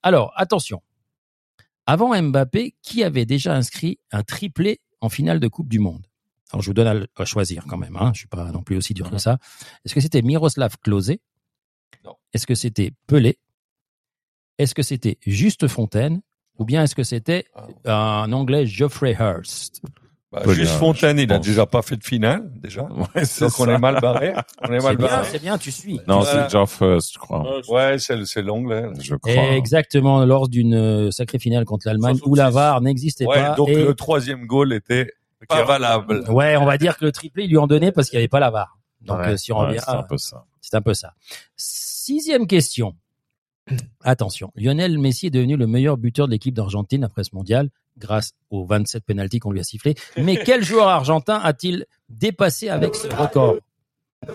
[0.01, 0.81] Alors attention.
[1.85, 6.07] Avant Mbappé, qui avait déjà inscrit un triplé en finale de Coupe du Monde?
[6.53, 7.97] Alors je vous donne à, choisir quand même.
[7.99, 8.11] Hein.
[8.13, 9.37] Je suis pas non plus aussi dur que ça.
[9.85, 11.13] Est-ce que c'était Miroslav Klose?
[12.05, 12.15] Non.
[12.33, 13.39] Est-ce que c'était Pelé?
[14.59, 16.21] Est-ce que c'était Juste Fontaine?
[16.59, 17.45] Ou bien est-ce que c'était
[17.85, 19.81] un Anglais Geoffrey Hurst?
[20.31, 22.83] Bah, Juste bien, Fontaine, il a déjà pas fait de finale, déjà.
[23.15, 24.33] Ouais, c'est Donc on est mal barré.
[24.61, 25.27] On est C'est mal bien, barré.
[25.31, 25.99] c'est bien, tu suis.
[26.07, 26.47] Non, Voilà.
[26.49, 27.61] c'est Geoff Hurst, je crois.
[27.69, 28.85] Ouais, c'est l'anglais.
[28.99, 29.33] Je crois.
[29.55, 32.37] Exactement, lors d'une euh, sacrée finale contre l'Allemagne où 66.
[32.37, 33.55] la VAR n'existait Ouais, pas.
[33.55, 35.11] donc et- le troisième goal était
[35.47, 36.23] pas valable.
[36.29, 38.27] Ouais, on va dire que le triplé, ils lui ont donné parce qu'il n'y avait
[38.29, 38.77] pas la VAR.
[39.01, 40.45] Donc, Ouais, euh, si on Ouais, revient, c'est un peu ça.
[40.61, 41.13] c'est un peu ça.
[41.57, 42.95] Sixième question.
[44.01, 48.33] Attention, Lionel Messi est devenu le meilleur buteur de l'équipe d'Argentine après ce mondial grâce
[48.49, 49.95] aux 27 pénalties qu'on lui a sifflés.
[50.17, 53.55] Mais quel joueur argentin a-t-il dépassé avec ce record?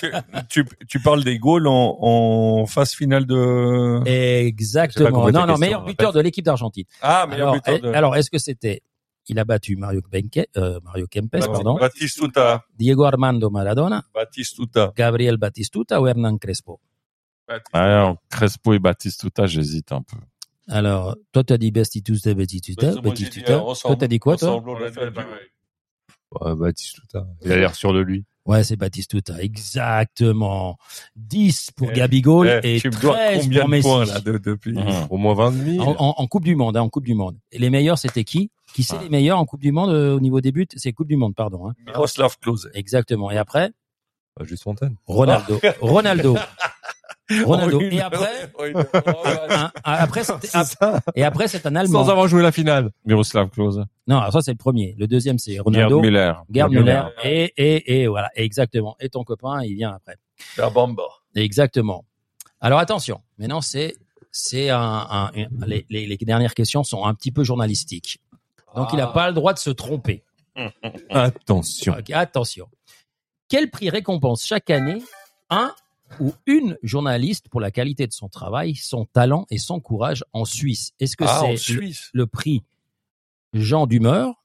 [0.00, 0.12] Tu,
[0.48, 4.02] tu, tu parles des goals en, en phase finale de...
[4.06, 5.10] Exactement.
[5.10, 6.84] Non, non, question, meilleur buteur de l'équipe d'Argentine.
[7.00, 7.88] Ah, meilleur Alors, buteur eh, de...
[7.92, 8.82] alors, est-ce que c'était
[9.28, 12.64] il a battu Mario Kempe, euh, Mario Kempes, pardon, Batistuta.
[12.76, 14.92] Diego Armando Maradona, Batistuta.
[14.96, 16.80] Gabriel Batistuta ou Hernan Crespo?
[17.72, 20.16] Alors, Crespo et Batistuta, j'hésite un peu.
[20.68, 23.52] Alors, toi, t'as dit Batistuta, Batistuta, Batistuta.
[23.58, 24.62] Toi, ensemble- t'as dit quoi, toi?
[26.56, 27.26] Batistuta.
[27.42, 28.24] Il a l'air sûr de lui.
[28.46, 30.76] Ouais, c'est Batistuta, exactement.
[31.16, 33.88] 10 pour Eh, Gabigol Eh, et tu me dois 13 combien pour de Messi.
[33.88, 34.72] points, là, de- depuis?
[34.74, 35.06] Mhm.
[35.10, 35.80] Au moins 20 demi.
[35.80, 37.36] En, en- en Coupe du Monde, hein, en Coupe du Monde.
[37.52, 38.50] Et les meilleurs, c'était qui?
[38.74, 39.02] Qui c'est Ah.
[39.02, 40.66] les meilleurs en Coupe du Monde euh, au niveau des buts?
[40.76, 41.68] C'est Coupe du Monde, pardon.
[41.68, 41.72] Hein.
[41.86, 42.70] Miroslav Klose.
[42.74, 43.30] Exactement.
[43.30, 43.70] Et après,
[44.38, 44.96] Bah, juste Fontaine.
[45.06, 45.60] Ronaldo.
[45.80, 46.36] Ronaldo.
[47.44, 47.80] Ronaldo.
[47.80, 48.76] Une- Et après, une-
[49.50, 50.22] un- après,
[51.14, 52.04] et après, c'est un Allemand.
[52.04, 52.90] Sans avoir joué la finale.
[53.06, 53.84] Miroslav Klose.
[54.06, 54.94] Non, alors ça, c'est le premier.
[54.98, 56.00] Le deuxième, c'est Gerd Ronaldo.
[56.00, 56.32] Müller.
[56.50, 57.02] Gerd Gerd Müller.
[57.24, 58.30] Et, et, et voilà.
[58.34, 58.96] Exactement.
[59.00, 60.16] Et ton copain, il vient après.
[60.58, 61.04] La Bamba.
[61.34, 62.04] Exactement.
[62.60, 63.94] Alors attention, maintenant c'est
[64.30, 68.18] c'est un, un- un- les, les, les dernières questions sont un petit peu journalistiques.
[68.74, 70.24] Donc il n'a pas le droit de se tromper.
[71.10, 71.94] Attention.
[72.12, 72.66] Attention.
[73.48, 75.02] Quel prix récompense chaque année
[75.50, 75.72] un
[76.20, 80.44] ou une journaliste pour la qualité de son travail, son talent et son courage en
[80.44, 80.92] Suisse.
[81.00, 81.78] Est-ce que Ah, c'est
[82.12, 82.62] le, prix
[83.52, 84.44] Jean Dumeur?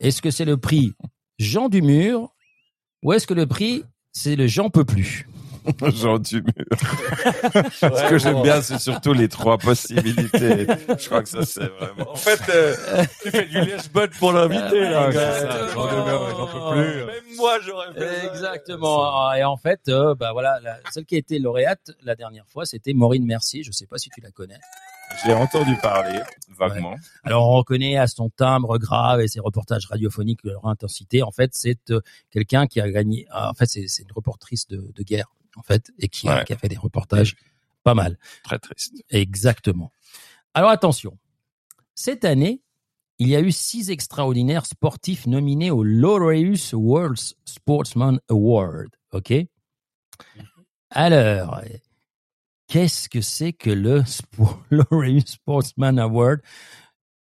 [0.00, 0.94] Est-ce que c'est le prix
[1.38, 2.34] Jean Dumur
[3.02, 5.26] Ou est-ce que le prix c'est le Jean peut plus?
[5.94, 6.52] Jean Dumur.
[7.80, 10.66] Ce que j'aime bien, c'est surtout les trois possibilités.
[10.98, 12.12] Je crois que ça, c'est vraiment.
[12.12, 12.74] En fait, euh,
[13.22, 15.06] tu fais du lèche-bud pour l'invité, là.
[15.08, 15.88] Exactement.
[15.88, 17.04] Jean Demeure, il n'en peut plus.
[17.06, 18.24] Même moi, j'aurais fait ça.
[18.34, 19.32] Exactement.
[19.34, 22.66] Et en fait, euh, bah voilà, la, celle qui a été lauréate la dernière fois,
[22.66, 23.62] c'était Maureen Mercier.
[23.62, 24.58] Je sais pas si tu la connais.
[25.24, 26.18] J'ai entendu parler
[26.56, 26.96] vaguement.
[27.24, 31.22] Alors on reconnaît à son timbre grave et ses reportages radiophoniques leur intensité.
[31.22, 32.00] En fait, c'est euh,
[32.30, 33.26] quelqu'un qui a gagné.
[33.30, 36.36] ah, En fait, c'est c'est une reportrice de, de guerre en fait et qui a,
[36.38, 36.44] Ouais.
[36.44, 37.36] qui a fait des reportages
[37.82, 38.18] pas mal.
[38.42, 38.94] Très triste.
[39.10, 39.92] Exactement.
[40.54, 41.18] Alors attention,
[41.94, 42.62] cette année,
[43.18, 48.88] il y a eu six extraordinaires sportifs nominés au Laureus World Sportsman Award.
[49.12, 49.32] Ok?
[50.90, 51.60] Alors,
[52.68, 56.40] qu'est-ce que c'est que le Spo- Laureus Sportsman Award?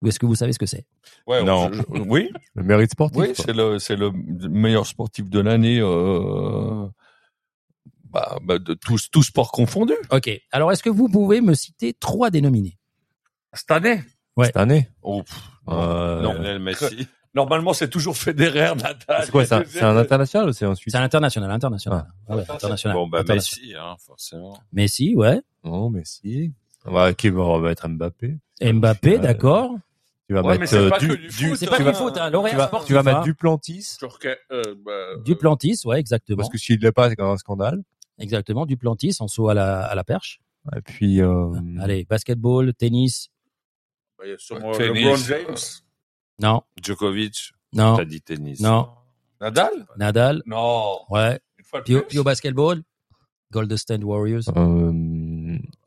[0.01, 0.85] Ou est-ce que vous savez ce que c'est?
[1.27, 1.71] Ouais, Non.
[1.71, 3.19] je- je- oui, Le mérite sportif.
[3.21, 3.45] oui, quoi.
[3.45, 5.79] c'est le c'est le meilleur sportif de l'année.
[5.79, 6.87] Euh,
[8.11, 9.93] bah, bah, de tous tous sports confondus.
[10.11, 10.29] Ok.
[10.51, 12.77] Alors, est-ce que vous pouvez me citer trois des nominés
[13.53, 14.01] Cette année.
[14.41, 14.89] Cette année.
[15.01, 15.37] Oh, pff,
[15.69, 16.33] Euh, non.
[16.33, 17.07] Lionel Messi.
[17.33, 19.23] Normalement, c'est toujours Federer, Nadal.
[19.23, 20.91] C'est quoi ça C'est un international ou c'est un Suisse?
[20.91, 22.05] C'est un international, international.
[22.27, 22.95] Ah ouais, international.
[22.97, 23.65] Bon, bah, international.
[23.67, 24.57] Messi, hein, forcément.
[24.73, 25.39] Messi, ouais.
[25.63, 26.51] Non, mais si.
[26.85, 28.37] On va, qui va mettre Mbappé?
[28.61, 29.19] Mbappé, Ouais.
[29.19, 29.75] d'accord.
[30.27, 31.69] Tu vas Ouais, mettre c'est euh, du, du du- C'est hein.
[31.69, 32.31] pas tu du vas- foot, hein.
[32.31, 32.87] tu vas, sportif.
[32.87, 33.23] tu vas mettre hein.
[33.23, 33.97] Duplantis?
[34.51, 34.91] Euh, bah,
[35.23, 36.37] Duplantis, ouais, exactement.
[36.37, 37.81] parce que s'il l'est pas, c'est quand même un scandale.
[38.21, 40.39] Exactement, Duplantis en saut à la, à la perche.
[40.75, 43.29] Et puis euh, Allez, basketball, tennis.
[44.17, 45.03] bah, il y a sûrement Tennis.
[45.03, 45.55] LeBron James.
[46.39, 47.51] Non, Djokovic.
[47.73, 48.59] non, T'as dit tennis.
[48.59, 48.89] non.
[49.39, 49.87] Nadal?
[49.97, 50.99] Nadal, Non.
[51.09, 51.39] ouais.
[51.57, 52.07] Une fois de Puis, au- plus?
[52.09, 52.81] puis au basketball,
[53.51, 54.91] Golden State Warriors, euh,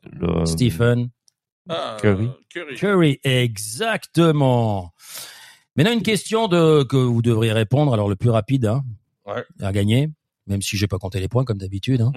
[0.03, 1.09] le- Stephen
[1.69, 2.29] Ah, Curry.
[2.49, 2.75] Curry.
[2.75, 4.93] Curry, exactement.
[5.75, 8.83] Maintenant, une question de, que vous devriez répondre, alors le plus rapide hein,
[9.25, 9.43] Ouais.
[9.61, 10.09] à gagner,
[10.47, 12.01] même si j'ai pas compté les points comme d'habitude.
[12.01, 12.11] hein.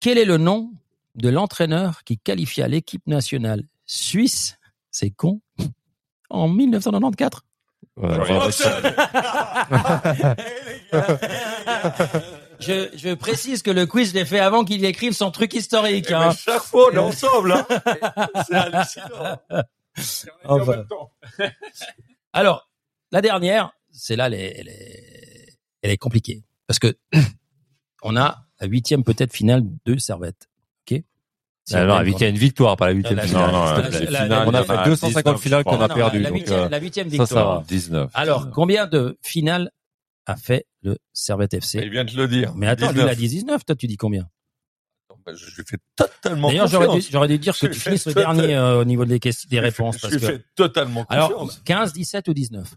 [0.00, 0.72] Quel est le nom
[1.14, 4.58] de l'entraîneur qui qualifia l'équipe nationale suisse,
[4.90, 5.40] c'est con,
[6.30, 7.42] en 1994
[7.96, 8.38] Ouais, Ouais.
[8.38, 8.52] ouais,
[12.60, 16.10] je, je précise que le quiz, je l'ai fait avant qu'il écrive son truc historique.
[16.10, 16.32] Hein.
[16.32, 17.52] chaque fois, on est ensemble.
[17.52, 17.66] Hein.
[18.46, 19.40] c'est hallucinant.
[20.44, 20.84] Enfin.
[22.32, 22.68] Alors,
[23.10, 26.42] la dernière, c'est là, elle est, elle est, elle est compliquée.
[26.68, 26.96] Parce que
[28.02, 30.48] on a la huitième peut-être finale de Servette.
[30.88, 31.02] OK?
[31.64, 33.50] Si Ah la huitième victoire, pas la huitième finale.
[33.50, 36.20] Non, non, la- on a il fait 250 19, finales qu'on a Non, perdu.
[36.20, 37.58] La donc, huitième, euh, la huitième ça, ça victoire.
[37.60, 37.64] va.
[37.66, 38.10] 19.
[38.14, 39.70] Alors, combien de finales
[40.26, 42.54] a fait le Servette Il FC vient de le dire.
[42.54, 43.06] Mais attends, lui, 19.
[43.06, 43.64] il a dit 19.
[43.64, 44.28] Toi, tu dis combien?
[45.26, 47.12] Ben, Je lui fais totalement D'ailleurs, j'aurais dû, confiance.
[47.12, 49.48] j'aurais dû dire que Je tu fais finisses le dernier euh, au niveau des, questions,
[49.50, 49.98] des réponses.
[49.98, 50.32] Parce Je lui que...
[50.32, 51.60] fais totalement Alors, confiance.
[51.64, 52.74] 15, 17 ou 19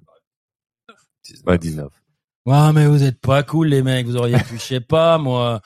[1.46, 1.89] Ouais, 19.
[2.46, 4.08] Ouais, mais vous êtes pas cool, les mecs.
[4.08, 5.62] Vous auriez pu, je sais pas, moi.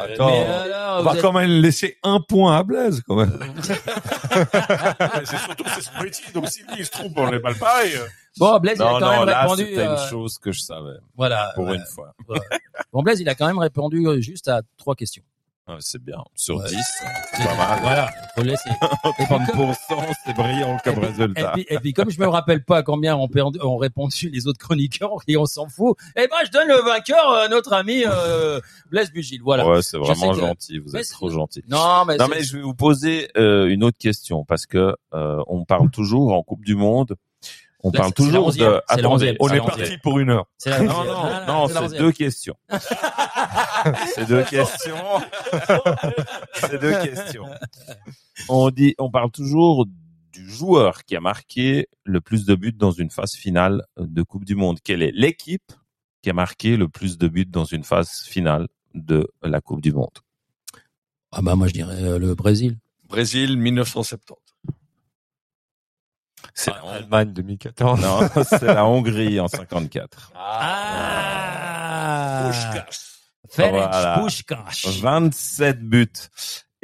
[0.00, 3.38] Attends, Mais alors, on va êtes- quand même laisser un point à Blaise, quand même.
[5.24, 7.92] c'est surtout c'est son métier, donc si lui il se trompe, on est mal pareil.
[8.38, 9.64] Bon, Blaise, il a Non, quand non, même là, répondu.
[9.66, 10.96] c'était euh, une chose que je savais.
[11.16, 11.52] Voilà.
[11.54, 12.14] Pour une fois.
[12.92, 15.22] Bon, Blaise, il a quand même répondu euh, juste à trois questions.
[15.72, 16.18] Ouais, c'est bien.
[16.34, 16.68] Sur Ouais.
[16.68, 16.76] 10,
[17.34, 17.78] c'est pas mal.
[17.82, 18.10] Voilà.
[18.34, 18.70] Faut laisser.
[19.04, 19.74] Et puis, comme- 30%,
[20.24, 21.50] c'est brillant comme et, résultat.
[21.54, 24.58] puis, et puis, comme je me rappelle pas combien ont, perdu, ont répondu les autres
[24.58, 28.60] chroniqueurs et on s'en fout, eh ben, je donne le vainqueur à notre ami euh,
[28.90, 29.40] Blaise Bugil.
[29.42, 29.66] Voilà.
[29.68, 30.78] Ouais, c'est vraiment que- gentil.
[30.78, 31.62] Vous Mais êtes trop gentil.
[31.68, 35.64] Non, mais, Non, je vais vous poser euh, une autre question parce que euh, on
[35.64, 37.16] parle toujours en Coupe du Monde.
[37.84, 38.80] On Là, parle toujours de.
[38.86, 40.46] Attendez, On est parti pour une heure.
[40.66, 42.54] Non, non, Ah, non, c'est deux questions.
[44.14, 44.96] c'est deux questions.
[46.54, 47.46] c'est deux questions.
[48.48, 49.86] On dit, on parle toujours
[50.32, 54.44] du joueur qui a marqué le plus de buts dans une phase finale de Coupe
[54.44, 54.78] du Monde.
[54.82, 55.72] Quelle est l'équipe
[56.22, 59.92] qui a marqué le plus de buts dans une phase finale de la Coupe du
[59.92, 60.18] Monde?
[61.32, 62.78] Ah bah moi je dirais euh, le Brésil.
[63.08, 64.34] Brésil, 1970.
[66.54, 68.00] C'est Ah, Allemagne 2014.
[68.00, 70.32] non, c'est la Hongrie en 54.
[70.34, 72.50] Ah,
[73.52, 74.20] Ferenc Voilà.
[74.22, 75.00] Puskás.
[75.00, 76.06] 27 buts.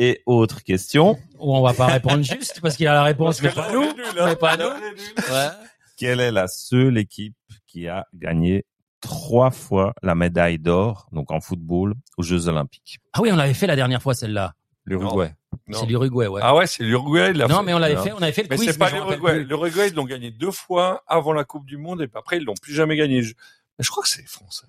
[0.01, 1.19] Et autre question.
[1.41, 3.85] Ou on va pas répondre juste parce qu'il a la réponse, mais pas nous.
[4.15, 4.65] Mais pas nous.
[4.67, 5.49] Ouais.
[5.97, 7.35] Quelle est la seule équipe
[7.67, 8.65] qui a gagné
[9.01, 12.99] trois fois la médaille d'or, donc en football, aux Jeux Olympiques?
[13.13, 14.55] Ah oui, on l'avait fait la dernière fois celle-là.
[14.85, 15.35] L'Uruguay.
[15.67, 15.81] Non.
[15.81, 16.41] C'est l'Uruguay, ouais.
[16.45, 17.31] Ah ouais, c'est l'Uruguay.
[17.33, 18.71] il l'a non, mais on l'avait fait, on avait fait le Mais quiz.
[18.71, 19.41] c'est pas l'Uruguay.
[19.41, 22.55] L'Uruguay, ils l'ont gagné deux fois avant la Coupe du Monde et après, ils l'ont
[22.55, 23.23] plus jamais gagné.
[23.23, 23.35] Je,
[23.79, 24.67] mais je crois que c'est les Français.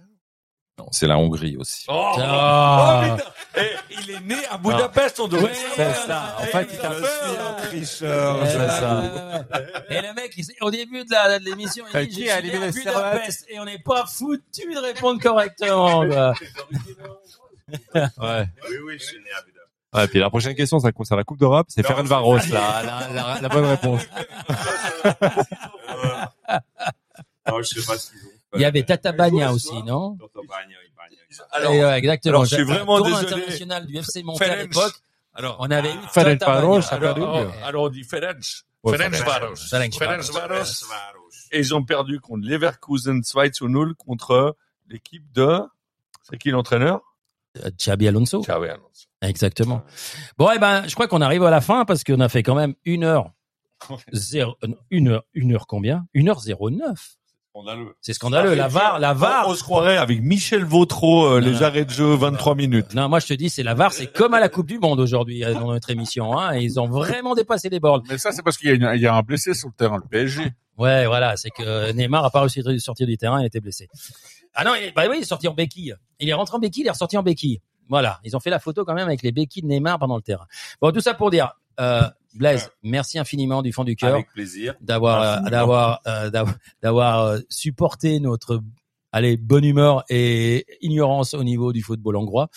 [0.80, 1.86] Non, c'est la Hongrie aussi.
[1.90, 3.18] Oh, Ah.
[3.18, 5.52] putain Eh, Il est né à Budapest, on devrait.
[5.76, 6.36] C'est ça.
[6.40, 8.38] En Eh, fait, il t'a fait, reçu un tricheur.
[8.42, 9.04] Eh, c'est ça.
[9.90, 12.50] Et le mec, il au début de la- de l'émission, il Euh, dit, a suis
[12.50, 16.00] né à Budapest et on n'est pas foutu de répondre correctement.
[17.72, 18.46] Ouais.
[18.70, 19.68] Oui, oui, je suis né à Budapest.
[19.94, 21.68] Ouais, puis la prochaine question, ça concerne la Coupe d'Europe.
[21.70, 24.02] C'est Ferenc Varos, la, la, la, la bonne réponse.
[27.48, 28.39] Non, je sais pas ce qu'ils ont.
[28.56, 30.18] Il y avait Tata Bagna aussi, non.
[31.52, 32.36] Alors, Et, ouais, exactement.
[32.38, 33.42] alors, je suis vraiment tournoi désolé.
[33.44, 34.94] international du FC Monté à Ferenc, l'époque.
[35.36, 36.62] Alors, On avait eu Ferenc Tata Bagna.
[36.62, 38.64] Varos, alors, alors, on dit Ferenc.
[38.84, 39.42] Ouais, Ferenc Ferenc.
[39.42, 39.56] Varos.
[39.56, 40.86] Ferenc Ferenc Varos.
[41.52, 44.56] Et ils ont perdu contre Leverkusen 2 zu 0 contre
[44.88, 45.60] l'équipe de,
[46.24, 47.02] c'est qui l'entraîneur?
[47.64, 48.42] Euh, Xabi Alonso.
[48.42, 49.08] Xavi Alonso.
[49.22, 49.84] Exactement.
[50.38, 52.56] Bon, eh ben, je crois qu'on arrive à la fin parce qu'on a fait quand
[52.56, 53.32] même une heure.
[54.12, 56.06] Zéro, euh, une heure, une heure combien?
[56.14, 57.16] Une heure zéro neuf.
[57.54, 57.96] Scandaleux.
[58.02, 58.54] C'est scandaleux.
[58.54, 59.48] La VAR, la VAR.
[59.48, 62.94] On se croirait avec Michel Vautreau, euh, les arrêts de jeu 23 minutes.
[62.94, 65.00] Non, moi je te dis, c'est la VAR, c'est comme à la Coupe du Monde
[65.00, 66.38] aujourd'hui euh, dans notre émission.
[66.38, 68.04] Hein, et ils ont vraiment dépassé les bornes.
[68.08, 69.74] Mais ça, c'est parce qu'il y, a une- il y a un blessé sur le
[69.74, 70.44] terrain, le PSG.
[70.78, 73.88] Ouais, voilà, c'est que Neymar a pas réussi à sortir du terrain, il était blessé.
[74.54, 75.96] Ah non, il, bah oui, il est sorti en béquille.
[76.20, 77.62] Il est rentré en béquille, il est ressorti en béquille.
[77.90, 80.22] Voilà, ils ont fait la photo quand même avec les béquilles de Neymar pendant le
[80.22, 80.46] terrain.
[80.80, 82.02] Bon, tout ça pour dire, euh,
[82.36, 84.76] Blaise, merci infiniment du fond du cœur Avec plaisir.
[84.82, 86.30] d'avoir euh, d'avoir euh,
[86.84, 88.62] d'avoir supporté notre
[89.12, 92.50] allez bonne humeur et ignorance au niveau du football hongrois.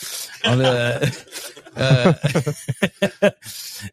[0.46, 0.98] Euh,
[1.78, 2.12] euh,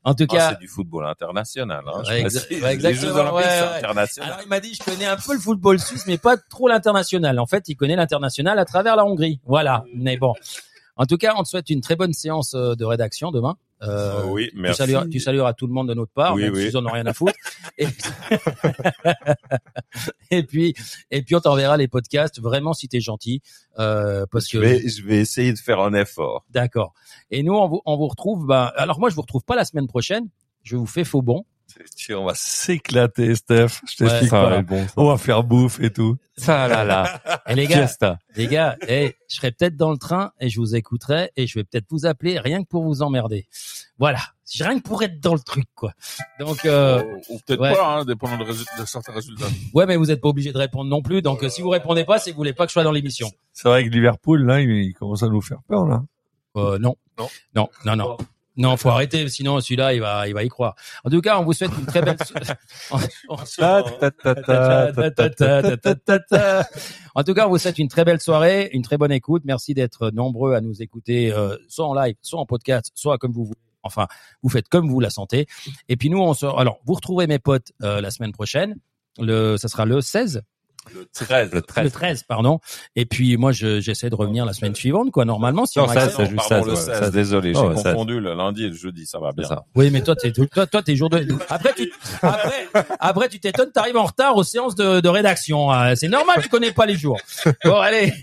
[0.04, 1.84] en tout Ah, cas, c'est du football international.
[1.88, 2.46] Hein, Ouais, précise.
[2.50, 3.78] exa- ouais, Les Jeux exactement, Olympiques, ouais, c'est ouais.
[3.78, 4.30] international.
[4.32, 7.40] alors il m'a dit je connais un peu le football suisse mais pas trop l'international.
[7.40, 9.40] En fait, il connaît l'international à travers la Hongrie.
[9.46, 9.86] Voilà.
[9.96, 10.34] Mais bon.
[11.00, 13.56] En tout cas, on te souhaite une très bonne séance euh, de rédaction demain.
[13.82, 14.80] Euh, oui, tu, merci.
[14.80, 16.66] salueras, tu salueras tout le monde de notre part, Oui, même oui.
[16.66, 17.34] s'ils en ont rien à foutre.
[17.78, 17.88] Et...
[20.32, 20.74] et puis,
[21.10, 23.42] et puis on t'enverra les podcasts vraiment si t'es gentil,
[23.80, 26.46] euh, parce Je que vais, je vais essayer de faire un effort.
[26.50, 26.94] d'accord.
[27.32, 28.46] Et nous, on vous, on vous retrouve.
[28.46, 30.28] Ben, alors moi, je vous retrouve pas la semaine prochaine.
[30.64, 31.46] Je vous fais faux bon.
[31.96, 33.82] Tu- On va s'éclater, Steph.
[33.90, 34.62] Je t'explique pas.
[34.62, 34.86] bon.
[34.98, 36.18] On va faire bouffe et tout.
[36.38, 37.22] Ça là là.
[37.48, 38.18] Et les gars, Fiesta.
[38.36, 41.60] les gars, eh, je serai peut-être dans le train et je vous écouterai et je
[41.60, 43.48] vais peut-être vous appeler rien que pour vous emmerder.
[43.98, 44.20] Voilà,
[44.60, 45.94] rien que pour être dans le truc, quoi.
[46.40, 47.74] Donc, euh, Ou, ou peut-être ouais.
[47.76, 48.54] pas, hein, dépendant de,
[48.86, 49.46] certains résultats.
[49.74, 51.22] ouais, mais vous êtes pas obligé de répondre non plus.
[51.22, 52.92] Donc, euh, si vous répondez pas, c'est que vous voulez pas que je sois dans
[52.92, 53.30] l'émission.
[53.54, 56.04] C'est vrai que Liverpool, là, il, il commence à nous faire peur, là.
[56.56, 56.96] Euh, non.
[57.18, 57.30] Non.
[57.56, 58.18] Non, non, non.
[58.58, 60.76] Non, faut arrêter, sinon celui-là, il va, il va y croire.
[61.06, 62.18] En tout cas, on vous souhaite une très belle.
[67.16, 69.44] en tout cas, on vous souhaite une très belle soirée, une très bonne écoute.
[69.46, 73.32] Merci d'être nombreux à nous écouter, euh, soit en live, soit en podcast, soit comme
[73.32, 73.60] vous voulez.
[73.84, 74.08] Enfin,
[74.44, 75.48] vous faites comme vous la sentez.
[75.88, 76.46] Et puis nous, on se.
[76.46, 78.76] Alors, vous retrouverez mes potes euh, la semaine prochaine.
[79.20, 80.42] Le, ça sera le 16
[80.96, 81.52] le 13.
[81.54, 81.84] Le 13.
[81.86, 82.60] le 13, pardon.
[82.96, 85.26] Et puis moi, je- j'essaie de revenir la semaine suivante, quoi.
[85.26, 87.10] Normalement, si Non, on ça, c'est juste ça, le ouais, 16, ça.
[87.12, 87.92] désolé, Oh, j'ai ça.
[87.94, 89.48] confondu le lundi et le jeudi, ça va bien.
[89.48, 89.64] Ça.
[89.76, 91.26] Oui, mais toi, t'es, toi, toi, t'es jour de.
[91.50, 91.92] Après, tu,
[92.22, 92.68] après,
[93.00, 95.72] après, tu t'étonnes, t'arrives en retard aux séances de, de rédaction.
[95.72, 95.96] hein.
[95.96, 97.20] C'est normal, tu connais pas les jours.
[97.64, 98.14] Bon, allez,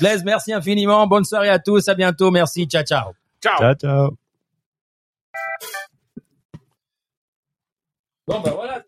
[0.00, 1.06] Blaise, merci infiniment.
[1.06, 1.88] Bonne soirée à tous.
[1.88, 2.30] À bientôt.
[2.30, 2.66] Merci.
[2.66, 3.12] Ciao, ciao.
[3.42, 4.10] Ciao, ciao.
[8.26, 8.82] Bon, ben voilà.